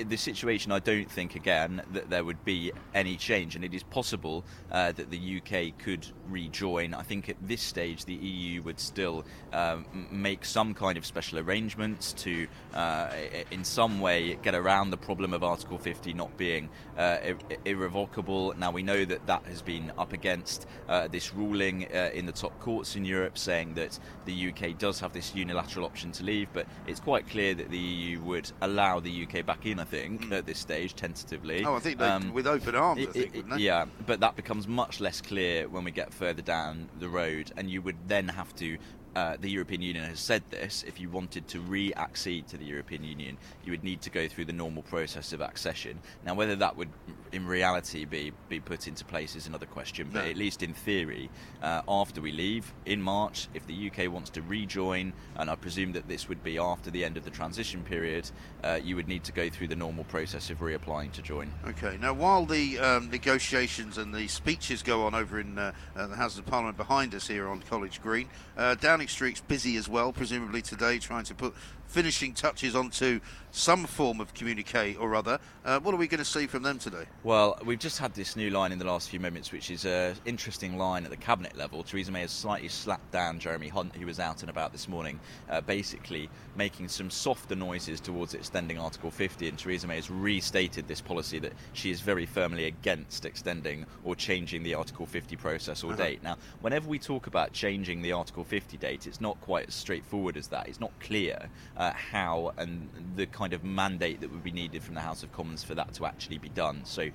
The 0.06 0.16
situation, 0.16 0.72
I 0.72 0.78
don't 0.78 1.10
think 1.10 1.34
again 1.34 1.82
that 1.92 2.10
there 2.10 2.24
would 2.24 2.44
be 2.44 2.72
any 2.94 3.16
change, 3.16 3.56
and 3.56 3.64
it 3.64 3.74
is 3.74 3.82
possible 3.82 4.44
uh, 4.70 4.92
that 4.92 5.10
the 5.10 5.40
UK 5.40 5.78
could 5.78 6.06
rejoin. 6.28 6.94
I 6.94 7.02
think 7.02 7.28
at 7.28 7.36
this 7.42 7.62
stage 7.62 8.04
the 8.04 8.14
EU 8.14 8.62
would 8.62 8.78
still 8.78 9.24
um, 9.52 9.84
make 10.10 10.44
some 10.44 10.74
kind 10.74 10.96
of 10.96 11.04
special 11.04 11.38
arrangements 11.38 12.12
to, 12.14 12.46
uh, 12.74 13.10
in 13.50 13.64
some 13.64 14.00
way, 14.00 14.38
get 14.42 14.54
around 14.54 14.90
the 14.90 14.96
problem 14.96 15.32
of 15.32 15.42
Article 15.42 15.78
50 15.78 16.12
not 16.14 16.36
being 16.36 16.68
uh, 16.96 17.18
ir- 17.22 17.38
irrevocable. 17.64 18.54
Now 18.56 18.70
we 18.70 18.82
know 18.82 19.04
that 19.04 19.26
that 19.26 19.44
has 19.46 19.62
been 19.62 19.92
up 19.98 20.12
against 20.12 20.66
uh, 20.88 21.08
this 21.08 21.34
ruling 21.34 21.86
uh, 21.92 22.10
in 22.14 22.26
the 22.26 22.32
top 22.32 22.58
courts 22.60 22.96
in 22.96 23.04
Europe, 23.04 23.36
saying 23.36 23.74
that 23.74 23.98
the 24.26 24.48
UK 24.50 24.78
does 24.78 25.00
have 25.00 25.12
this 25.12 25.34
unilateral 25.34 25.84
option 25.84 26.12
to 26.12 26.24
leave, 26.24 26.48
but 26.52 26.66
it's 26.86 27.00
quite 27.00 27.28
clear 27.28 27.54
that 27.54 27.70
the 27.70 27.78
EU 27.78 28.20
would 28.20 28.50
allow 28.60 29.00
the 29.00 29.26
UK 29.26 29.44
back 29.44 29.66
in. 29.66 29.71
I 29.80 29.84
think 29.84 30.30
at 30.32 30.46
this 30.46 30.58
stage, 30.58 30.94
tentatively. 30.94 31.64
Oh, 31.64 31.74
I 31.76 31.78
think 31.80 31.98
they, 31.98 32.06
Um, 32.06 32.32
with 32.32 32.46
open 32.46 32.74
arms. 32.74 33.00
I 33.06 33.08
I- 33.08 33.12
think, 33.12 33.34
I- 33.34 33.36
wouldn't 33.36 33.54
they? 33.56 33.60
yeah, 33.62 33.86
but 34.06 34.20
that 34.20 34.36
becomes 34.36 34.66
much 34.68 35.00
less 35.00 35.20
clear 35.20 35.68
when 35.68 35.84
we 35.84 35.90
get 35.90 36.12
further 36.12 36.42
down 36.42 36.88
the 36.98 37.08
road, 37.08 37.52
and 37.56 37.70
you 37.70 37.82
would 37.82 37.96
then 38.08 38.28
have 38.28 38.54
to. 38.56 38.78
Uh, 39.14 39.36
the 39.40 39.50
European 39.50 39.82
Union 39.82 40.04
has 40.04 40.20
said 40.20 40.42
this. 40.50 40.84
If 40.86 40.98
you 40.98 41.10
wanted 41.10 41.46
to 41.48 41.60
re-accede 41.60 42.48
to 42.48 42.56
the 42.56 42.64
European 42.64 43.04
Union, 43.04 43.36
you 43.64 43.72
would 43.72 43.84
need 43.84 44.00
to 44.02 44.10
go 44.10 44.26
through 44.26 44.46
the 44.46 44.52
normal 44.52 44.82
process 44.82 45.32
of 45.32 45.40
accession. 45.42 45.98
Now, 46.24 46.34
whether 46.34 46.56
that 46.56 46.76
would, 46.76 46.88
in 47.30 47.46
reality, 47.46 48.04
be 48.06 48.32
be 48.48 48.60
put 48.60 48.88
into 48.88 49.04
place 49.04 49.36
is 49.36 49.46
another 49.46 49.66
question. 49.66 50.08
But 50.12 50.24
No. 50.24 50.30
at 50.30 50.36
least 50.36 50.62
in 50.62 50.72
theory, 50.72 51.30
uh, 51.62 51.82
after 51.88 52.20
we 52.20 52.32
leave 52.32 52.72
in 52.86 53.02
March, 53.02 53.48
if 53.54 53.66
the 53.66 53.74
UK 53.74 54.08
wants 54.08 54.30
to 54.30 54.42
rejoin, 54.42 55.12
and 55.36 55.50
I 55.50 55.56
presume 55.56 55.92
that 55.92 56.08
this 56.08 56.28
would 56.28 56.42
be 56.42 56.58
after 56.58 56.90
the 56.90 57.04
end 57.04 57.16
of 57.16 57.24
the 57.24 57.30
transition 57.30 57.82
period, 57.82 58.30
uh, 58.64 58.80
you 58.82 58.96
would 58.96 59.08
need 59.08 59.24
to 59.24 59.32
go 59.32 59.50
through 59.50 59.68
the 59.68 59.76
normal 59.76 60.04
process 60.04 60.50
of 60.50 60.60
reapplying 60.60 61.12
to 61.12 61.22
join. 61.22 61.52
Okay. 61.66 61.98
Now, 62.00 62.14
while 62.14 62.46
the 62.46 62.78
um, 62.78 63.10
negotiations 63.10 63.98
and 63.98 64.14
the 64.14 64.28
speeches 64.28 64.82
go 64.82 65.04
on 65.06 65.14
over 65.14 65.38
in 65.40 65.58
uh, 65.58 65.72
uh, 65.96 66.06
the 66.06 66.16
Houses 66.16 66.38
of 66.38 66.46
Parliament 66.46 66.76
behind 66.76 67.14
us 67.14 67.26
here 67.28 67.48
on 67.48 67.60
College 67.68 68.02
Green, 68.02 68.28
uh, 68.56 68.74
Downing 69.02 69.08
Street's 69.08 69.40
busy 69.40 69.76
as 69.78 69.88
well, 69.88 70.12
presumably 70.12 70.62
today, 70.62 71.00
trying 71.00 71.24
to 71.24 71.34
put 71.34 71.54
finishing 71.86 72.32
touches 72.34 72.74
onto 72.74 73.20
some 73.54 73.84
form 73.84 74.18
of 74.18 74.32
communique 74.32 74.96
or 74.98 75.14
other. 75.14 75.38
Uh, 75.62 75.78
what 75.80 75.92
are 75.92 75.98
we 75.98 76.06
going 76.06 76.18
to 76.18 76.24
see 76.24 76.46
from 76.46 76.62
them 76.62 76.78
today? 76.78 77.04
Well, 77.22 77.58
we've 77.66 77.78
just 77.78 77.98
had 77.98 78.14
this 78.14 78.34
new 78.34 78.48
line 78.48 78.72
in 78.72 78.78
the 78.78 78.86
last 78.86 79.10
few 79.10 79.20
moments, 79.20 79.52
which 79.52 79.70
is 79.70 79.84
an 79.84 80.16
interesting 80.24 80.78
line 80.78 81.04
at 81.04 81.10
the 81.10 81.18
cabinet 81.18 81.54
level. 81.54 81.82
Theresa 81.82 82.10
May 82.10 82.22
has 82.22 82.30
slightly 82.30 82.68
slapped 82.68 83.10
down 83.12 83.38
Jeremy 83.38 83.68
Hunt, 83.68 83.94
who 83.94 84.06
was 84.06 84.18
out 84.18 84.40
and 84.40 84.48
about 84.48 84.72
this 84.72 84.88
morning, 84.88 85.20
uh, 85.50 85.60
basically 85.60 86.30
making 86.56 86.88
some 86.88 87.10
softer 87.10 87.54
noises 87.54 88.00
towards 88.00 88.32
extending 88.32 88.78
Article 88.78 89.10
50. 89.10 89.48
And 89.48 89.58
Theresa 89.58 89.86
May 89.86 89.96
has 89.96 90.10
restated 90.10 90.88
this 90.88 91.02
policy 91.02 91.38
that 91.40 91.52
she 91.74 91.90
is 91.90 92.00
very 92.00 92.24
firmly 92.24 92.64
against 92.64 93.26
extending 93.26 93.84
or 94.02 94.16
changing 94.16 94.62
the 94.62 94.72
Article 94.74 95.04
50 95.04 95.36
process 95.36 95.84
or 95.84 95.88
Uh-huh. 95.92 95.96
date. 96.02 96.22
Now, 96.22 96.38
whenever 96.62 96.88
we 96.88 96.98
talk 96.98 97.26
about 97.26 97.52
changing 97.52 98.00
the 98.00 98.12
Article 98.12 98.44
50 98.44 98.78
date, 98.78 99.06
it's 99.06 99.20
not 99.20 99.38
quite 99.42 99.68
as 99.68 99.74
straightforward 99.74 100.38
as 100.38 100.48
that. 100.48 100.68
It's 100.68 100.80
not 100.80 100.92
clear 101.00 101.50
uh, 101.76 101.92
how 101.92 102.52
and 102.56 102.88
the 103.16 103.26
kind 103.26 103.52
of 103.52 103.64
mandate 103.64 104.20
that 104.20 104.30
would 104.30 104.44
be 104.44 104.52
needed 104.52 104.82
from 104.82 104.94
the 104.94 105.00
House 105.00 105.22
of 105.22 105.32
Commons 105.32 105.64
for 105.64 105.74
that 105.74 105.94
to 105.94 106.06
actually 106.06 106.38
be 106.38 106.48
done. 106.48 106.84
So 106.84 107.08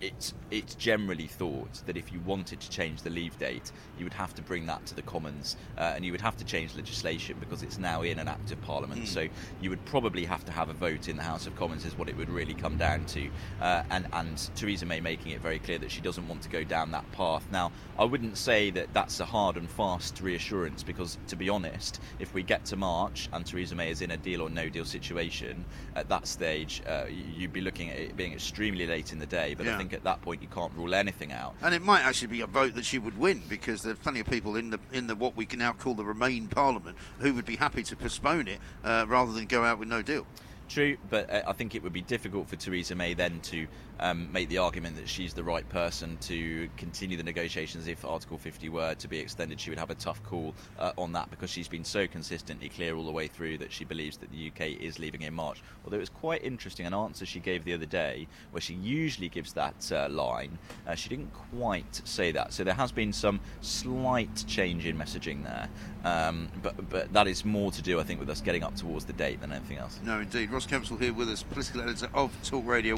it's 0.00 0.34
it's 0.50 0.74
generally 0.74 1.26
thought 1.26 1.82
that 1.86 1.96
if 1.96 2.12
you 2.12 2.20
wanted 2.20 2.60
to 2.60 2.70
change 2.70 3.02
the 3.02 3.10
leave 3.10 3.36
date, 3.38 3.72
you 3.98 4.04
would 4.04 4.12
have 4.12 4.34
to 4.34 4.42
bring 4.42 4.66
that 4.66 4.84
to 4.86 4.94
the 4.94 5.02
Commons, 5.02 5.56
uh, 5.76 5.92
and 5.94 6.04
you 6.04 6.12
would 6.12 6.20
have 6.20 6.36
to 6.36 6.44
change 6.44 6.74
legislation 6.76 7.36
because 7.40 7.62
it's 7.62 7.78
now 7.78 8.02
in 8.02 8.18
an 8.18 8.28
active 8.28 8.60
Parliament. 8.62 9.02
Mm. 9.02 9.06
So 9.06 9.28
you 9.60 9.70
would 9.70 9.84
probably 9.86 10.24
have 10.24 10.44
to 10.44 10.52
have 10.52 10.68
a 10.68 10.72
vote 10.72 11.08
in 11.08 11.16
the 11.16 11.22
House 11.22 11.46
of 11.46 11.56
Commons, 11.56 11.84
is 11.84 11.96
what 11.96 12.08
it 12.08 12.16
would 12.16 12.30
really 12.30 12.54
come 12.54 12.76
down 12.76 13.04
to. 13.06 13.28
Uh, 13.60 13.82
and 13.90 14.06
and 14.12 14.50
Theresa 14.54 14.86
May 14.86 15.00
making 15.00 15.32
it 15.32 15.40
very 15.40 15.58
clear 15.58 15.78
that 15.78 15.90
she 15.90 16.00
doesn't 16.00 16.26
want 16.28 16.42
to 16.42 16.48
go 16.48 16.62
down 16.64 16.90
that 16.92 17.10
path. 17.12 17.46
Now, 17.50 17.72
I 17.98 18.04
wouldn't 18.04 18.36
say 18.36 18.70
that 18.70 18.92
that's 18.92 19.20
a 19.20 19.24
hard 19.24 19.56
and 19.56 19.68
fast 19.68 20.20
reassurance 20.20 20.82
because, 20.82 21.18
to 21.28 21.36
be 21.36 21.48
honest, 21.48 22.00
if 22.18 22.34
we 22.34 22.42
get 22.42 22.64
to 22.66 22.76
March 22.76 23.28
and 23.32 23.44
Theresa 23.44 23.74
May 23.74 23.90
is 23.90 24.02
in 24.02 24.10
a 24.10 24.16
deal 24.16 24.42
or 24.42 24.50
no 24.50 24.68
deal 24.68 24.84
situation, 24.84 25.64
at 25.94 26.08
that 26.08 26.26
stage, 26.26 26.82
uh, 26.86 27.04
you'd 27.08 27.52
be 27.52 27.60
looking 27.60 27.90
at 27.90 27.98
it 27.98 28.16
being 28.16 28.32
extremely 28.32 28.86
late 28.86 29.12
in 29.12 29.18
the 29.18 29.26
day. 29.26 29.54
But 29.54 29.66
Yeah. 29.66 29.74
I 29.74 29.78
think 29.78 29.85
at 29.92 30.04
that 30.04 30.22
point 30.22 30.42
you 30.42 30.48
can't 30.48 30.72
rule 30.74 30.94
anything 30.94 31.32
out. 31.32 31.54
And 31.62 31.74
it 31.74 31.82
might 31.82 32.02
actually 32.02 32.28
be 32.28 32.40
a 32.40 32.46
vote 32.46 32.74
that 32.74 32.84
she 32.84 32.98
would 32.98 33.18
win 33.18 33.42
because 33.48 33.82
there 33.82 33.92
are 33.92 33.96
plenty 33.96 34.20
of 34.20 34.26
people 34.26 34.56
in 34.56 34.70
the 34.70 34.80
in 34.92 35.06
the 35.06 35.14
what 35.14 35.36
we 35.36 35.46
can 35.46 35.58
now 35.58 35.72
call 35.72 35.94
the 35.94 36.04
Remain 36.04 36.48
Parliament 36.48 36.96
who 37.18 37.34
would 37.34 37.46
be 37.46 37.56
happy 37.56 37.82
to 37.84 37.96
postpone 37.96 38.48
it 38.48 38.60
uh, 38.84 39.04
rather 39.08 39.32
than 39.32 39.46
go 39.46 39.64
out 39.64 39.78
with 39.78 39.88
no 39.88 40.02
deal. 40.02 40.26
True, 40.68 40.96
but 41.10 41.30
uh, 41.30 41.42
I 41.46 41.52
think 41.52 41.74
it 41.74 41.82
would 41.82 41.92
be 41.92 42.02
difficult 42.02 42.48
for 42.48 42.56
Theresa 42.56 42.94
May 42.94 43.14
then 43.14 43.40
to 43.40 43.66
um, 44.00 44.30
make 44.32 44.48
the 44.48 44.58
argument 44.58 44.96
that 44.96 45.08
she's 45.08 45.32
the 45.32 45.42
right 45.42 45.66
person 45.68 46.18
to 46.22 46.68
continue 46.76 47.16
the 47.16 47.22
negotiations 47.22 47.86
if 47.86 48.04
Article 48.04 48.36
50 48.36 48.68
were 48.68 48.94
to 48.94 49.08
be 49.08 49.18
extended. 49.18 49.60
She 49.60 49.70
would 49.70 49.78
have 49.78 49.90
a 49.90 49.94
tough 49.94 50.22
call 50.22 50.54
uh, 50.78 50.92
on 50.98 51.12
that 51.12 51.30
because 51.30 51.50
she's 51.50 51.68
been 51.68 51.84
so 51.84 52.06
consistently 52.06 52.68
clear 52.68 52.96
all 52.96 53.04
the 53.04 53.12
way 53.12 53.28
through 53.28 53.58
that 53.58 53.72
she 53.72 53.84
believes 53.84 54.16
that 54.18 54.30
the 54.30 54.48
UK 54.48 54.80
is 54.80 54.98
leaving 54.98 55.22
in 55.22 55.34
March. 55.34 55.62
Although 55.84 55.96
it 55.96 56.00
was 56.00 56.10
quite 56.10 56.42
interesting, 56.44 56.86
an 56.86 56.94
answer 56.94 57.24
she 57.24 57.40
gave 57.40 57.64
the 57.64 57.72
other 57.72 57.86
day 57.86 58.26
where 58.50 58.60
she 58.60 58.74
usually 58.74 59.28
gives 59.28 59.52
that 59.54 59.90
uh, 59.92 60.08
line, 60.10 60.58
uh, 60.86 60.94
she 60.94 61.08
didn't 61.08 61.32
quite 61.32 62.02
say 62.04 62.32
that. 62.32 62.52
So 62.52 62.64
there 62.64 62.74
has 62.74 62.92
been 62.92 63.12
some 63.12 63.40
slight 63.60 64.44
change 64.46 64.84
in 64.84 64.98
messaging 64.98 65.44
there, 65.44 65.68
um, 66.04 66.48
but 66.62 66.88
but 66.88 67.12
that 67.12 67.26
is 67.26 67.44
more 67.44 67.70
to 67.72 67.82
do, 67.82 67.98
I 68.00 68.02
think, 68.02 68.20
with 68.20 68.30
us 68.30 68.40
getting 68.40 68.62
up 68.62 68.74
towards 68.74 69.04
the 69.04 69.12
date 69.12 69.40
than 69.40 69.52
anything 69.52 69.78
else. 69.78 70.00
No, 70.04 70.20
indeed. 70.20 70.50
Ross 70.56 70.66
Kempsell 70.66 70.98
here 70.98 71.12
with 71.12 71.28
us, 71.28 71.42
political 71.42 71.82
editor 71.82 72.08
of 72.14 72.32
Talk 72.42 72.66
Radio. 72.66 72.96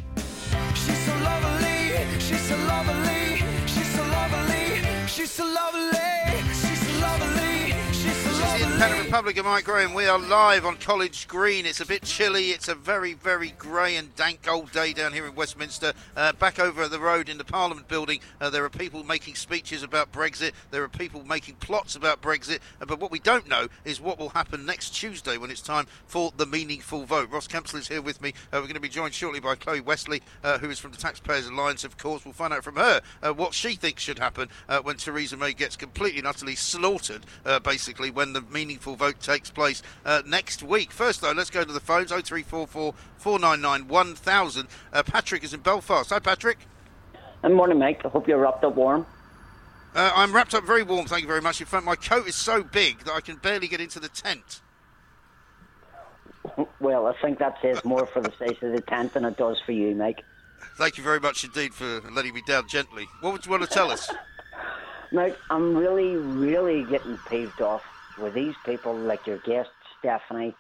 She's 0.75 0.97
so 0.97 1.13
lovely, 1.25 2.21
she's 2.21 2.41
so 2.43 2.57
lovely, 2.57 3.43
she's 3.67 3.97
so 3.97 4.03
lovely, 4.05 5.09
she's 5.09 5.33
so 5.33 5.45
lovely, 5.45 5.99
she's 6.47 6.87
so 6.87 7.01
lovely, 7.01 7.48
Independent 8.61 9.05
Republic 9.05 9.37
of 9.37 9.45
Mike 9.45 9.65
Graham. 9.65 9.95
We 9.95 10.07
are 10.07 10.19
live 10.19 10.67
on 10.67 10.77
College 10.79 11.29
Green. 11.29 11.65
It's 11.65 11.81
a 11.81 11.87
bit 11.87 12.03
chilly. 12.03 12.51
It's 12.51 12.67
a 12.67 12.75
very, 12.75 13.15
very 13.15 13.51
grey 13.53 13.95
and 13.95 14.13
dank 14.17 14.49
old 14.51 14.73
day 14.73 14.93
down 14.93 15.13
here 15.13 15.27
in 15.27 15.37
Westminster. 15.37 15.93
Uh, 16.17 16.33
back 16.33 16.59
over 16.59 16.89
the 16.89 16.99
road 16.99 17.29
in 17.29 17.39
the 17.39 17.45
Parliament 17.45 17.87
building, 17.87 18.19
uh, 18.41 18.51
there 18.51 18.65
are 18.65 18.71
people 18.71 19.05
making 19.05 19.37
speeches 19.37 19.85
about 19.85 20.11
Brexit. 20.11 20.53
There 20.73 20.83
are 20.83 20.89
people 20.89 21.25
making 21.25 21.55
plots 21.57 21.95
about 21.95 22.21
Brexit. 22.21 22.59
Uh, 22.81 22.87
but 22.87 22.99
what 22.99 23.13
we 23.13 23.21
don't 23.21 23.49
know 23.49 23.69
is 23.85 24.01
what 24.01 24.19
will 24.19 24.31
happen 24.31 24.67
next 24.67 24.91
Tuesday 24.91 25.39
when 25.39 25.53
it's 25.53 25.63
time 25.63 25.87
for 26.07 26.33
the 26.37 26.47
meaningful 26.47 27.05
vote. 27.05 27.31
Ross 27.31 27.47
Kempsell 27.47 27.79
is 27.79 27.87
here 27.87 28.03
with 28.03 28.21
me. 28.21 28.31
Uh, 28.53 28.57
we're 28.57 28.63
going 28.63 28.75
to 28.75 28.81
be 28.81 28.89
joined 28.89 29.15
shortly 29.15 29.39
by 29.39 29.55
Chloe 29.55 29.81
Westley, 29.81 30.21
uh, 30.43 30.59
who 30.59 30.69
is 30.69 30.81
from 30.81 30.91
the 30.91 30.99
Taxpayers 30.99 31.47
Alliance, 31.47 31.85
of 31.85 31.97
course. 31.97 32.25
We'll 32.25 32.35
find 32.35 32.53
out 32.53 32.65
from 32.65 32.77
her 32.77 33.03
uh, 33.23 33.33
what 33.33 33.55
she 33.55 33.77
thinks 33.77 34.03
should 34.03 34.19
happen 34.19 34.49
when 34.83 34.97
Theresa 34.97 35.37
May 35.37 35.53
gets 35.53 35.77
completely 35.77 36.19
and 36.19 36.27
utterly 36.27 36.57
slaughtered, 36.57 37.25
basically, 37.63 38.11
when 38.11 38.33
the 38.33 38.48
meaningful 38.51 38.97
vote 38.97 39.21
takes 39.21 39.51
place 39.51 39.83
uh, 40.05 40.23
next 40.27 40.63
week. 40.63 40.93
First, 40.93 41.21
though, 41.21 41.33
let's 41.33 41.51
go 41.51 41.65
to 41.65 41.73
the 41.73 41.81
phones 41.81 42.11
0344 42.11 42.95
499 43.17 43.89
1000. 43.89 44.69
Uh, 44.93 45.03
Patrick 45.03 45.45
is 45.45 45.55
in 45.55 45.61
Belfast. 45.61 46.11
Hi, 46.11 46.19
Patrick. 46.19 46.59
Good 47.43 47.53
morning, 47.53 47.79
Mike. 47.79 48.05
I 48.05 48.09
hope 48.09 48.27
you're 48.27 48.39
wrapped 48.39 48.65
up 48.65 48.75
warm. 48.75 49.07
Uh, 49.95 50.13
I'm 50.15 50.33
wrapped 50.33 50.55
up 50.55 50.65
very 50.65 50.83
warm, 50.83 51.07
thank 51.07 51.23
you 51.23 51.29
very 51.29 51.41
much. 51.41 51.61
In 51.61 51.67
fact, 51.67 51.85
my 51.85 51.97
coat 51.97 52.29
is 52.29 52.35
so 52.35 52.63
big 52.63 53.01
that 53.01 53.13
I 53.15 53.21
can 53.21 53.37
barely 53.37 53.69
get 53.69 53.81
into 53.81 54.01
the 54.01 54.09
tent. 54.09 54.61
Well, 56.81 57.07
I 57.07 57.15
think 57.21 57.39
that 57.41 57.59
says 57.61 57.85
more 57.85 58.07
for 58.07 58.21
the 58.21 58.33
size 58.39 58.57
of 58.63 58.73
the 58.73 58.81
tent 58.81 59.15
than 59.15 59.25
it 59.25 59.37
does 59.37 59.61
for 59.67 59.73
you, 59.73 59.95
Mike. 59.95 60.23
Thank 60.77 60.97
you 60.97 61.05
very 61.05 61.21
much 61.21 61.45
indeed 61.45 61.75
for 61.75 62.01
letting 62.11 62.35
me 62.35 62.43
down 62.47 62.69
gently. 62.69 63.07
What 63.21 63.33
would 63.33 63.45
you 63.45 63.51
want 63.51 63.65
to 63.65 63.69
tell 63.69 63.91
us? 63.91 64.09
Mike, 65.13 65.37
I'm 65.51 65.77
really, 65.77 66.17
really 66.17 66.85
getting 66.85 67.19
peeved 67.29 67.61
off 67.61 67.83
with 68.19 68.35
these 68.35 68.55
people 68.65 68.99
like 68.99 69.27
your 69.27 69.39
guest, 69.39 69.71
Stephanie, 69.99 70.55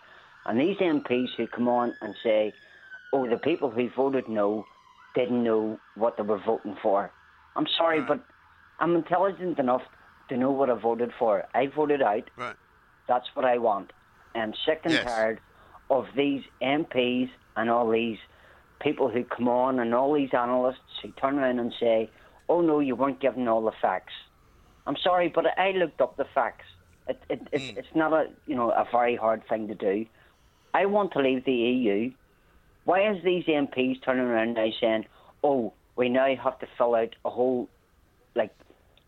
and 0.46 0.58
these 0.58 0.76
MPs 0.78 1.28
who 1.36 1.46
come 1.46 1.68
on 1.68 1.94
and 2.00 2.14
say, 2.22 2.52
oh, 3.12 3.28
the 3.28 3.36
people 3.36 3.70
who 3.70 3.88
voted 3.96 4.28
no 4.28 4.64
didn't 5.14 5.42
know 5.42 5.78
what 5.94 6.16
they 6.16 6.22
were 6.22 6.40
voting 6.44 6.76
for. 6.82 7.10
I'm 7.56 7.66
sorry, 7.76 8.00
mm. 8.00 8.08
but 8.08 8.24
I'm 8.80 8.94
intelligent 8.94 9.58
enough 9.58 9.82
to 10.28 10.36
know 10.36 10.50
what 10.50 10.70
I 10.70 10.74
voted 10.74 11.12
for. 11.18 11.44
I 11.54 11.66
voted 11.66 12.02
out. 12.02 12.30
Right. 12.36 12.56
That's 13.08 13.26
what 13.34 13.44
I 13.44 13.58
want. 13.58 13.92
I'm 14.34 14.54
sick 14.66 14.82
and 14.84 14.94
Yes. 14.94 15.04
tired 15.04 15.40
of 15.90 16.06
these 16.16 16.44
MPs 16.62 17.30
and 17.56 17.70
all 17.70 17.90
these 17.90 18.18
people 18.80 19.08
who 19.08 19.24
come 19.24 19.48
on 19.48 19.80
and 19.80 19.94
all 19.94 20.12
these 20.12 20.32
analysts 20.32 21.00
who 21.02 21.08
turn 21.12 21.38
around 21.38 21.58
and 21.58 21.72
say, 21.80 22.10
oh 22.48 22.60
no, 22.60 22.80
you 22.80 22.94
weren't 22.94 23.20
given 23.20 23.48
all 23.48 23.64
the 23.64 23.72
facts. 23.82 24.12
I'm 24.86 24.96
sorry, 25.02 25.28
but 25.28 25.46
I 25.58 25.72
looked 25.72 26.00
up 26.00 26.16
the 26.16 26.26
facts. 26.34 26.64
It, 27.08 27.22
it, 27.28 27.48
it, 27.52 27.60
hmm. 27.60 27.78
It's 27.78 27.94
not 27.94 28.12
a 28.12 28.28
you 28.46 28.54
know 28.54 28.70
a 28.70 28.86
very 28.90 29.16
hard 29.16 29.42
thing 29.48 29.68
to 29.68 29.74
do. 29.74 30.06
I 30.74 30.86
want 30.86 31.12
to 31.12 31.20
leave 31.20 31.44
the 31.44 31.52
EU. 31.52 32.12
Why 32.84 33.10
is 33.10 33.22
these 33.24 33.44
MPs 33.44 34.02
turning 34.04 34.24
around 34.24 34.54
now 34.54 34.68
saying, 34.80 35.06
"Oh, 35.42 35.72
we 35.96 36.08
now 36.08 36.34
have 36.36 36.58
to 36.60 36.68
fill 36.76 36.94
out 36.94 37.14
a 37.24 37.30
whole 37.30 37.68
like 38.34 38.54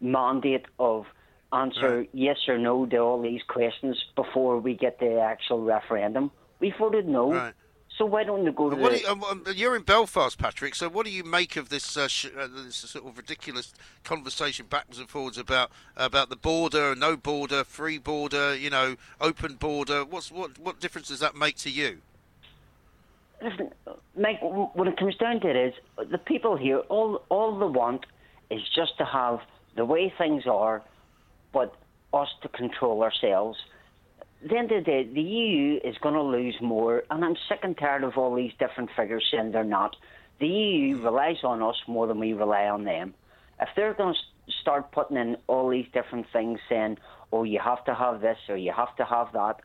mandate 0.01 0.67
of 0.79 1.07
answer 1.53 2.07
yes 2.13 2.39
or 2.49 2.59
no 2.59 2.87
to 2.87 2.97
all 2.99 3.21
these 3.21 3.43
questions 3.47 4.03
before 4.17 4.59
we 4.59 4.75
get 4.75 4.99
the 4.99 5.21
actual 5.21 5.63
referendum?" 5.63 6.31
We 6.59 6.75
voted 6.79 7.09
no, 7.09 7.33
Right. 7.33 7.55
So 7.97 8.07
why 8.07 8.25
don't 8.25 8.45
you 8.45 8.53
go 8.53 8.71
to 8.71 8.77
what 8.77 8.93
the 8.93 9.01
you, 9.01 9.07
um, 9.09 9.23
um, 9.25 9.45
you're 9.55 9.77
in 9.77 9.83
Belfast, 9.83 10.39
Patrick. 10.39 10.75
So, 10.75 10.89
what 10.89 11.05
do 11.05 11.13
you 11.13 11.25
make 11.25 11.57
of 11.57 11.69
this, 11.69 11.97
uh, 11.97 12.09
sh- 12.09 12.29
uh, 12.37 12.49
this 12.65 12.77
sort 12.77 13.07
of 13.07 13.17
ridiculous 13.17 13.75
conversation 14.05 14.67
backwards 14.71 14.99
and 14.99 15.09
forwards 15.09 15.37
about 15.37 15.71
about 15.97 16.31
the 16.31 16.37
border, 16.37 16.95
no 16.95 17.17
border, 17.17 17.63
free 17.65 17.99
border, 17.99 18.57
you 18.57 18.71
know, 18.71 18.97
open 19.21 19.57
border? 19.57 20.05
What's 20.05 20.31
what 20.31 20.59
what 20.59 20.81
difference 20.81 21.09
does 21.09 21.21
that 21.21 21.37
make 21.37 21.57
to 21.59 21.71
you? 21.71 21.99
Listen, 23.43 23.71
Mike, 24.17 24.39
when 24.41 24.89
it 24.89 24.97
comes 24.97 25.17
down 25.17 25.41
to 25.41 25.49
it, 25.49 25.57
is 25.57 26.09
the 26.11 26.19
people 26.19 26.57
here 26.57 26.79
all 26.89 27.23
all 27.29 27.59
they 27.59 27.67
want 27.67 28.07
is 28.51 28.63
just 28.75 28.97
to 28.99 29.05
have 29.05 29.41
the 29.77 29.85
way 29.85 30.13
things 30.17 30.47
are, 30.47 30.83
but 31.53 31.75
us 32.13 32.29
to 32.43 32.49
control 32.49 33.03
ourselves. 33.03 33.59
The 34.43 34.57
end 34.57 34.73
of 34.73 34.85
the 34.85 34.91
day, 34.91 35.05
the 35.05 35.21
EU 35.21 35.81
is 35.85 35.99
going 35.99 36.15
to 36.15 36.23
lose 36.23 36.57
more, 36.63 37.03
and 37.11 37.23
I'm 37.23 37.37
sick 37.47 37.59
and 37.63 37.77
tired 37.77 38.05
of 38.05 38.17
all 38.17 38.35
these 38.35 38.53
different 38.59 38.89
figures 38.97 39.23
saying 39.31 39.53
they're 39.53 39.65
not. 39.65 39.97
The 40.39 40.47
EU 40.47 40.97
mm-hmm. 40.97 41.05
relies 41.05 41.45
on 41.45 41.63
us 41.63 41.77
more 41.87 42.07
than 42.07 42.19
we 42.19 42.33
rely 42.33 42.65
on 42.65 42.85
them. 42.85 43.13
If 43.61 43.69
they're 43.77 43.93
going 43.93 44.15
to 44.15 44.53
start 44.63 44.93
putting 44.93 45.19
in 45.19 45.37
all 45.47 45.69
these 45.69 45.87
different 45.93 46.27
things, 46.33 46.59
saying, 46.71 46.97
"Oh, 47.31 47.45
you 47.45 47.61
have 47.63 47.85
to 47.85 47.95
have 47.95 48.23
this 48.23 48.39
or 48.49 48.57
you 48.57 48.73
have 48.73 48.97
to 48.97 49.05
have 49.05 49.31
that," 49.35 49.61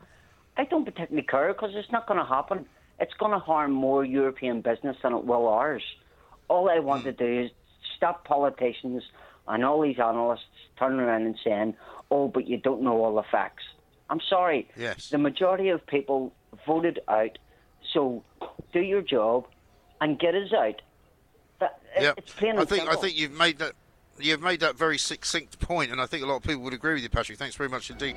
I 0.57 0.65
don't 0.65 0.83
particularly 0.83 1.25
care 1.25 1.53
because 1.53 1.71
it's 1.73 1.91
not 1.93 2.05
going 2.05 2.19
to 2.19 2.25
happen. 2.25 2.65
It's 2.99 3.13
going 3.13 3.31
to 3.31 3.39
harm 3.39 3.71
more 3.71 4.03
European 4.03 4.59
business 4.59 4.97
than 5.01 5.13
it 5.13 5.23
will 5.23 5.47
ours. 5.47 5.83
All 6.49 6.69
I 6.69 6.79
want 6.79 7.05
to 7.05 7.13
mm. 7.13 7.17
do 7.17 7.41
is 7.45 7.51
stop 7.95 8.25
politicians 8.25 9.03
and 9.47 9.63
all 9.63 9.81
these 9.81 9.99
analysts 9.99 10.43
turning 10.77 10.99
around 10.99 11.21
and 11.21 11.37
saying, 11.45 11.75
"Oh, 12.11 12.27
but 12.27 12.45
you 12.45 12.57
don't 12.57 12.81
know 12.81 13.01
all 13.05 13.15
the 13.15 13.23
facts." 13.31 13.63
I'm 14.09 14.21
sorry. 14.29 14.69
Yes. 14.77 15.09
The 15.09 15.17
majority 15.17 15.69
of 15.69 15.85
people 15.87 16.33
voted 16.65 16.99
out, 17.07 17.37
so 17.93 18.23
do 18.73 18.79
your 18.79 19.01
job 19.01 19.47
and 20.01 20.19
get 20.19 20.35
us 20.35 20.53
out. 20.53 20.81
That, 21.59 21.79
uh, 21.97 22.01
Yeah, 22.01 22.13
It's 22.17 22.33
plain 22.33 22.57
I 22.57 22.61
and 22.61 22.69
think 22.69 22.89
I 22.89 22.95
think 22.95 23.17
you've 23.17 23.31
made 23.31 23.57
that 23.59 23.73
you've 24.19 24.41
made 24.41 24.59
that 24.61 24.75
very 24.77 24.97
succinct 24.97 25.59
point, 25.59 25.91
and 25.91 25.99
I 26.01 26.05
think 26.05 26.23
a 26.23 26.27
lot 26.27 26.37
of 26.37 26.43
people 26.43 26.61
would 26.63 26.73
agree 26.73 26.93
with 26.93 27.03
you, 27.03 27.09
Patrick. 27.09 27.37
Thanks 27.37 27.55
very 27.55 27.69
much 27.69 27.89
indeed. 27.89 28.15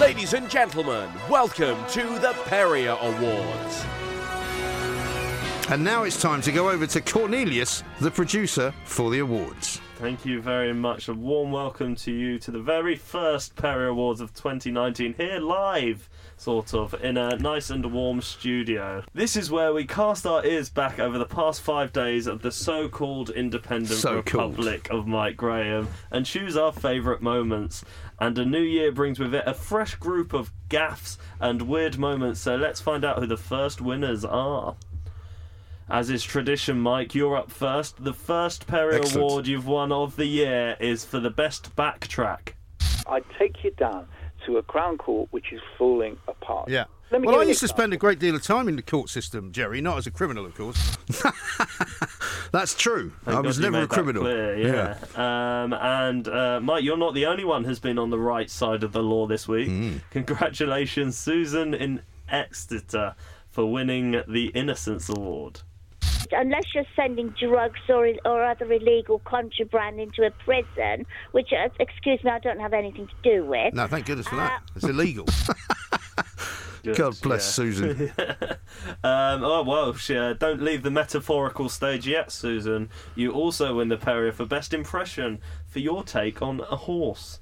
Ladies 0.00 0.32
and 0.32 0.48
gentlemen, 0.48 1.10
welcome 1.28 1.76
to 1.88 2.02
the 2.18 2.32
Perrior 2.46 2.98
Awards. 3.00 3.84
And 5.70 5.84
now 5.84 6.04
it's 6.04 6.18
time 6.18 6.40
to 6.42 6.50
go 6.50 6.70
over 6.70 6.86
to 6.86 7.00
Cornelius, 7.02 7.84
the 8.00 8.10
producer 8.10 8.72
for 8.84 9.10
the 9.10 9.18
awards. 9.18 9.82
Thank 9.96 10.24
you 10.24 10.40
very 10.40 10.72
much. 10.72 11.08
A 11.08 11.12
warm 11.12 11.52
welcome 11.52 11.94
to 11.96 12.10
you 12.10 12.38
to 12.38 12.50
the 12.50 12.58
very 12.58 12.96
first 12.96 13.54
Perrior 13.54 13.90
Awards 13.90 14.22
of 14.22 14.32
2019 14.32 15.12
here 15.18 15.38
live, 15.40 16.08
sort 16.38 16.72
of, 16.72 16.94
in 17.04 17.18
a 17.18 17.36
nice 17.36 17.68
and 17.68 17.84
warm 17.92 18.22
studio. 18.22 19.04
This 19.12 19.36
is 19.36 19.50
where 19.50 19.74
we 19.74 19.84
cast 19.84 20.24
our 20.24 20.42
ears 20.42 20.70
back 20.70 20.98
over 20.98 21.18
the 21.18 21.26
past 21.26 21.60
five 21.60 21.92
days 21.92 22.26
of 22.26 22.40
the 22.40 22.50
so 22.50 22.88
called 22.88 23.28
independent 23.28 24.00
So-called. 24.00 24.56
Republic 24.56 24.88
of 24.90 25.06
Mike 25.06 25.36
Graham 25.36 25.88
and 26.10 26.24
choose 26.24 26.56
our 26.56 26.72
favourite 26.72 27.20
moments. 27.20 27.84
And 28.18 28.38
a 28.38 28.44
new 28.46 28.62
year 28.62 28.90
brings 28.90 29.18
with 29.18 29.34
it 29.34 29.44
a 29.46 29.52
fresh 29.52 29.96
group 29.96 30.32
of 30.32 30.50
gaffs 30.70 31.18
and 31.40 31.60
weird 31.60 31.98
moments, 31.98 32.40
so 32.40 32.56
let's 32.56 32.80
find 32.80 33.04
out 33.04 33.18
who 33.18 33.26
the 33.26 33.36
first 33.36 33.82
winners 33.82 34.24
are. 34.24 34.74
As 35.90 36.10
is 36.10 36.22
tradition, 36.22 36.80
Mike, 36.80 37.14
you're 37.14 37.36
up 37.36 37.50
first. 37.50 38.02
The 38.02 38.12
first 38.12 38.66
Perrior 38.66 38.98
Excellent. 38.98 39.16
Award 39.30 39.46
you've 39.46 39.66
won 39.66 39.90
of 39.90 40.16
the 40.16 40.26
year 40.26 40.76
is 40.80 41.04
for 41.04 41.18
the 41.18 41.30
best 41.30 41.74
backtrack. 41.76 42.50
I'd 43.06 43.24
take 43.38 43.64
you 43.64 43.70
down 43.70 44.06
to 44.46 44.58
a 44.58 44.62
Crown 44.62 44.98
Court 44.98 45.28
which 45.30 45.52
is 45.52 45.60
falling 45.78 46.18
apart. 46.28 46.68
Yeah. 46.68 46.84
Well, 47.10 47.38
I 47.38 47.42
you 47.42 47.48
used 47.48 47.60
to 47.60 47.68
spend 47.68 47.94
a 47.94 47.96
great 47.96 48.18
deal 48.18 48.34
of 48.34 48.42
time 48.42 48.68
in 48.68 48.76
the 48.76 48.82
court 48.82 49.08
system, 49.08 49.50
Jerry, 49.50 49.80
not 49.80 49.96
as 49.96 50.06
a 50.06 50.10
criminal, 50.10 50.44
of 50.44 50.54
course. 50.54 50.98
That's 52.52 52.74
true. 52.74 53.12
Thank 53.24 53.38
I 53.38 53.40
was 53.40 53.56
you 53.56 53.62
never 53.62 53.78
a 53.78 53.80
made 53.80 53.88
that 53.88 53.94
criminal. 53.94 54.22
clear, 54.24 54.56
yeah. 54.58 54.98
Um, 55.14 55.72
and 55.72 56.28
uh, 56.28 56.60
Mike, 56.60 56.84
you're 56.84 56.98
not 56.98 57.14
the 57.14 57.24
only 57.24 57.46
one 57.46 57.64
who's 57.64 57.78
been 57.78 57.98
on 57.98 58.10
the 58.10 58.18
right 58.18 58.50
side 58.50 58.82
of 58.82 58.92
the 58.92 59.02
law 59.02 59.26
this 59.26 59.48
week. 59.48 59.70
Mm. 59.70 60.00
Congratulations, 60.10 61.16
Susan 61.16 61.72
in 61.72 62.02
Exeter, 62.28 63.14
for 63.48 63.64
winning 63.64 64.22
the 64.28 64.48
Innocence 64.48 65.08
Award. 65.08 65.62
Unless 66.32 66.74
you're 66.74 66.84
sending 66.96 67.34
drugs 67.40 67.80
or 67.88 68.08
or 68.24 68.44
other 68.44 68.72
illegal 68.72 69.20
contraband 69.20 70.00
into 70.00 70.24
a 70.26 70.30
prison, 70.30 71.06
which, 71.32 71.48
uh, 71.52 71.68
excuse 71.80 72.22
me, 72.24 72.30
I 72.30 72.38
don't 72.38 72.60
have 72.60 72.72
anything 72.72 73.06
to 73.06 73.30
do 73.30 73.44
with. 73.44 73.74
No, 73.74 73.86
thank 73.86 74.06
goodness 74.06 74.28
for 74.28 74.36
Uh, 74.36 74.48
that. 74.48 74.62
It's 74.76 74.84
illegal. 74.84 75.26
God 76.96 77.20
bless 77.20 77.44
yeah. 77.46 77.52
Susan. 77.52 78.12
um, 79.04 79.42
oh 79.44 79.62
well, 79.66 79.92
sh- 79.94 80.12
uh, 80.12 80.32
don't 80.34 80.62
leave 80.62 80.82
the 80.82 80.90
metaphorical 80.90 81.68
stage 81.68 82.06
yet, 82.06 82.30
Susan. 82.32 82.88
You 83.14 83.32
also 83.32 83.74
win 83.76 83.88
the 83.88 83.96
Perrior 83.96 84.32
for 84.32 84.46
best 84.46 84.72
impression 84.72 85.40
for 85.66 85.80
your 85.80 86.02
take 86.02 86.40
on 86.40 86.60
a 86.70 86.76
horse. 86.76 87.40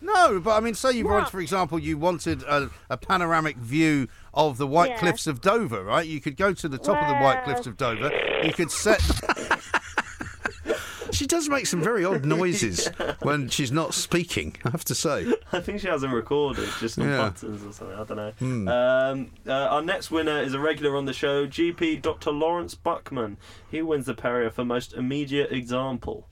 No, 0.00 0.40
but 0.40 0.50
I 0.56 0.60
mean, 0.60 0.74
say 0.74 0.92
you 0.92 1.06
wanted, 1.06 1.28
for 1.30 1.40
example, 1.40 1.78
you 1.78 1.96
wanted 1.96 2.42
a, 2.42 2.70
a 2.90 2.96
panoramic 2.96 3.56
view 3.56 4.08
of 4.34 4.58
the 4.58 4.66
White 4.66 4.90
Yeah. 4.90 4.98
Cliffs 4.98 5.26
of 5.26 5.40
Dover, 5.40 5.84
right? 5.84 6.06
You 6.06 6.20
could 6.20 6.36
go 6.36 6.52
to 6.52 6.68
the 6.68 6.78
top 6.78 7.00
of 7.02 7.08
the 7.08 7.22
White 7.22 7.44
Cliffs 7.44 7.66
of 7.66 7.76
Dover. 7.76 8.10
You 8.42 8.52
could 8.52 8.70
set. 8.70 9.00
she 11.12 11.26
does 11.26 11.48
make 11.48 11.66
some 11.66 11.82
very 11.82 12.04
odd 12.04 12.24
noises 12.24 12.88
when 13.22 13.48
she's 13.48 13.70
not 13.70 13.94
speaking. 13.94 14.56
I 14.64 14.70
have 14.70 14.84
to 14.86 14.94
say. 14.94 15.26
I 15.52 15.60
think 15.60 15.80
she 15.80 15.88
hasn't 15.88 16.12
recorded, 16.12 16.68
just 16.80 16.98
on 16.98 17.08
Yeah. 17.08 17.18
buttons 17.18 17.64
or 17.64 17.72
something. 17.72 17.96
I 17.98 18.04
don't 18.04 18.16
know. 18.16 18.32
Hmm. 18.38 18.68
Um, 18.68 19.30
uh, 19.46 19.52
our 19.52 19.82
next 19.82 20.10
winner 20.10 20.40
is 20.42 20.54
a 20.54 20.60
regular 20.60 20.96
on 20.96 21.04
the 21.04 21.12
show, 21.12 21.46
GP 21.46 22.00
Dr. 22.00 22.30
Laurence 22.30 22.74
Buckman. 22.74 23.36
He 23.70 23.82
wins 23.82 24.06
the 24.06 24.14
Perrior 24.14 24.52
for 24.52 24.64
most 24.64 24.94
immediate 24.94 25.52
example. 25.52 26.26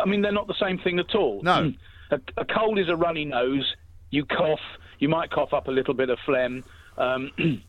I 0.00 0.06
mean, 0.06 0.22
they're 0.22 0.30
not 0.32 0.46
the 0.46 0.54
same 0.60 0.78
thing 0.78 0.98
at 1.00 1.14
all. 1.16 1.42
No. 1.42 1.72
A, 2.12 2.20
a 2.36 2.44
cold 2.44 2.78
is 2.78 2.88
a 2.88 2.96
runny 2.96 3.24
nose. 3.24 3.74
You 4.10 4.24
cough. 4.24 4.60
You 5.00 5.08
might 5.08 5.30
cough 5.30 5.52
up 5.52 5.66
a 5.68 5.70
little 5.70 5.94
bit 5.94 6.10
of 6.10 6.18
phlegm. 6.24 6.64
Um, 7.00 7.30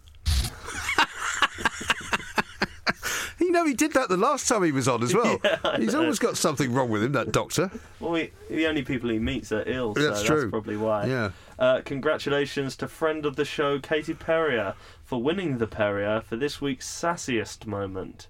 You 3.40 3.52
know, 3.52 3.66
he 3.66 3.74
did 3.74 3.94
that 3.94 4.08
the 4.08 4.18
last 4.18 4.48
time 4.48 4.64
he 4.64 4.72
was 4.72 4.88
on 4.88 5.02
as 5.04 5.14
well. 5.16 5.40
Yeah, 5.44 5.78
He's 5.78 5.94
know. 5.94 6.02
always 6.02 6.20
got 6.20 6.38
something 6.38 6.72
wrong 6.72 6.90
with 6.90 7.04
him, 7.04 7.12
that 7.14 7.32
doctor. 7.32 7.72
Well, 8.00 8.14
he, 8.14 8.30
the 8.50 8.68
only 8.68 8.84
people 8.84 9.10
he 9.10 9.20
meets 9.20 9.52
are 9.52 9.64
ill, 9.66 9.96
so 9.96 10.02
That's 10.02 10.18
that's, 10.20 10.28
true. 10.28 10.50
probably 10.50 10.78
why. 10.78 11.06
Yeah. 11.08 11.32
Uh, 11.58 11.82
congratulations 11.84 12.76
to 12.78 12.88
friend 12.88 13.26
of 13.26 13.36
the 13.36 13.44
show, 13.44 13.80
Katie 13.80 14.14
Perrior, 14.14 14.76
for 15.04 15.22
winning 15.22 15.58
the 15.58 15.68
Perrior 15.68 16.24
for 16.24 16.36
this 16.38 16.62
week's 16.62 16.88
sassiest 16.88 17.66
moment. 17.66 18.28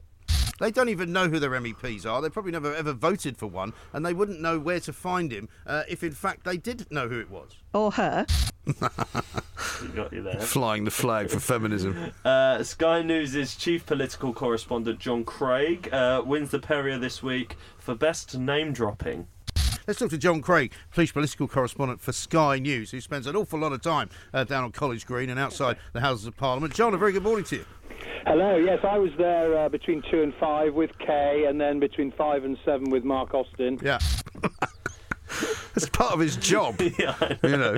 They 0.60 0.72
don't 0.72 0.89
even 0.89 1.12
know 1.12 1.28
who 1.28 1.39
their 1.39 1.52
MEPs 1.52 2.06
are. 2.06 2.22
They 2.22 2.30
probably 2.30 2.52
never 2.54 2.74
ever 2.74 2.93
voted 2.93 3.36
for 3.38 3.47
one, 3.47 3.74
and 3.93 4.06
they 4.06 4.14
wouldn't 4.14 4.41
know 4.41 4.60
where 4.60 4.80
to 4.80 4.93
find 4.93 5.32
him 5.32 5.49
uh, 5.68 5.84
if, 5.89 6.04
in 6.04 6.14
fact, 6.14 6.45
they 6.45 6.58
did 6.58 6.89
know 6.91 7.10
who 7.10 7.20
it 7.20 7.30
was. 7.30 7.58
Or 7.74 7.91
her. 7.91 8.26
We 9.82 9.88
got 9.89 10.14
you 10.14 10.22
there. 10.22 10.39
Flying 10.39 10.86
the 10.86 10.91
flag 10.91 11.30
for 11.30 11.39
feminism. 11.39 12.12
Uh, 12.24 12.64
Sky 12.64 13.01
News' 13.01 13.55
chief 13.55 13.86
political 13.86 14.34
correspondent 14.34 14.99
Jon 14.99 15.24
Craig 15.24 15.89
uh, 15.91 16.22
wins 16.26 16.51
the 16.51 16.59
Perrior 16.59 16.99
this 16.99 17.24
week 17.24 17.57
for 17.78 17.95
best 17.95 18.38
name 18.38 18.74
dropping. 18.74 19.28
Let's 19.88 19.99
talk 19.99 20.12
to 20.12 20.18
Jon 20.18 20.41
Craig, 20.41 20.72
police 20.91 21.12
political 21.12 21.47
correspondent 21.47 21.99
for 21.99 22.12
Sky 22.12 22.59
News, 22.59 22.91
who 22.91 23.01
spends 23.01 23.26
an 23.26 23.36
awful 23.36 23.59
lot 23.59 23.74
of 23.74 23.82
time 23.82 24.09
uh, 24.34 24.43
down 24.43 24.64
on 24.64 24.72
College 24.72 25.05
Green 25.05 25.30
and 25.30 25.39
outside 25.39 25.78
the 25.93 26.01
Houses 26.01 26.28
of 26.28 26.38
Parliament. 26.38 26.74
John, 26.74 26.93
a 26.93 26.97
very 26.97 27.12
good 27.12 27.24
morning 27.24 27.45
to 27.45 27.57
you. 27.57 27.66
Hello. 28.26 28.55
Yes, 28.55 28.80
I 28.84 28.99
was 28.99 29.12
there 29.18 29.57
uh, 29.57 29.70
between 29.70 30.03
two 30.12 30.22
and 30.22 30.34
five 30.36 30.76
with 30.76 30.91
Kay, 30.99 31.45
and 31.47 31.59
then 31.59 31.80
between 31.80 32.12
five 32.12 32.45
and 32.45 32.57
seven 32.64 32.89
with 32.91 33.03
Mark 33.03 33.34
Austin. 33.34 33.80
Yeah. 33.82 33.99
It's 35.76 35.88
part 35.90 36.14
of 36.14 36.20
his 36.20 36.36
job. 36.36 36.82
yeah, 37.00 37.16
You 37.44 37.58
know, 37.58 37.76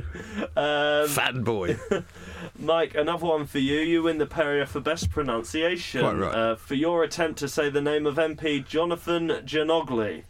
Um, 0.58 1.08
fanboy. 1.10 2.04
Mike, 2.60 2.96
another 2.96 3.26
one 3.26 3.46
for 3.46 3.60
you. 3.60 3.80
You 3.80 4.04
win 4.04 4.18
the 4.18 4.26
Perrior 4.26 4.68
for 4.68 4.80
best 4.80 5.10
pronunciation 5.12 6.02
Quite 6.02 6.16
right. 6.18 6.36
uh, 6.36 6.56
for 6.56 6.74
your 6.76 7.04
attempt 7.04 7.39
to 7.39 7.48
say 7.48 7.70
the 7.70 7.82
name 7.82 8.06
of 8.06 8.16
MP 8.16 8.66
Jonathan 8.66 9.28
Djanogly. 9.46 10.24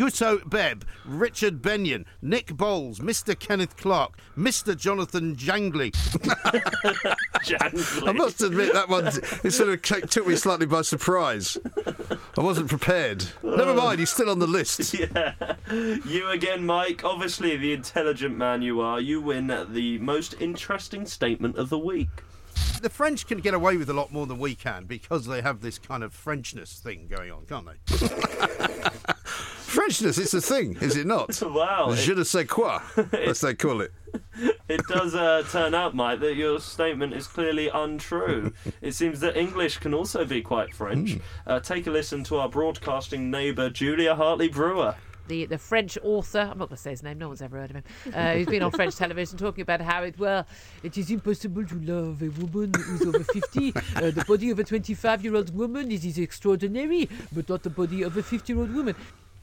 Guto 0.00 0.40
Bebb, 0.48 0.86
Richard 1.04 1.60
Benyon, 1.60 2.06
Nick 2.22 2.56
Bowles, 2.56 3.00
Mr. 3.00 3.38
Kenneth 3.38 3.76
Clarke, 3.76 4.16
Mr. 4.34 4.74
Jonathan 4.74 5.36
Jangley. 5.36 5.90
Jangley. 7.44 8.08
I 8.08 8.12
must 8.12 8.40
admit 8.40 8.72
that 8.72 8.88
one 8.88 9.08
it 9.08 9.50
sort 9.50 9.68
of 9.68 9.82
took 10.08 10.26
me 10.26 10.36
slightly 10.36 10.64
by 10.64 10.80
surprise. 10.80 11.58
I 12.38 12.40
wasn't 12.40 12.70
prepared. 12.70 13.26
Never 13.42 13.74
mind, 13.74 13.98
he's 13.98 14.08
still 14.08 14.30
on 14.30 14.38
the 14.38 14.46
list. 14.46 14.96
Yeah. 15.00 15.34
You 15.70 16.30
again, 16.30 16.64
Mike. 16.64 17.04
Obviously, 17.04 17.56
the 17.56 17.74
intelligent 17.74 18.36
man 18.38 18.62
you 18.62 18.80
are, 18.80 19.00
you 19.00 19.20
win 19.20 19.48
the 19.48 19.98
most 19.98 20.34
interesting 20.40 21.04
statement 21.04 21.56
of 21.58 21.68
the 21.68 21.78
week. 21.78 22.08
The 22.80 22.88
French 22.88 23.26
can 23.26 23.40
get 23.40 23.52
away 23.52 23.76
with 23.76 23.90
a 23.90 23.94
lot 23.94 24.12
more 24.12 24.26
than 24.26 24.38
we 24.38 24.54
can 24.54 24.86
because 24.86 25.26
they 25.26 25.42
have 25.42 25.60
this 25.60 25.78
kind 25.78 26.02
of 26.02 26.14
Frenchness 26.14 26.80
thing 26.80 27.06
going 27.10 27.30
on, 27.30 27.44
can't 27.44 27.66
they? 27.66 28.66
Frenchness, 29.70 30.18
it's 30.18 30.34
a 30.34 30.40
thing, 30.40 30.76
is 30.80 30.96
it 30.96 31.06
not? 31.06 31.40
Wow. 31.50 31.94
Je 31.94 32.12
ne 32.12 32.24
sais 32.24 32.44
quoi, 32.44 32.80
as 33.12 33.40
they 33.40 33.54
call 33.54 33.80
it. 33.80 33.92
It 34.68 34.84
does 34.88 35.14
uh, 35.14 35.44
turn 35.48 35.74
out, 35.74 35.94
Mike, 35.94 36.18
that 36.20 36.34
your 36.34 36.58
statement 36.58 37.14
is 37.14 37.28
clearly 37.28 37.68
untrue. 37.68 38.52
it 38.82 38.96
seems 38.96 39.20
that 39.20 39.36
English 39.36 39.78
can 39.78 39.94
also 39.94 40.24
be 40.24 40.42
quite 40.42 40.74
French. 40.74 41.18
Uh, 41.46 41.60
take 41.60 41.86
a 41.86 41.90
listen 41.92 42.24
to 42.24 42.38
our 42.38 42.48
broadcasting 42.48 43.30
neighbour, 43.30 43.70
Julia 43.70 44.16
Hartley 44.16 44.48
Brewer. 44.48 44.96
the, 45.28 45.46
the 45.46 45.58
French 45.58 45.96
author, 46.02 46.40
I'm 46.40 46.58
not 46.58 46.68
going 46.68 46.76
to 46.76 46.76
say 46.76 46.90
his 46.90 47.04
name, 47.04 47.18
no 47.18 47.28
one's 47.28 47.40
ever 47.40 47.58
heard 47.58 47.70
of 47.70 47.76
him, 47.76 47.84
uh, 48.12 48.32
who's 48.34 48.48
been 48.48 48.64
on 48.64 48.72
French 48.72 48.96
television 48.96 49.38
talking 49.38 49.62
about 49.62 49.80
how 49.80 50.02
it, 50.02 50.18
well, 50.18 50.44
it 50.82 50.98
is 50.98 51.12
impossible 51.12 51.64
to 51.64 51.74
love 51.76 52.20
a 52.22 52.28
woman 52.40 52.72
who's 52.74 53.02
over 53.02 53.22
50. 53.22 53.72
Uh, 53.76 54.10
the 54.10 54.24
body 54.26 54.50
of 54.50 54.58
a 54.58 54.64
25 54.64 55.22
year 55.22 55.36
old 55.36 55.54
woman 55.54 55.92
is, 55.92 56.04
is 56.04 56.18
extraordinary, 56.18 57.08
but 57.32 57.48
not 57.48 57.62
the 57.62 57.70
body 57.70 58.02
of 58.02 58.16
a 58.16 58.22
50 58.22 58.52
year 58.52 58.60
old 58.60 58.74
woman. 58.74 58.96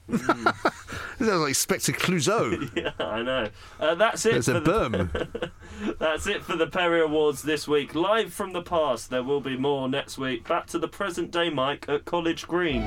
It 0.09 0.19
sounds 1.19 1.41
like 1.41 1.55
Spectre 1.55 1.91
Clouseau. 1.91 2.69
yeah, 2.75 2.91
I 3.05 3.21
know. 3.23 3.49
Uh, 3.79 3.95
that's 3.95 4.25
it. 4.25 4.31
There's 4.33 4.45
for 4.45 4.57
a 4.57 4.59
the- 4.59 4.71
berm. 4.71 5.51
That's 5.99 6.25
it 6.25 6.43
for 6.43 6.55
the 6.55 6.65
Perrior 6.65 7.03
Awards 7.05 7.43
this 7.43 7.67
week. 7.67 7.93
Live 7.93 8.33
from 8.33 8.51
the 8.53 8.63
past. 8.63 9.11
There 9.11 9.21
will 9.21 9.41
be 9.41 9.55
more 9.57 9.87
next 9.87 10.17
week. 10.17 10.47
Back 10.47 10.65
to 10.67 10.79
the 10.79 10.87
present 10.87 11.29
day, 11.29 11.51
Mike, 11.51 11.85
at 11.87 12.03
College 12.05 12.47
Green. 12.47 12.81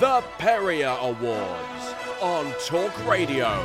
The 0.00 0.22
Perrior 0.38 0.98
Awards 1.00 1.94
on 2.20 2.52
Talk 2.66 3.06
Radio. 3.06 3.64